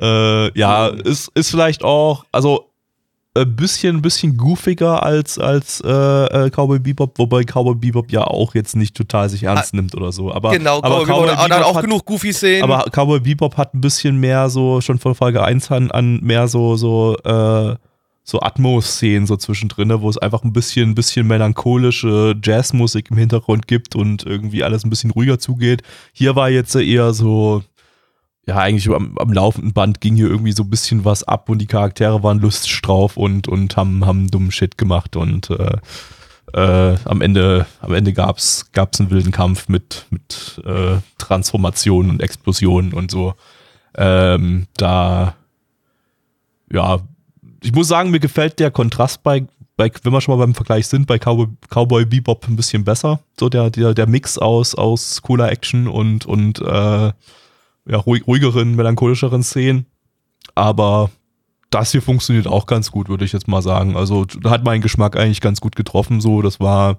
äh, 0.00 0.58
ja, 0.58 0.88
ist, 0.88 1.30
ist 1.34 1.50
vielleicht 1.50 1.82
auch, 1.82 2.24
also 2.32 2.69
ein 3.34 3.54
bisschen, 3.54 4.02
bisschen 4.02 4.36
goofiger 4.36 5.04
als, 5.04 5.38
als 5.38 5.80
äh, 5.84 5.88
äh, 5.88 6.50
Cowboy 6.50 6.80
Bebop, 6.80 7.16
wobei 7.18 7.44
Cowboy 7.44 7.76
Bebop 7.76 8.10
ja 8.10 8.24
auch 8.24 8.54
jetzt 8.54 8.74
nicht 8.74 8.96
total 8.96 9.28
sich 9.28 9.44
ernst 9.44 9.72
nimmt 9.72 9.94
oder 9.94 10.10
so. 10.10 10.32
Aber, 10.32 10.50
Genau, 10.50 10.78
aber 10.82 11.04
Cowboy 11.04 11.26
Bebop 11.26 11.36
hat 11.36 11.52
auch 11.62 11.76
hat, 11.76 11.84
genug 11.84 12.04
Goofy-Szenen. 12.06 12.64
Aber 12.64 12.90
Cowboy 12.90 13.20
Bebop 13.20 13.56
hat 13.56 13.74
ein 13.74 13.80
bisschen 13.80 14.18
mehr 14.18 14.50
so, 14.50 14.80
schon 14.80 14.98
von 14.98 15.14
Folge 15.14 15.44
1 15.44 15.70
an, 15.70 15.90
an 15.92 16.18
mehr 16.22 16.48
so, 16.48 16.74
so, 16.74 17.16
äh, 17.18 17.76
so 18.24 18.40
Atmos-Szenen 18.40 19.26
so 19.26 19.36
zwischendrin, 19.36 19.88
ne, 19.88 20.00
wo 20.00 20.10
es 20.10 20.18
einfach 20.18 20.42
ein 20.42 20.52
bisschen, 20.52 20.90
ein 20.90 20.94
bisschen 20.94 21.26
melancholische 21.26 22.34
Jazzmusik 22.42 23.10
im 23.10 23.16
Hintergrund 23.16 23.66
gibt 23.68 23.94
und 23.94 24.24
irgendwie 24.24 24.64
alles 24.64 24.84
ein 24.84 24.90
bisschen 24.90 25.10
ruhiger 25.10 25.38
zugeht. 25.38 25.82
Hier 26.12 26.36
war 26.36 26.50
jetzt 26.50 26.74
eher 26.74 27.12
so, 27.12 27.62
ja, 28.50 28.56
eigentlich 28.56 28.88
am, 28.90 29.16
am 29.16 29.32
laufenden 29.32 29.72
Band 29.72 30.00
ging 30.00 30.16
hier 30.16 30.26
irgendwie 30.26 30.50
so 30.52 30.64
ein 30.64 30.70
bisschen 30.70 31.04
was 31.04 31.22
ab 31.22 31.48
und 31.48 31.58
die 31.58 31.66
Charaktere 31.66 32.22
waren 32.24 32.40
lustig 32.40 32.82
drauf 32.82 33.16
und, 33.16 33.46
und 33.46 33.76
haben, 33.76 34.04
haben 34.04 34.28
dummen 34.28 34.50
Shit 34.50 34.76
gemacht 34.76 35.14
und 35.14 35.50
äh, 35.50 35.76
äh, 36.52 36.96
am 37.04 37.20
Ende, 37.20 37.66
am 37.80 37.94
Ende 37.94 38.12
gab's, 38.12 38.72
gab's 38.72 38.98
einen 38.98 39.10
wilden 39.10 39.30
Kampf 39.30 39.68
mit, 39.68 40.06
mit 40.10 40.60
äh, 40.64 40.96
Transformationen 41.18 42.10
und 42.10 42.22
Explosionen 42.22 42.92
und 42.92 43.12
so. 43.12 43.34
Ähm, 43.96 44.66
da 44.76 45.36
ja, 46.72 46.98
ich 47.62 47.72
muss 47.72 47.86
sagen, 47.86 48.10
mir 48.10 48.18
gefällt 48.18 48.58
der 48.58 48.72
Kontrast 48.72 49.22
bei, 49.22 49.46
bei 49.76 49.92
wenn 50.02 50.12
wir 50.12 50.20
schon 50.20 50.36
mal 50.36 50.44
beim 50.44 50.54
Vergleich 50.54 50.88
sind, 50.88 51.06
bei 51.06 51.18
Cowboy, 51.18 51.46
Cowboy 51.68 52.04
Bebop 52.04 52.48
ein 52.48 52.56
bisschen 52.56 52.82
besser. 52.82 53.20
So 53.38 53.48
der, 53.48 53.70
der, 53.70 53.94
der 53.94 54.08
Mix 54.08 54.38
aus, 54.38 54.74
aus 54.74 55.22
cooler 55.22 55.52
Action 55.52 55.86
und, 55.86 56.26
und 56.26 56.60
äh, 56.60 57.12
ja, 57.86 57.98
ruhig, 57.98 58.26
ruhigeren, 58.26 58.74
melancholischeren 58.76 59.42
Szenen. 59.42 59.86
Aber 60.54 61.10
das 61.70 61.92
hier 61.92 62.02
funktioniert 62.02 62.46
auch 62.46 62.66
ganz 62.66 62.90
gut, 62.90 63.08
würde 63.08 63.24
ich 63.24 63.32
jetzt 63.32 63.48
mal 63.48 63.62
sagen. 63.62 63.96
Also 63.96 64.24
da 64.24 64.50
hat 64.50 64.64
mein 64.64 64.80
Geschmack 64.80 65.16
eigentlich 65.16 65.40
ganz 65.40 65.60
gut 65.60 65.76
getroffen. 65.76 66.20
So, 66.20 66.42
das 66.42 66.60
war 66.60 66.98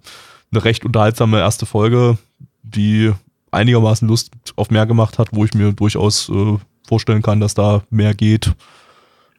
eine 0.51 0.63
recht 0.63 0.85
unterhaltsame 0.85 1.39
erste 1.39 1.65
Folge, 1.65 2.17
die 2.63 3.11
einigermaßen 3.51 4.07
Lust 4.07 4.31
auf 4.55 4.71
mehr 4.71 4.85
gemacht 4.85 5.19
hat, 5.19 5.29
wo 5.33 5.43
ich 5.45 5.53
mir 5.53 5.73
durchaus 5.73 6.29
äh, 6.29 6.57
vorstellen 6.87 7.21
kann, 7.21 7.39
dass 7.39 7.53
da 7.53 7.83
mehr 7.89 8.13
geht. 8.13 8.53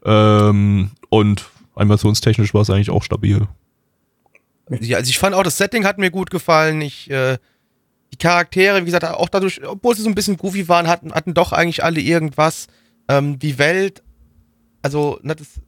Ähm, 0.04 0.90
und 1.08 1.46
animationstechnisch 1.74 2.52
war 2.54 2.62
es 2.62 2.70
eigentlich 2.70 2.90
auch 2.90 3.02
stabil. 3.02 3.46
Ja, 4.80 4.98
also 4.98 5.08
ich 5.08 5.18
fand 5.18 5.34
auch, 5.34 5.42
das 5.42 5.58
Setting 5.58 5.84
hat 5.84 5.98
mir 5.98 6.10
gut 6.10 6.30
gefallen. 6.30 6.80
Ich, 6.80 7.10
äh, 7.10 7.38
Charaktere, 8.22 8.80
wie 8.80 8.86
gesagt, 8.86 9.04
auch 9.04 9.28
dadurch, 9.28 9.60
obwohl 9.66 9.96
sie 9.96 10.02
so 10.02 10.08
ein 10.08 10.14
bisschen 10.14 10.36
goofy 10.36 10.68
waren, 10.68 10.86
hatten, 10.86 11.12
hatten 11.12 11.34
doch 11.34 11.52
eigentlich 11.52 11.82
alle 11.82 12.00
irgendwas. 12.00 12.68
Ähm, 13.08 13.40
die 13.40 13.58
Welt, 13.58 14.02
also, 14.80 15.18
ne, 15.22 15.34
das, 15.34 15.60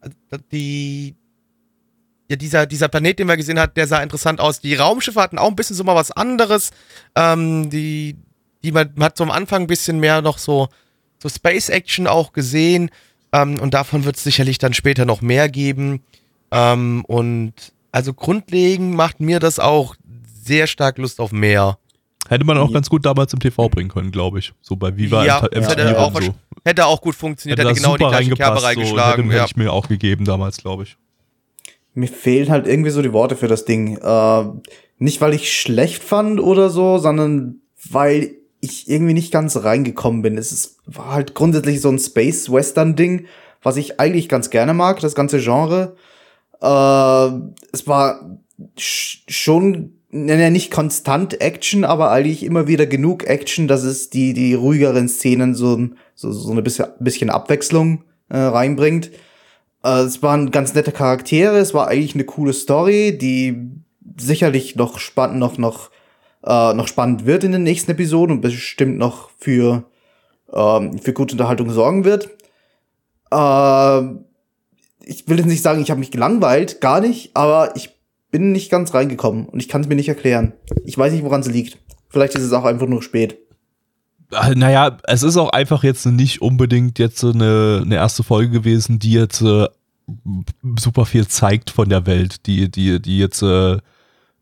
also, 0.00 0.16
die, 0.52 1.16
ja, 2.30 2.36
dieser, 2.36 2.66
dieser 2.66 2.86
Planet, 2.88 3.18
den 3.18 3.26
man 3.26 3.36
gesehen 3.36 3.58
hat, 3.58 3.76
der 3.76 3.88
sah 3.88 4.00
interessant 4.00 4.40
aus. 4.40 4.60
Die 4.60 4.76
Raumschiffe 4.76 5.20
hatten 5.20 5.38
auch 5.38 5.48
ein 5.48 5.56
bisschen 5.56 5.74
so 5.74 5.82
mal 5.82 5.96
was 5.96 6.12
anderes. 6.12 6.70
Ähm, 7.16 7.68
die, 7.68 8.16
die 8.62 8.70
man, 8.70 8.92
man 8.94 9.06
hat 9.06 9.16
so 9.16 9.24
am 9.24 9.32
Anfang 9.32 9.62
ein 9.62 9.66
bisschen 9.66 9.98
mehr 9.98 10.22
noch 10.22 10.38
so, 10.38 10.68
so 11.20 11.28
Space 11.28 11.68
Action 11.68 12.06
auch 12.06 12.32
gesehen. 12.32 12.90
Ähm, 13.32 13.58
und 13.58 13.74
davon 13.74 14.04
wird 14.04 14.16
es 14.16 14.24
sicherlich 14.24 14.58
dann 14.58 14.72
später 14.72 15.04
noch 15.04 15.20
mehr 15.20 15.48
geben. 15.48 16.02
Ähm, 16.52 17.04
und 17.06 17.54
also 17.90 18.14
grundlegend 18.14 18.94
macht 18.94 19.18
mir 19.18 19.40
das 19.40 19.58
auch 19.58 19.96
sehr 20.44 20.68
stark 20.68 20.98
Lust 20.98 21.18
auf 21.18 21.32
mehr. 21.32 21.78
Hätte 22.28 22.44
man 22.44 22.58
auch 22.58 22.72
ganz 22.72 22.90
gut 22.90 23.06
damals 23.06 23.32
im 23.32 23.40
TV 23.40 23.68
bringen 23.68 23.88
können, 23.88 24.10
glaube 24.10 24.38
ich. 24.38 24.52
So 24.60 24.76
bei 24.76 24.96
Viva 24.96 25.24
Ja, 25.24 25.40
MTV 25.42 25.48
das 25.50 25.68
hätte 25.70 25.98
auch, 25.98 26.20
so. 26.20 26.34
hätte 26.64 26.86
auch 26.86 27.00
gut 27.00 27.14
funktioniert, 27.14 27.58
hätte, 27.58 27.68
da 27.68 27.74
genau 27.74 27.96
die 27.96 28.04
super 28.04 28.10
gleiche 28.10 28.34
Kerbe 28.34 28.62
reingepasst, 28.62 28.62
so, 28.62 28.66
reingeschlagen. 28.66 29.24
hätte, 29.24 29.36
ja. 29.36 29.42
hätte 29.42 29.52
ich 29.52 29.56
mir 29.56 29.72
auch 29.72 29.88
gegeben 29.88 30.24
damals, 30.24 30.58
glaube 30.58 30.82
ich. 30.82 30.96
Mir 31.94 32.08
fehlen 32.08 32.50
halt 32.50 32.66
irgendwie 32.66 32.90
so 32.90 33.00
die 33.02 33.12
Worte 33.12 33.34
für 33.34 33.48
das 33.48 33.64
Ding. 33.64 33.96
Äh, 33.96 34.44
nicht, 34.98 35.20
weil 35.20 35.32
ich 35.32 35.52
schlecht 35.58 36.02
fand 36.02 36.38
oder 36.38 36.70
so, 36.70 36.98
sondern 36.98 37.60
weil 37.90 38.36
ich 38.60 38.88
irgendwie 38.90 39.14
nicht 39.14 39.32
ganz 39.32 39.56
reingekommen 39.56 40.22
bin. 40.22 40.36
Es 40.36 40.52
ist, 40.52 40.78
war 40.84 41.12
halt 41.12 41.34
grundsätzlich 41.34 41.80
so 41.80 41.88
ein 41.88 41.98
Space-Western-Ding, 41.98 43.26
was 43.62 43.76
ich 43.76 44.00
eigentlich 44.00 44.28
ganz 44.28 44.50
gerne 44.50 44.74
mag, 44.74 45.00
das 45.00 45.14
ganze 45.14 45.38
Genre. 45.38 45.96
Äh, 46.60 47.28
es 47.72 47.86
war 47.86 48.38
sch 48.76 49.24
schon, 49.28 49.97
ne, 50.10 50.50
nicht 50.50 50.70
konstant 50.70 51.40
Action, 51.40 51.84
aber 51.84 52.10
eigentlich 52.10 52.42
immer 52.44 52.66
wieder 52.66 52.86
genug 52.86 53.26
Action, 53.26 53.68
dass 53.68 53.82
es 53.82 54.10
die, 54.10 54.32
die 54.32 54.54
ruhigeren 54.54 55.08
Szenen 55.08 55.54
so, 55.54 55.88
so, 56.14 56.32
so 56.32 56.50
eine 56.50 56.62
bisschen, 56.62 56.86
bisschen 57.00 57.30
Abwechslung 57.30 58.04
äh, 58.28 58.38
reinbringt. 58.38 59.10
Äh, 59.84 60.00
es 60.00 60.22
waren 60.22 60.50
ganz 60.50 60.74
nette 60.74 60.92
Charaktere, 60.92 61.58
es 61.58 61.74
war 61.74 61.88
eigentlich 61.88 62.14
eine 62.14 62.24
coole 62.24 62.52
Story, 62.52 63.16
die 63.18 63.70
sicherlich 64.18 64.76
noch 64.76 64.98
spannend, 64.98 65.38
noch, 65.38 65.58
noch, 65.58 65.90
äh, 66.44 66.74
noch 66.74 66.88
spannend 66.88 67.26
wird 67.26 67.44
in 67.44 67.52
den 67.52 67.62
nächsten 67.62 67.90
Episoden 67.90 68.36
und 68.36 68.40
bestimmt 68.40 68.98
noch 68.98 69.30
für, 69.38 69.84
ähm, 70.52 70.98
für 70.98 71.12
gute 71.12 71.34
Unterhaltung 71.34 71.70
sorgen 71.70 72.04
wird. 72.04 72.30
Äh, 73.30 74.18
ich 75.10 75.26
will 75.26 75.38
jetzt 75.38 75.46
nicht 75.46 75.62
sagen, 75.62 75.80
ich 75.80 75.90
habe 75.90 76.00
mich 76.00 76.10
gelangweilt, 76.10 76.80
gar 76.80 77.00
nicht, 77.00 77.30
aber 77.34 77.76
ich 77.76 77.97
bin 78.30 78.52
nicht 78.52 78.70
ganz 78.70 78.94
reingekommen 78.94 79.46
und 79.46 79.60
ich 79.60 79.68
kann 79.68 79.80
es 79.80 79.88
mir 79.88 79.94
nicht 79.94 80.08
erklären. 80.08 80.52
Ich 80.84 80.96
weiß 80.96 81.12
nicht, 81.12 81.24
woran 81.24 81.40
es 81.40 81.48
liegt. 81.48 81.78
Vielleicht 82.08 82.34
ist 82.34 82.42
es 82.42 82.52
auch 82.52 82.64
einfach 82.64 82.86
nur 82.86 83.02
spät. 83.02 83.38
Äh, 84.32 84.54
Naja, 84.54 84.98
es 85.04 85.22
ist 85.22 85.36
auch 85.36 85.50
einfach 85.50 85.84
jetzt 85.84 86.06
nicht 86.06 86.42
unbedingt 86.42 86.98
jetzt 86.98 87.24
eine, 87.24 87.82
eine 87.84 87.94
erste 87.96 88.22
Folge 88.22 88.50
gewesen, 88.50 88.98
die 88.98 89.12
jetzt 89.12 89.40
äh, 89.42 89.66
super 90.78 91.06
viel 91.06 91.26
zeigt 91.26 91.70
von 91.70 91.88
der 91.88 92.06
Welt, 92.06 92.46
die, 92.46 92.70
die, 92.70 93.00
die 93.00 93.18
jetzt 93.18 93.42
äh, 93.42 93.78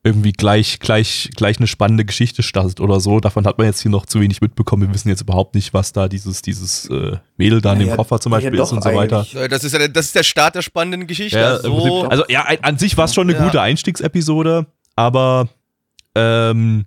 irgendwie 0.07 0.33
gleich, 0.33 0.79
gleich, 0.79 1.31
gleich 1.37 1.59
eine 1.59 1.67
spannende 1.67 2.05
Geschichte 2.05 2.43
startet 2.45 2.81
oder 2.81 3.01
so. 3.01 3.19
Davon 3.21 3.45
hat 3.45 3.59
man 3.59 3.67
jetzt 3.67 3.81
hier 3.83 3.91
noch 3.91 4.07
zu 4.07 4.21
wenig 4.21 4.41
mitbekommen. 4.41 4.87
Wir 4.87 4.95
wissen 4.95 5.09
jetzt 5.09 5.21
überhaupt 5.21 5.55
nicht, 5.57 5.75
was 5.75 5.93
da 5.93 6.09
dieses, 6.09 6.43
dieses 6.43 6.89
äh, 6.89 7.17
Mädel 7.37 7.61
da 7.61 7.73
in 7.73 7.81
dem 7.81 7.89
Ja, 7.89 7.97
Koffer 7.97 8.21
zum 8.21 8.31
ja, 8.33 8.39
Beispiel 8.39 8.57
doch, 8.57 8.67
ist 8.67 8.73
und 8.73 8.85
so 8.85 8.95
weiter. 8.95 9.27
Das 9.49 9.65
ist, 9.65 9.73
ja, 9.73 9.89
das 9.89 10.07
ist 10.07 10.15
der 10.15 10.23
Start 10.23 10.55
der 10.55 10.63
spannenden 10.63 11.07
Geschichte. 11.09 11.39
Ja, 11.39 11.55
Also 11.57 11.69
so, 11.69 11.83
Prinzip, 11.83 12.11
also 12.11 12.25
ja, 12.29 12.45
an 12.63 12.79
sich 12.79 12.97
war 12.97 13.07
es 13.07 13.15
schon 13.15 13.29
eine 13.29 13.37
Ja. 13.39 13.45
gute 13.45 13.61
Einstiegsepisode, 13.61 14.67
aber 14.95 15.49
ähm, 16.15 16.87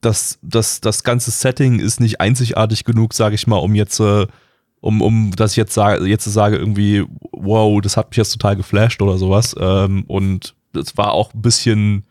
das, 0.00 0.38
das, 0.42 0.80
das 0.80 1.02
ganze 1.04 1.30
Setting 1.30 1.78
ist 1.78 2.00
nicht 2.00 2.20
einzigartig 2.20 2.84
genug, 2.84 3.14
sage 3.14 3.34
ich 3.34 3.46
mal, 3.46 3.56
um 3.56 3.74
jetzt, 3.74 4.00
äh, 4.00 4.26
um, 4.80 5.00
um 5.00 5.30
dass 5.34 5.52
ich 5.52 5.56
jetzt 5.56 5.74
sage, 5.74 6.04
jetzt 6.06 6.24
sage 6.24 6.56
irgendwie, 6.56 7.04
wow, 7.32 7.80
das 7.80 7.96
hat 7.96 8.10
mich 8.10 8.16
jetzt 8.18 8.32
total 8.32 8.56
geflasht 8.56 9.00
oder 9.00 9.16
sowas. 9.18 9.54
Ähm, 9.58 10.04
und 10.06 10.54
das 10.72 10.96
war 10.96 11.12
auch 11.12 11.32
ein 11.32 11.40
bisschen, 11.42 12.04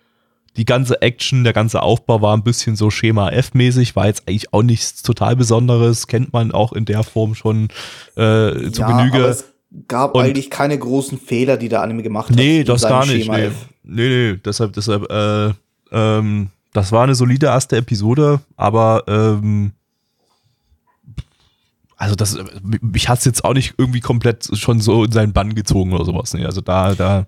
die 0.57 0.65
ganze 0.65 1.01
Action, 1.01 1.43
der 1.43 1.53
ganze 1.53 1.81
Aufbau 1.81 2.21
war 2.21 2.35
ein 2.35 2.43
bisschen 2.43 2.75
so 2.75 2.89
Schema 2.89 3.29
F-mäßig, 3.29 3.95
war 3.95 4.07
jetzt 4.07 4.27
eigentlich 4.27 4.53
auch 4.53 4.63
nichts 4.63 5.03
total 5.03 5.35
Besonderes, 5.35 6.07
kennt 6.07 6.33
man 6.33 6.51
auch 6.51 6.73
in 6.73 6.85
der 6.85 7.03
Form 7.03 7.35
schon 7.35 7.65
äh, 8.15 8.71
zu 8.71 8.81
ja, 8.81 8.97
Genüge. 8.97 9.17
aber 9.17 9.29
es 9.29 9.45
gab 9.87 10.15
Und- 10.15 10.23
eigentlich 10.23 10.49
keine 10.49 10.77
großen 10.77 11.19
Fehler, 11.19 11.57
die 11.57 11.69
der 11.69 11.81
Anime 11.81 12.03
gemacht 12.03 12.29
hat. 12.29 12.35
Nee, 12.35 12.63
das 12.63 12.83
gar 12.83 13.05
nicht. 13.05 13.29
Nee. 13.29 13.51
Nee, 13.83 14.31
nee, 14.31 14.39
deshalb, 14.43 14.73
deshalb, 14.73 15.11
äh, 15.11 15.53
ähm, 15.91 16.49
das 16.73 16.91
war 16.91 17.03
eine 17.03 17.15
solide 17.15 17.47
erste 17.47 17.77
Episode, 17.77 18.41
aber 18.57 19.03
ähm, 19.07 19.71
also 21.97 22.15
das, 22.15 22.37
mich 22.81 23.07
hat's 23.07 23.25
jetzt 23.25 23.45
auch 23.45 23.53
nicht 23.53 23.75
irgendwie 23.77 24.01
komplett 24.01 24.49
schon 24.57 24.81
so 24.81 25.03
in 25.03 25.11
seinen 25.11 25.33
Bann 25.33 25.55
gezogen 25.55 25.93
oder 25.93 26.03
sowas. 26.05 26.33
Nee, 26.33 26.45
also 26.45 26.61
da, 26.61 26.93
da, 26.95 27.25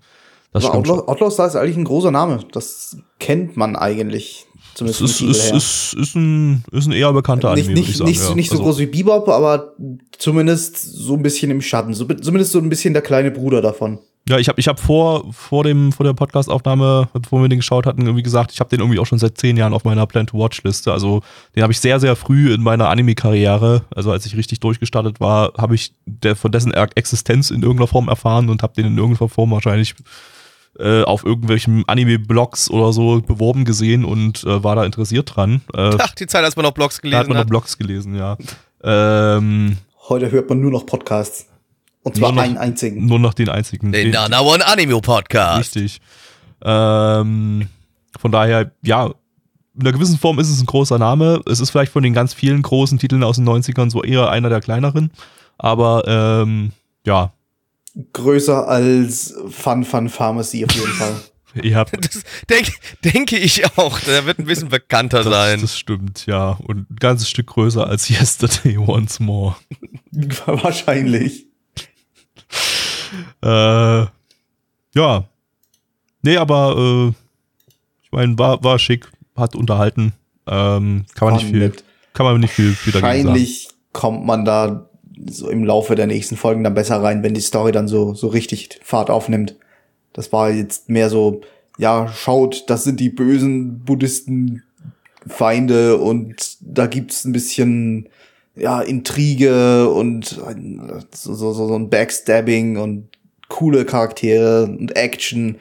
das 0.58 0.72
schon. 0.72 0.76
Outlaw, 0.76 1.08
Outlaw 1.08 1.32
Star 1.32 1.47
ist 1.47 1.55
eigentlich 1.55 1.78
ein 1.78 1.84
großer 1.86 2.12
Name. 2.12 2.39
Das 2.51 2.97
kennt 3.20 3.58
man 3.58 3.76
eigentlich. 3.76 4.45
Es 4.55 4.74
Zumindest 4.80 5.01
ist, 5.01 5.22
ist, 5.22 5.51
ist, 5.53 5.93
ist, 5.95 6.16
ein, 6.16 6.64
ist 6.72 6.86
ein 6.86 6.91
eher 6.91 7.12
bekannter 7.12 7.55
nicht, 7.55 7.66
Anime, 7.66 7.80
nicht, 7.80 7.99
nicht, 8.03 8.22
ja. 8.22 8.36
nicht 8.36 8.49
so 8.49 8.55
Also- 8.55 8.64
groß 8.64 8.78
wie 8.80 8.86
Bebop, 8.86 9.28
aber 9.28 9.74
zumindest 10.20 10.78
so 10.78 11.16
ein 11.16 11.24
bisschen 11.24 11.49
im 11.51 11.62
Schatten. 11.62 11.93
So, 11.95 12.05
zumindest 12.05 12.51
so 12.51 12.60
ein 12.60 12.70
bisschen 12.70 12.93
der 12.93 13.01
kleine 13.01 13.32
Bruder 13.32 13.62
davon. 13.62 13.99
Ja, 14.30 14.38
ich 14.38 14.49
habe 14.49 14.60
ich 14.60 14.68
hab 14.68 14.78
vor, 14.78 15.32
vor, 15.32 15.64
dem, 15.64 15.93
vor 15.93 16.03
der 16.03 16.12
Podcastaufnahme, 16.14 17.08
bevor 17.14 17.41
wir 17.41 17.47
den 17.47 17.60
geschaut 17.60 17.86
hatten, 17.86 18.01
irgendwie 18.01 18.24
gesagt, 18.24 18.51
ich 18.51 18.60
habe 18.60 18.70
den 18.70 18.82
irgendwie 18.82 18.99
auch 18.99 19.05
schon 19.05 19.20
seit 19.20 19.38
zehn 19.38 19.55
Jahren 19.55 19.74
auf 19.74 19.86
meiner 19.86 20.05
Plan-to-Watch-Liste. 20.05 20.91
Also 20.91 21.22
den 21.55 21.64
habe 21.64 21.72
ich 21.72 21.80
sehr, 21.80 22.01
sehr 22.01 22.18
früh 22.18 22.53
in 22.53 22.62
meiner 22.62 22.89
Anime-Karriere, 22.89 23.84
also 23.95 24.12
als 24.12 24.26
ich 24.26 24.36
richtig 24.36 24.60
durchgestartet 24.60 25.22
war, 25.22 25.53
habe 25.58 25.76
ich 25.76 25.93
der, 26.05 26.36
von 26.36 26.51
dessen 26.51 26.74
Existenz 26.74 27.51
in 27.51 27.62
irgendeiner 27.62 27.88
Form 27.88 28.10
erfahren 28.10 28.49
und 28.49 28.64
habe 28.64 28.74
den 28.74 28.88
in 28.88 28.97
irgendeiner 28.97 29.30
Form 29.30 29.51
wahrscheinlich 29.51 29.95
äh, 30.80 31.03
auf 31.03 31.23
irgendwelchen 31.25 31.84
Anime-Blogs 31.88 32.69
oder 32.69 32.93
so 32.93 33.21
beworben 33.21 33.65
gesehen 33.65 34.05
und 34.05 34.43
äh, 34.43 34.63
war 34.63 34.75
da 34.75 34.86
interessiert 34.86 35.36
dran. 35.36 35.61
Äh, 35.73 35.95
ach, 35.99 36.13
die 36.15 36.28
Zeit, 36.28 36.43
als 36.43 36.55
man 36.55 36.63
noch 36.63 36.71
Blogs 36.73 36.95
da 36.95 36.97
hat 36.97 37.01
gelesen 37.03 37.28
man 37.30 37.36
noch 37.36 37.41
hat. 37.41 37.49
Blogs 37.49 37.78
gelesen, 37.78 38.15
ja. 38.15 38.38
Ähm, 38.84 39.78
Heute 40.09 40.32
hört 40.32 40.49
man 40.49 40.61
nur 40.61 40.71
noch 40.71 40.86
Podcasts. 40.86 41.47
Und 42.03 42.15
zwar 42.15 42.30
Nur 42.32 42.38
noch- 42.38 42.43
einen 42.43 42.57
einzigen. 42.57 43.05
nur 43.05 43.19
noch 43.19 43.34
den 43.34 43.49
einzigen. 43.49 43.91
Den 43.91 44.05
den- 44.05 44.11
Nana 44.11 44.39
One 44.41 44.65
Anime 44.65 45.01
Podcast. 45.01 45.75
Richtig. 45.75 45.99
Ähm, 46.63 47.67
von 48.19 48.32
daher, 48.32 48.71
ja, 48.84 49.07
in 49.75 49.82
einer 49.82 49.91
gewissen 49.91 50.17
Form 50.17 50.39
ist 50.39 50.49
es 50.49 50.59
ein 50.61 50.65
großer 50.65 50.97
Name. 50.97 51.41
Es 51.45 51.59
ist 51.59 51.69
vielleicht 51.69 51.91
von 51.91 52.01
den 52.03 52.13
ganz 52.13 52.34
vielen 52.34 52.61
großen 52.61 52.97
Titeln 52.97 53.23
aus 53.23 53.36
den 53.36 53.45
90ern 53.47 53.89
so 53.91 54.01
eher 54.03 54.30
einer 54.30 54.49
der 54.49 54.61
kleineren. 54.61 55.11
Aber 55.57 56.03
ähm, 56.07 56.71
ja, 57.05 57.34
Größer 58.14 58.68
als 58.68 59.34
Fun 59.50 59.84
Fun 59.84 60.10
Pharmacy 60.10 60.66
auf 60.66 60.72
jeden 60.74 60.93
Fall. 60.93 61.16
ihr 61.64 61.76
habt. 61.76 61.93
Das 62.06 62.24
denk, 62.50 62.70
denke 63.04 63.38
ich 63.38 63.66
auch. 63.78 64.00
Der 64.02 64.26
wird 64.26 64.39
ein 64.39 64.45
bisschen 64.45 64.70
bekannter 64.70 65.24
Das, 65.24 65.34
sein. 65.34 65.62
das 65.62 65.78
stimmt, 65.78 66.26
ja. 66.26 66.52
Und 66.66 66.89
ein 66.91 66.95
ganzes 66.98 67.30
Stück 67.30 67.48
größer 67.48 67.88
als 67.88 68.10
Yesterday 68.10 68.78
Once 68.88 69.20
More. 69.20 69.56
Wahrscheinlich. 70.45 71.48
Äh, 73.43 74.06
ja. 74.95 75.30
Nee, 76.22 76.38
aber 76.38 76.76
äh, 76.78 77.14
ich 78.04 78.12
meine, 78.12 78.38
war, 78.38 78.64
war 78.64 78.80
schick, 78.80 79.10
hat 79.36 79.56
unterhalten. 79.56 80.14
Ähm, 80.48 81.06
kann 81.14 81.28
man 81.30 81.34
nicht 81.36 81.48
viel, 81.50 81.60
nett. 81.60 81.84
kann 82.14 82.26
man 82.26 82.39
nicht 82.39 82.54
viel, 82.54 82.74
viel 82.74 82.93
dagegen 82.93 83.08
sagen. 83.24 83.28
Wahrscheinlich 83.28 83.68
kommt 83.93 84.26
man 84.26 84.45
da 84.45 84.89
so 85.30 85.49
im 85.49 85.63
Laufe 85.63 85.95
der 85.95 86.07
nächsten 86.07 86.36
Folgen 86.36 86.63
dann 86.63 86.73
besser 86.73 87.01
rein, 87.01 87.23
wenn 87.23 87.34
die 87.34 87.41
Story 87.41 87.71
dann 87.71 87.88
so, 87.88 88.13
so 88.13 88.28
richtig 88.28 88.80
Fahrt 88.84 89.09
aufnimmt. 89.09 89.55
Das 90.13 90.32
war 90.32 90.51
jetzt 90.51 90.89
mehr 90.89 91.09
so, 91.09 91.41
ja, 91.78 92.07
schaut, 92.07 92.69
das 92.69 92.84
sind 92.84 92.99
die 92.99 93.09
bösen 93.09 93.80
Buddhisten 93.80 94.63
Feinde 95.28 95.97
und 95.97 96.57
da 96.61 96.88
gibt's 96.88 97.25
ein 97.25 97.34
bisschen, 97.34 98.09
ja, 98.55 98.82
Intrige 98.82 99.89
und 99.89 100.41
so, 101.13 101.34
so, 101.34 101.53
so 101.53 101.75
ein 101.75 101.89
Backstabbing 101.89 102.78
und 102.78 103.09
coole 103.49 103.86
Charaktere 103.86 104.63
und 104.63 104.95
Action. 104.95 105.57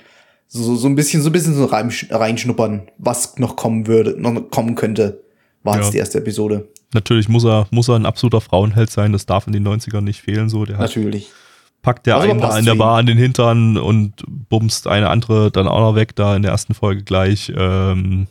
So, 0.48 0.76
so 0.76 0.88
ein 0.88 0.94
bisschen, 0.94 1.22
so 1.22 1.28
ein 1.28 1.32
bisschen 1.32 1.54
so 1.54 1.64
rein, 1.64 1.92
reinschnuppern, 2.10 2.88
was 2.98 3.38
noch 3.38 3.56
kommen 3.56 3.86
würde, 3.86 4.14
noch 4.18 4.50
kommen 4.50 4.76
könnte, 4.76 5.24
war 5.66 5.76
Ja. 5.76 5.82
jetzt 5.82 5.92
die 5.92 5.98
erste 5.98 6.18
Episode. 6.18 6.68
Natürlich 6.94 7.28
muss 7.28 7.44
er, 7.44 7.66
muss 7.70 7.88
er 7.88 7.96
ein 7.96 8.06
absoluter 8.06 8.40
Frauenheld 8.40 8.90
sein, 8.90 9.12
das 9.12 9.26
darf 9.26 9.46
in 9.46 9.52
den 9.52 9.66
90ern 9.66 10.00
nicht 10.02 10.20
fehlen. 10.22 10.48
So, 10.48 10.64
der 10.64 10.76
hat, 10.78 10.82
Natürlich. 10.88 11.28
packt 11.82 12.06
der 12.06 12.14
aber 12.16 12.24
einen 12.24 12.40
da 12.40 12.58
in 12.58 12.64
der 12.64 12.74
Bar 12.76 12.98
an 12.98 13.06
den 13.06 13.18
Hintern 13.18 13.76
und 13.76 14.24
bumst 14.26 14.86
eine 14.86 15.10
andere 15.10 15.50
dann 15.50 15.68
auch 15.68 15.80
noch 15.80 15.94
weg, 15.96 16.14
da 16.16 16.34
in 16.36 16.42
der 16.42 16.52
ersten 16.52 16.74
Folge 16.74 17.02
gleich. 17.02 17.52
Ähm, 17.54 18.28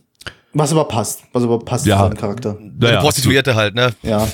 Was 0.53 0.71
aber 0.71 0.85
passt. 0.85 1.23
Was 1.33 1.43
aber 1.43 1.59
passt 1.59 1.85
Ja. 1.85 1.97
zu 1.97 2.03
seinem 2.03 2.17
Charakter. 2.17 2.57
Eine 2.59 2.97
Prostituierte 2.99 3.55
halt, 3.55 3.75
ne? 3.75 3.93
Ja. 4.01 4.25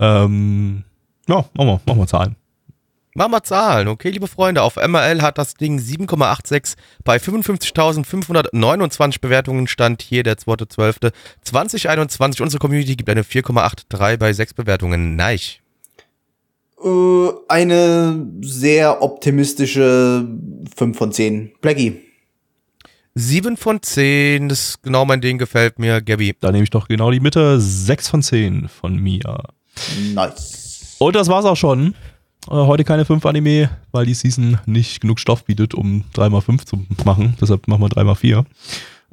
Ähm, 0.00 0.84
ja, 1.28 1.36
machen 1.54 1.66
wir, 1.68 1.80
machen 1.86 1.98
wir 1.98 2.06
Zahlen. 2.06 2.36
Machen 3.14 3.32
wir 3.32 3.42
Zahlen, 3.42 3.88
okay, 3.88 4.08
liebe 4.08 4.26
Freunde. 4.26 4.62
Auf 4.62 4.76
MRL 4.76 5.20
hat 5.20 5.36
das 5.36 5.52
Ding 5.54 5.78
7,86 5.78 6.76
bei 7.04 7.18
55.529 7.18 9.20
Bewertungen. 9.20 9.66
Stand 9.66 10.00
hier 10.00 10.22
der 10.22 10.38
2.12.2021. 10.38 12.40
Unsere 12.40 12.58
Community 12.58 12.96
gibt 12.96 13.10
eine 13.10 13.22
4,83 13.22 14.16
bei 14.16 14.32
6 14.32 14.54
Bewertungen. 14.54 15.14
Neich. 15.14 15.60
Äh, 16.82 17.28
eine 17.48 18.26
sehr 18.40 19.02
optimistische 19.02 20.26
5 20.74 20.96
von 20.96 21.12
10. 21.12 21.52
Blackie. 21.60 22.00
7 23.14 23.58
von 23.58 23.82
10, 23.82 24.48
das 24.48 24.70
ist 24.70 24.82
genau 24.82 25.04
mein 25.04 25.20
Ding, 25.20 25.36
gefällt 25.36 25.78
mir. 25.78 26.00
Gabby. 26.00 26.34
Da 26.40 26.50
nehme 26.50 26.64
ich 26.64 26.70
doch 26.70 26.88
genau 26.88 27.10
die 27.10 27.20
Mitte. 27.20 27.60
6 27.60 28.08
von 28.08 28.22
10 28.22 28.70
von 28.70 28.96
mir. 28.96 29.50
Nice. 30.14 30.96
Und 30.98 31.14
das 31.14 31.28
war's 31.28 31.44
auch 31.44 31.56
schon. 31.56 31.94
Äh, 32.48 32.54
heute 32.54 32.84
keine 32.84 33.04
5 33.04 33.24
Anime, 33.26 33.70
weil 33.92 34.06
die 34.06 34.14
Season 34.14 34.58
nicht 34.66 35.00
genug 35.00 35.20
Stoff 35.20 35.44
bietet, 35.44 35.74
um 35.74 36.04
3x5 36.14 36.64
zu 36.66 36.84
machen. 37.04 37.34
Deshalb 37.40 37.68
machen 37.68 37.82
wir 37.82 37.88
3x4. 37.88 38.40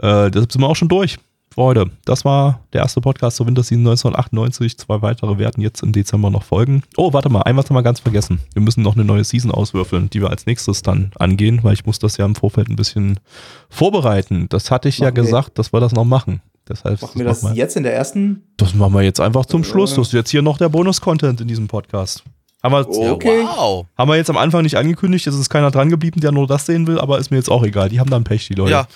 Äh, 0.02 0.32
deshalb 0.32 0.52
sind 0.52 0.62
wir 0.62 0.68
auch 0.68 0.76
schon 0.76 0.88
durch 0.90 1.18
für 1.54 1.62
heute. 1.64 1.90
Das 2.06 2.26
war 2.26 2.62
der 2.74 2.82
erste 2.82 3.02
Podcast 3.02 3.38
zur 3.38 3.48
Winterseason 3.48 3.82
1998. 3.86 4.78
Zwei 4.78 5.02
weitere 5.02 5.38
werden 5.38 5.62
jetzt 5.62 5.82
im 5.84 5.92
Dezember 5.92 6.30
noch 6.30 6.44
folgen. 6.44 6.84
Oh, 6.98 7.12
warte 7.14 7.30
mal, 7.30 7.42
ein 7.42 7.58
was 7.58 7.66
haben 7.70 7.76
wir 7.76 7.84
ganz 7.84 8.00
vergessen. 8.00 8.40
Wir 8.54 8.62
müssen 8.62 8.82
noch 8.84 8.96
eine 8.96 9.04
neue 9.06 9.24
Season 9.24 9.52
auswürfeln, 9.52 10.10
die 10.10 10.22
wir 10.22 10.30
als 10.30 10.46
nächstes 10.46 10.82
dann 10.84 11.12
angehen, 11.18 11.60
weil 11.64 11.74
ich 11.74 11.86
muss 11.86 12.00
das 12.00 12.18
ja 12.18 12.26
im 12.26 12.36
Vorfeld 12.36 12.70
ein 12.70 12.76
bisschen 12.76 13.20
vorbereiten. 13.70 14.48
Das 14.50 14.72
hatte 14.72 14.90
ich 14.90 15.00
ja 15.00 15.06
Machen 15.08 15.16
wir- 15.18 15.24
gesagt, 15.24 15.60
dass 15.60 15.74
wir 15.74 15.80
das 15.80 15.92
noch 15.94 16.06
machen. 16.06 16.42
Deshalb 16.68 17.02
Machen 17.02 17.18
wir 17.18 17.26
das 17.26 17.44
wir- 17.44 17.54
jetzt 17.54 17.76
in 17.76 17.84
der 17.84 17.96
ersten? 17.96 18.44
das 18.58 18.76
machen 18.76 18.94
wir 18.94 19.02
jetzt 19.02 19.20
einfach 19.20 19.46
zum 19.48 19.64
Schluss. 19.64 19.96
Das 19.96 20.08
ist 20.08 20.14
jetzt 20.14 20.30
hier 20.30 20.44
noch 20.44 20.58
der 20.60 20.70
Bonus-Content 20.70 21.42
in 21.42 21.48
diesem 21.48 21.68
Podcast. 21.68 22.24
Haben 22.62 22.74
wir, 22.74 22.90
Okay. 23.14 23.44
Wow. 23.44 23.86
haben 23.98 24.10
wir 24.10 24.16
jetzt 24.18 24.30
am 24.30 24.38
Anfang 24.38 24.64
nicht 24.64 24.76
angekündigt, 24.78 25.26
es 25.28 25.36
ist 25.36 25.50
keiner 25.50 25.72
dran 25.72 25.90
geblieben, 25.90 26.20
der 26.20 26.32
nur 26.34 26.46
das 26.48 26.66
sehen 26.66 26.88
will, 26.88 27.00
aber 27.00 27.18
ist 27.18 27.32
mir 27.32 27.38
jetzt 27.38 27.50
auch 27.50 27.64
egal. 27.64 27.88
Die 27.90 28.00
haben 28.00 28.10
dann 28.10 28.24
Pech, 28.26 28.48
die 28.48 28.54
Leute. 28.56 28.72
Ja, 28.72 28.88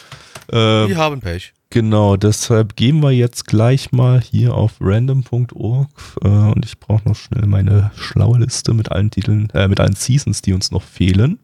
Ähm, 0.51 0.87
die 0.89 0.97
haben 0.97 1.21
Pech. 1.21 1.53
Genau, 1.69 2.17
deshalb 2.17 2.75
gehen 2.75 3.01
wir 3.01 3.11
jetzt 3.11 3.47
gleich 3.47 3.91
mal 3.93 4.21
hier 4.21 4.53
auf 4.53 4.73
random.org 4.81 5.87
äh, 6.23 6.27
und 6.27 6.65
ich 6.65 6.77
brauche 6.77 7.07
noch 7.07 7.15
schnell 7.15 7.47
meine 7.47 7.89
schlaue 7.95 8.37
Liste 8.39 8.73
mit 8.73 8.91
allen 8.91 9.09
Titeln, 9.09 9.49
äh, 9.55 9.67
mit 9.67 9.79
allen 9.79 9.95
Seasons, 9.95 10.41
die 10.41 10.53
uns 10.53 10.69
noch 10.71 10.83
fehlen. 10.83 11.39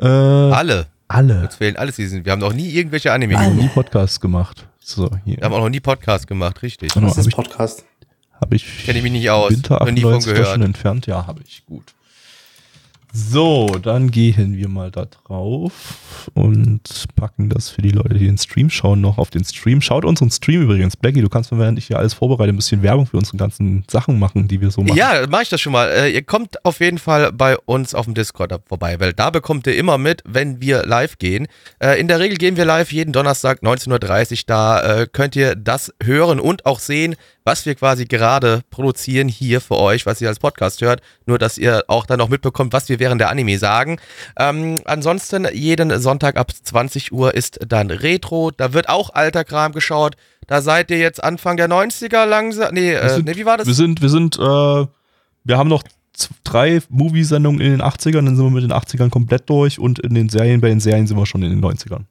Äh, 0.00 0.06
Alle. 0.06 0.86
alle. 1.08 1.42
Uns 1.42 1.56
fehlen 1.56 1.76
alle 1.76 1.92
Season. 1.92 2.24
Wir 2.24 2.32
haben 2.32 2.40
noch 2.40 2.54
nie 2.54 2.70
irgendwelche 2.70 3.12
Anime 3.12 3.32
Wir 3.32 3.38
haben 3.40 3.50
geguckt. 3.56 3.62
nie 3.62 3.68
Podcasts 3.74 4.18
gemacht. 4.20 4.66
So, 4.78 5.10
hier. 5.24 5.36
Wir 5.36 5.44
haben 5.44 5.52
auch 5.52 5.60
noch 5.60 5.68
nie 5.68 5.80
Podcast 5.80 6.26
gemacht, 6.26 6.62
richtig. 6.62 6.92
Genau, 6.94 7.06
Das 7.08 7.16
hab 7.16 7.20
ist 7.20 7.28
ich- 7.28 7.34
Podcast. 7.36 7.84
Habe 8.40 8.56
ich 8.56 8.84
Kenne 8.84 8.98
ich 8.98 9.02
mich 9.02 9.12
nicht 9.12 9.30
aus. 9.30 9.50
Winter 9.50 9.80
Noch 9.80 9.90
nie 9.90 10.00
von 10.00 10.14
98 10.14 10.32
gehört. 10.32 10.48
schon 10.54 10.62
entfernt? 10.62 11.06
Ja, 11.06 11.26
habe 11.26 11.40
ich. 11.46 11.64
Gut. 11.66 11.94
So, 13.12 13.66
dann 13.82 14.12
gehen 14.12 14.56
wir 14.56 14.68
mal 14.68 14.92
da 14.92 15.04
drauf 15.06 16.30
und 16.34 17.06
packen 17.16 17.48
das 17.48 17.68
für 17.68 17.82
die 17.82 17.90
Leute, 17.90 18.14
die 18.14 18.26
den 18.26 18.38
Stream 18.38 18.70
schauen, 18.70 19.00
noch 19.00 19.18
auf 19.18 19.30
den 19.30 19.42
Stream. 19.44 19.80
Schaut 19.80 20.04
unseren 20.04 20.30
Stream 20.30 20.62
übrigens. 20.62 20.96
Blackie, 20.96 21.20
du 21.20 21.28
kannst, 21.28 21.50
während 21.50 21.76
ich 21.76 21.88
hier 21.88 21.98
alles 21.98 22.14
vorbereite, 22.14 22.52
ein 22.52 22.56
bisschen 22.56 22.84
Werbung 22.84 23.06
für 23.06 23.16
unsere 23.16 23.36
ganzen 23.36 23.84
Sachen 23.90 24.20
machen, 24.20 24.46
die 24.46 24.60
wir 24.60 24.70
so 24.70 24.82
machen. 24.82 24.96
Ja, 24.96 25.26
mache 25.28 25.42
ich 25.42 25.48
das 25.48 25.60
schon 25.60 25.72
mal. 25.72 25.88
Äh, 25.90 26.10
ihr 26.10 26.22
kommt 26.22 26.64
auf 26.64 26.78
jeden 26.78 26.98
Fall 26.98 27.32
bei 27.32 27.58
uns 27.58 27.96
auf 27.96 28.04
dem 28.04 28.14
Discord 28.14 28.54
vorbei, 28.68 29.00
weil 29.00 29.12
da 29.12 29.30
bekommt 29.30 29.66
ihr 29.66 29.76
immer 29.76 29.98
mit, 29.98 30.22
wenn 30.24 30.60
wir 30.60 30.86
live 30.86 31.18
gehen. 31.18 31.48
Äh, 31.80 32.00
in 32.00 32.06
der 32.06 32.20
Regel 32.20 32.38
gehen 32.38 32.56
wir 32.56 32.64
live 32.64 32.92
jeden 32.92 33.12
Donnerstag 33.12 33.60
19.30 33.64 34.30
Uhr. 34.32 34.38
Da 34.46 35.00
äh, 35.00 35.06
könnt 35.12 35.34
ihr 35.34 35.56
das 35.56 35.92
hören 36.00 36.38
und 36.38 36.64
auch 36.64 36.78
sehen, 36.78 37.16
was 37.50 37.66
wir 37.66 37.74
quasi 37.74 38.04
gerade 38.04 38.60
produzieren 38.70 39.26
hier 39.26 39.60
für 39.60 39.76
euch, 39.76 40.06
was 40.06 40.20
ihr 40.20 40.28
als 40.28 40.38
Podcast 40.38 40.80
hört. 40.82 41.00
Nur, 41.26 41.36
dass 41.36 41.58
ihr 41.58 41.82
auch 41.88 42.06
dann 42.06 42.18
noch 42.18 42.28
mitbekommt, 42.28 42.72
was 42.72 42.88
wir 42.88 43.00
während 43.00 43.20
der 43.20 43.28
Anime 43.28 43.58
sagen. 43.58 43.98
Ähm, 44.38 44.76
ansonsten, 44.84 45.48
jeden 45.52 46.00
Sonntag 46.00 46.36
ab 46.36 46.52
20 46.52 47.10
Uhr 47.12 47.34
ist 47.34 47.58
dann 47.66 47.90
Retro. 47.90 48.52
Da 48.52 48.72
wird 48.72 48.88
auch 48.88 49.10
alter 49.14 49.42
Kram 49.42 49.72
geschaut. 49.72 50.14
Da 50.46 50.62
seid 50.62 50.92
ihr 50.92 50.98
jetzt 50.98 51.22
Anfang 51.24 51.56
der 51.56 51.68
90er 51.68 52.24
langsam. 52.24 52.72
Nee, 52.72 52.92
äh, 52.92 53.08
sind- 53.16 53.26
nee 53.26 53.34
wie 53.34 53.44
war 53.46 53.56
das? 53.56 53.66
Wir 53.66 53.74
sind, 53.74 54.00
wir 54.00 54.10
sind, 54.10 54.36
äh, 54.38 54.40
wir 55.44 55.58
haben 55.58 55.68
noch 55.68 55.82
drei 56.44 56.80
Movie-Sendungen 56.88 57.60
in 57.60 57.72
den 57.72 57.82
80ern, 57.82 58.26
dann 58.26 58.36
sind 58.36 58.44
wir 58.44 58.50
mit 58.50 58.62
den 58.62 58.72
80ern 58.72 59.10
komplett 59.10 59.50
durch 59.50 59.80
und 59.80 59.98
in 59.98 60.14
den 60.14 60.28
Serien, 60.28 60.60
bei 60.60 60.68
den 60.68 60.78
Serien 60.78 61.06
sind 61.08 61.16
wir 61.16 61.26
schon 61.26 61.42
in 61.42 61.50
den 61.50 61.60
90ern. 61.60 62.04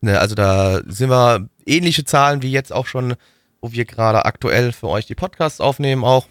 Ne, 0.00 0.18
also 0.18 0.34
da 0.34 0.80
sind 0.86 1.10
wir 1.10 1.48
ähnliche 1.66 2.04
Zahlen 2.04 2.40
wie 2.42 2.50
jetzt 2.52 2.72
auch 2.72 2.86
schon, 2.86 3.14
wo 3.60 3.72
wir 3.72 3.84
gerade 3.84 4.24
aktuell 4.24 4.72
für 4.72 4.88
euch 4.88 5.06
die 5.06 5.14
Podcasts 5.14 5.60
aufnehmen 5.60 6.04
auch. 6.04 6.26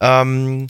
Ähm, 0.00 0.68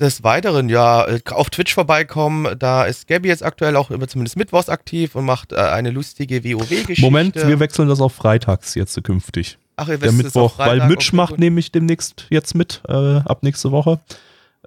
des 0.00 0.24
Weiteren, 0.24 0.68
ja, 0.70 1.06
äh, 1.06 1.20
auf 1.30 1.50
Twitch 1.50 1.74
vorbeikommen, 1.74 2.58
da 2.58 2.84
ist 2.84 3.06
Gabby 3.06 3.28
jetzt 3.28 3.44
aktuell 3.44 3.76
auch 3.76 3.90
immer 3.90 4.08
zumindest 4.08 4.36
mittwochs 4.36 4.70
aktiv 4.70 5.14
und 5.14 5.26
macht 5.26 5.52
äh, 5.52 5.56
eine 5.56 5.90
lustige 5.90 6.42
WoW-Geschichte. 6.42 7.02
Moment, 7.02 7.36
wir 7.36 7.60
wechseln 7.60 7.88
das 7.88 8.00
auf 8.00 8.14
freitags 8.14 8.74
jetzt 8.74 9.02
künftig. 9.04 9.58
Ach, 9.76 9.88
ihr 9.88 9.98
Der 9.98 10.10
wisst 10.10 10.18
auf 10.18 10.24
Mittwoch, 10.24 10.58
weil 10.58 10.78
Freitag, 10.78 10.88
Mitch 10.88 11.08
okay, 11.08 11.16
macht 11.16 11.38
nämlich 11.38 11.70
demnächst 11.70 12.26
jetzt 12.30 12.54
mit, 12.54 12.80
äh, 12.88 12.92
ab 13.18 13.42
nächste 13.42 13.72
Woche. 13.72 14.00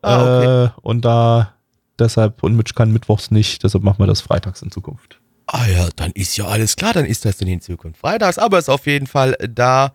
Ah, 0.03 0.21
okay. 0.21 0.65
äh, 0.65 0.69
und 0.81 1.03
da 1.03 1.53
deshalb, 1.97 2.43
und 2.43 2.55
Mitch 2.55 2.73
kann 2.75 2.91
mittwochs 2.91 3.31
nicht, 3.31 3.63
deshalb 3.63 3.83
machen 3.83 3.99
wir 3.99 4.07
das 4.07 4.21
freitags 4.21 4.61
in 4.61 4.71
Zukunft. 4.71 5.19
Ah 5.47 5.65
ja, 5.67 5.89
dann 5.95 6.11
ist 6.11 6.37
ja 6.37 6.45
alles 6.45 6.75
klar, 6.75 6.93
dann 6.93 7.05
ist 7.05 7.25
das 7.25 7.37
dann 7.37 7.47
in 7.47 7.61
Zukunft 7.61 7.99
freitags, 7.99 8.37
aber 8.37 8.59
ist 8.59 8.69
auf 8.69 8.85
jeden 8.85 9.07
Fall 9.07 9.35
da. 9.49 9.93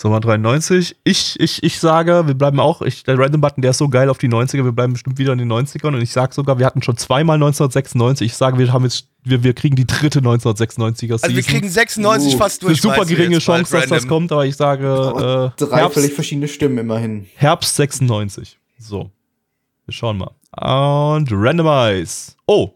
Sommer 0.00 0.20
93. 0.20 0.96
Ich, 1.04 1.38
ich, 1.38 1.62
ich 1.62 1.78
sage, 1.78 2.26
wir 2.26 2.32
bleiben 2.32 2.58
auch, 2.58 2.80
ich, 2.80 3.02
der 3.02 3.18
Random 3.18 3.42
Button, 3.42 3.60
der 3.60 3.72
ist 3.72 3.78
so 3.78 3.90
geil 3.90 4.08
auf 4.08 4.16
die 4.16 4.30
90er, 4.30 4.64
wir 4.64 4.72
bleiben 4.72 4.94
bestimmt 4.94 5.18
wieder 5.18 5.34
in 5.34 5.38
den 5.38 5.52
90ern 5.52 5.88
und 5.88 6.00
ich 6.00 6.10
sage 6.10 6.32
sogar, 6.32 6.58
wir 6.58 6.64
hatten 6.64 6.80
schon 6.80 6.96
zweimal 6.96 7.34
1996. 7.34 8.28
Ich 8.28 8.34
sage, 8.34 8.56
wir 8.58 8.72
haben 8.72 8.84
jetzt, 8.84 9.08
wir, 9.24 9.42
wir 9.44 9.52
kriegen 9.52 9.76
die 9.76 9.86
dritte 9.86 10.20
1960er 10.20 10.96
Season. 10.96 11.18
Also 11.22 11.36
wir 11.36 11.42
kriegen 11.42 11.68
96 11.68 12.34
Uh, 12.34 12.38
fast 12.38 12.62
durch. 12.62 12.72
ist 12.74 12.82
super 12.82 13.04
geringe 13.04 13.40
Chance, 13.40 13.76
dass 13.76 13.88
das 13.88 14.08
kommt, 14.08 14.32
aber 14.32 14.46
ich 14.46 14.56
sage 14.56 14.86
äh, 14.86 15.62
Drei 15.62 15.66
völlig 15.66 15.92
Herbst, 15.92 16.14
verschiedene 16.14 16.48
Stimmen 16.48 16.78
immerhin. 16.78 17.26
Herbst 17.34 17.76
96. 17.76 18.58
So. 18.78 19.10
Wir 19.84 19.92
schauen 19.92 20.16
mal. 20.16 20.30
Und 21.18 21.28
Randomize. 21.30 22.32
Oh. 22.46 22.70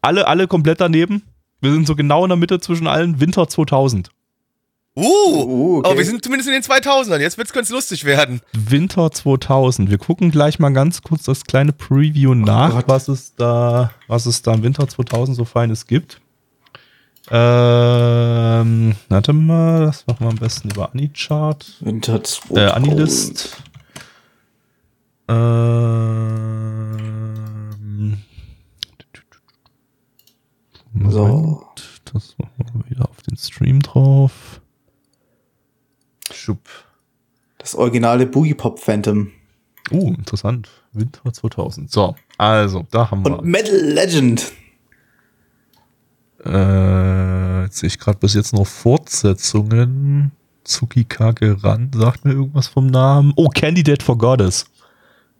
Alle, 0.00 0.26
alle 0.26 0.48
komplett 0.48 0.80
daneben. 0.80 1.24
Wir 1.60 1.72
sind 1.72 1.86
so 1.86 1.94
genau 1.94 2.24
in 2.24 2.30
der 2.30 2.38
Mitte 2.38 2.58
zwischen 2.58 2.86
allen. 2.86 3.20
Winter 3.20 3.48
2000. 3.48 4.10
Uh, 4.98 5.44
Uh, 5.44 5.78
okay. 5.78 5.88
aber 5.88 5.98
wir 5.98 6.04
sind 6.04 6.22
zumindest 6.24 6.48
in 6.48 6.54
den 6.54 6.62
2000ern. 6.62 7.20
Jetzt 7.20 7.38
wird's 7.38 7.52
ganz 7.52 7.70
lustig 7.70 8.04
werden. 8.04 8.40
Winter 8.52 9.10
2000. 9.10 9.90
Wir 9.90 9.98
gucken 9.98 10.30
gleich 10.30 10.58
mal 10.58 10.70
ganz 10.72 11.02
kurz 11.02 11.24
das 11.24 11.44
kleine 11.44 11.72
Preview 11.72 12.34
nach, 12.34 12.72
Gott. 12.72 12.88
was 12.88 13.08
es 13.08 13.34
da, 13.36 13.92
was 14.08 14.26
es 14.26 14.42
da 14.42 14.54
im 14.54 14.62
Winter 14.62 14.88
2000 14.88 15.36
so 15.36 15.44
Feines 15.44 15.86
gibt. 15.86 16.20
Ähm, 17.30 18.94
warte 19.08 19.32
mal, 19.34 19.86
das 19.86 20.06
machen 20.06 20.20
wir 20.26 20.30
am 20.30 20.36
besten 20.36 20.70
über 20.70 20.90
Anichart. 20.92 21.76
Winter 21.80 22.22
2000. 22.24 22.58
Äh, 22.58 22.70
Anilist. 22.72 23.56
Ähm, 25.28 26.08
So. 31.10 31.64
Das 32.12 32.34
machen 32.38 32.70
wir 32.74 32.90
wieder 32.90 33.08
auf 33.08 33.22
den 33.22 33.36
Stream 33.36 33.80
drauf. 33.80 34.32
Schupp. 36.48 36.66
Das 37.58 37.74
originale 37.74 38.24
Boogie 38.24 38.54
Pop 38.54 38.78
Phantom. 38.78 39.30
Uh, 39.90 40.14
interessant. 40.14 40.70
Winter 40.94 41.30
2000. 41.30 41.90
So, 41.90 42.16
also, 42.38 42.86
da 42.90 43.10
haben 43.10 43.22
wir. 43.22 43.38
Und 43.38 43.44
Metal 43.44 43.76
Legend. 43.76 44.50
Äh, 46.46 47.64
jetzt 47.64 47.78
sehe 47.78 47.88
ich 47.88 47.98
gerade 47.98 48.18
bis 48.18 48.32
jetzt 48.32 48.54
noch 48.54 48.66
Fortsetzungen. 48.66 50.32
Tsukikage 50.64 51.62
Ran 51.62 51.90
sagt 51.94 52.24
mir 52.24 52.32
irgendwas 52.32 52.68
vom 52.68 52.86
Namen. 52.86 53.34
Oh, 53.36 53.48
Candidate 53.48 54.02
for 54.02 54.16
Goddess. 54.16 54.64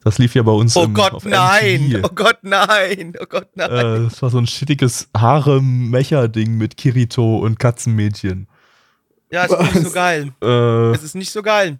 Das 0.04 0.18
lief 0.18 0.34
ja 0.34 0.42
bei 0.42 0.52
uns 0.52 0.76
Oh 0.76 0.84
im, 0.84 0.92
Gott, 0.92 1.24
nein! 1.24 1.88
MTV. 1.88 2.04
Oh 2.04 2.14
Gott, 2.14 2.38
nein! 2.42 3.14
Oh 3.18 3.24
Gott, 3.26 3.48
nein! 3.54 3.70
Äh, 3.70 4.04
das 4.04 4.20
war 4.20 4.28
so 4.28 4.38
ein 4.38 4.46
shittiges 4.46 5.08
Harem-Mecha-Ding 5.16 6.58
mit 6.58 6.76
Kirito 6.76 7.38
und 7.38 7.58
Katzenmädchen. 7.58 8.46
Ja, 9.30 9.44
ist 9.44 9.58
nicht 9.74 9.86
so 9.86 9.90
geil. 9.92 10.32
Äh, 10.42 10.90
Es 10.92 11.02
ist 11.02 11.14
nicht 11.14 11.30
so 11.30 11.42
geil. 11.42 11.78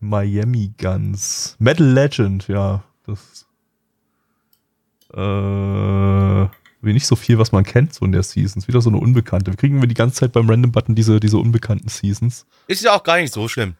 Miami 0.00 0.72
Guns. 0.80 1.56
Metal 1.58 1.86
Legend, 1.86 2.48
ja. 2.48 2.82
Das. 3.06 3.46
Äh, 5.12 6.48
wie 6.82 6.92
nicht 6.92 7.06
so 7.06 7.16
viel, 7.16 7.38
was 7.38 7.52
man 7.52 7.64
kennt, 7.64 7.92
so 7.94 8.04
in 8.06 8.12
der 8.12 8.22
Season. 8.22 8.60
Ist 8.60 8.68
wieder 8.68 8.80
so 8.80 8.88
eine 8.90 8.98
Unbekannte. 8.98 9.50
Wir 9.50 9.56
kriegen 9.56 9.80
wir 9.80 9.88
die 9.88 9.94
ganze 9.94 10.16
Zeit 10.20 10.32
beim 10.32 10.48
Random-Button 10.48 10.94
diese, 10.94 11.20
diese 11.20 11.36
unbekannten 11.38 11.88
Seasons. 11.88 12.46
Ist 12.66 12.82
ja 12.82 12.94
auch 12.94 13.02
gar 13.02 13.18
nicht 13.18 13.32
so 13.32 13.46
schlimm. 13.48 13.74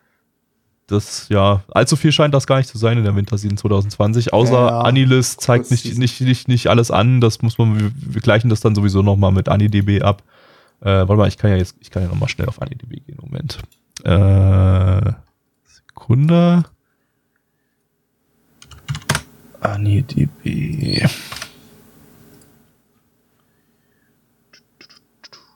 Das, 0.87 1.29
ja, 1.29 1.63
allzu 1.71 1.95
viel 1.95 2.11
scheint 2.11 2.35
das 2.35 2.49
gar 2.49 2.59
nicht 2.59 2.69
zu 2.69 2.77
sein 2.77 2.99
in 2.99 3.05
der 3.05 3.15
Winterseason 3.15 3.57
2020, 3.57 4.33
außer 4.33 4.53
Ja, 4.53 4.81
Anilist 4.81 5.41
zeigt 5.41 5.71
nicht, 5.71 5.97
nicht, 5.97 6.21
nicht, 6.21 6.49
nicht 6.49 6.67
alles 6.67 6.91
an. 6.91 7.21
Das 7.21 7.43
muss 7.43 7.59
man, 7.59 7.79
wir, 7.79 7.93
wir 7.95 8.21
gleichen 8.21 8.51
das 8.51 8.59
dann 8.61 8.75
sowieso 8.75 9.01
nochmal 9.01 9.31
mit 9.31 9.49
AniDB 9.49 10.03
ab. 10.03 10.25
Äh, 10.81 10.87
warte 10.87 11.17
mal, 11.17 11.29
ich 11.29 11.37
kann 11.37 11.51
ja 11.51 11.57
jetzt, 11.57 11.77
ich 11.81 11.91
kann 11.91 12.03
ja 12.03 12.09
nochmal 12.09 12.29
schnell 12.29 12.49
auf 12.49 12.61
AniDB 12.61 13.05
gehen. 13.05 13.19
Moment. 13.21 13.59
Äh, 14.05 15.13
Sekunde. 15.67 16.65
AniDB. 19.61 21.07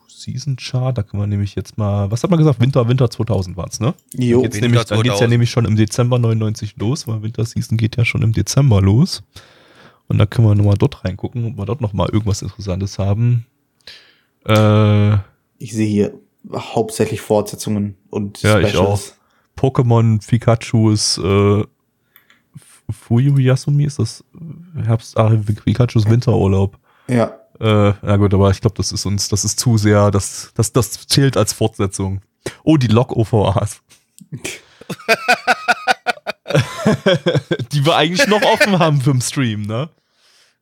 Season 0.07 0.55
Chart, 0.57 0.97
da 0.97 1.03
können 1.03 1.21
wir 1.21 1.27
nämlich 1.27 1.55
jetzt 1.55 1.77
mal, 1.77 2.09
was 2.09 2.23
hat 2.23 2.31
man 2.31 2.39
gesagt? 2.39 2.59
Winter, 2.59 2.87
Winter 2.87 3.09
2000 3.09 3.57
war 3.57 3.67
es, 3.67 3.79
ne? 3.79 3.93
Jo. 4.13 4.41
Geht's 4.41 4.55
Winter 4.55 4.67
nämlich, 4.67 4.85
dann 4.85 4.97
geht's 5.01 5.07
ja 5.07 5.27
2000. 5.27 5.29
nämlich 5.29 5.49
schon 5.51 5.65
im 5.65 5.75
Dezember 5.75 6.19
99 6.19 6.75
los, 6.77 7.07
weil 7.07 7.21
Winterseason 7.21 7.77
geht 7.77 7.95
ja 7.97 8.05
schon 8.05 8.23
im 8.23 8.31
Dezember 8.31 8.81
los. 8.81 9.23
Und 10.07 10.17
da 10.17 10.25
können 10.25 10.47
wir 10.47 10.55
nochmal 10.55 10.77
dort 10.77 11.03
reingucken, 11.03 11.45
ob 11.45 11.57
wir 11.57 11.65
dort 11.65 11.81
nochmal 11.81 12.09
irgendwas 12.11 12.41
Interessantes 12.41 12.99
haben. 12.99 13.45
Äh, 14.45 15.13
Ich 15.57 15.73
sehe 15.73 15.87
hier 15.87 16.13
hauptsächlich 16.53 17.21
Fortsetzungen 17.21 17.97
und 18.09 18.41
Ja, 18.41 18.59
ich 18.59 18.77
auch. 18.77 18.99
Pokémon 19.57 20.25
Pikachu 20.25 20.91
ist 20.91 21.17
äh, 21.17 21.63
Fuyu 22.89 23.37
Yasumi, 23.37 23.85
ist 23.85 23.99
das 23.99 24.23
Herbst, 24.75 25.17
ah, 25.17 25.31
Pikachus 25.63 26.09
Winterurlaub. 26.09 26.77
Ja. 27.07 27.39
Äh, 27.59 27.93
na 28.01 28.17
gut, 28.17 28.33
aber 28.33 28.51
ich 28.51 28.59
glaube, 28.61 28.75
das 28.75 28.91
ist 28.91 29.05
uns, 29.05 29.29
das 29.29 29.45
ist 29.45 29.59
zu 29.59 29.77
sehr, 29.77 30.11
das, 30.11 30.51
das, 30.55 30.73
das 30.73 30.91
zählt 31.07 31.37
als 31.37 31.53
Fortsetzung. 31.53 32.21
Oh, 32.63 32.77
die 32.77 32.87
Log-OVAs. 32.87 33.81
die 37.71 37.85
wir 37.85 37.95
eigentlich 37.95 38.27
noch 38.27 38.41
offen 38.41 38.79
haben 38.79 39.01
für 39.01 39.11
den 39.11 39.21
Stream, 39.21 39.63
ne? 39.63 39.89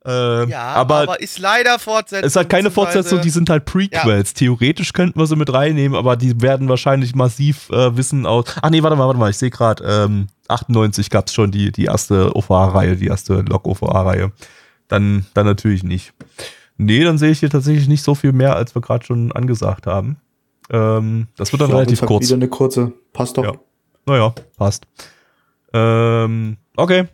Äh, 0.05 0.49
Ja, 0.49 0.63
aber, 0.73 1.01
aber, 1.01 1.21
ist 1.21 1.39
leider 1.39 1.79
Fortsetzung. 1.79 2.27
es 2.27 2.35
hat 2.35 2.49
keine 2.49 2.71
Fortsetzung, 2.71 3.21
die 3.21 3.29
sind 3.29 3.49
halt 3.49 3.65
Prequels. 3.65 4.33
Theoretisch 4.33 4.93
könnten 4.93 5.19
wir 5.19 5.25
sie 5.27 5.35
mit 5.35 5.51
reinnehmen, 5.53 5.97
aber 5.97 6.15
die 6.15 6.41
werden 6.41 6.67
wahrscheinlich 6.69 7.15
massiv 7.15 7.69
äh, 7.69 7.95
Wissen 7.95 8.25
aus. 8.25 8.45
Ach 8.61 8.69
nee, 8.69 8.83
warte 8.83 8.95
mal, 8.95 9.07
warte 9.07 9.19
mal, 9.19 9.29
ich 9.29 9.37
sehe 9.37 9.49
gerade, 9.49 9.83
ähm, 9.85 10.27
98 10.49 11.09
gab 11.09 11.27
es 11.27 11.33
schon 11.33 11.51
die, 11.51 11.71
die 11.71 11.85
erste 11.85 12.35
OVA-Reihe, 12.35 12.97
die 12.97 13.07
erste 13.07 13.41
Log-OVA-Reihe. 13.41 14.31
Dann, 14.89 15.25
dann 15.33 15.45
natürlich 15.45 15.83
nicht. 15.83 16.13
Nee, 16.77 17.03
dann 17.03 17.17
sehe 17.17 17.31
ich 17.31 17.39
hier 17.39 17.49
tatsächlich 17.49 17.87
nicht 17.87 18.03
so 18.03 18.15
viel 18.15 18.33
mehr, 18.33 18.55
als 18.55 18.75
wir 18.75 18.81
gerade 18.81 19.05
schon 19.05 19.31
angesagt 19.31 19.87
haben. 19.87 20.17
Ähm, 20.69 21.27
das 21.37 21.51
wird 21.51 21.61
dann 21.61 21.69
Ja, 21.69 21.75
relativ 21.77 22.01
kurz. 22.01 22.25
Wieder 22.25 22.35
eine 22.35 22.47
kurze. 22.47 22.91
Passt 23.13 23.37
doch. 23.37 23.43
Ja. 23.43 23.53
Naja, 24.05 24.33
passt. 24.57 24.85
Ähm, 25.73 26.57
okay. 26.75 27.05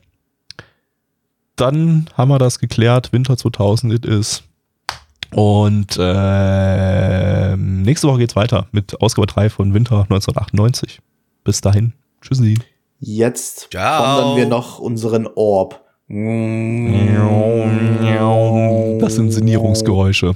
Dann 1.60 2.10
haben 2.16 2.30
wir 2.30 2.40
das 2.40 2.60
geklärt. 2.60 3.12
Winter 3.12 3.36
2000 3.36 3.94
it 3.94 4.06
is. 4.06 4.44
Und 5.32 5.98
ähm, 6.00 7.82
nächste 7.82 8.08
Woche 8.08 8.20
geht's 8.20 8.36
weiter 8.38 8.68
mit 8.72 9.02
Ausgabe 9.02 9.28
3 9.28 9.50
von 9.50 9.74
Winter 9.74 10.04
1998. 10.04 11.02
Bis 11.44 11.60
dahin. 11.62 11.94
Tschüssi. 12.22 12.58
Jetzt 13.00 13.68
wandern 13.74 14.38
wir 14.38 14.46
noch 14.48 14.80
unseren 14.80 15.28
Orb. 15.36 15.84
Das 19.00 19.16
sind 19.16 19.32
Sinnierungsgeräusche. 19.32 20.36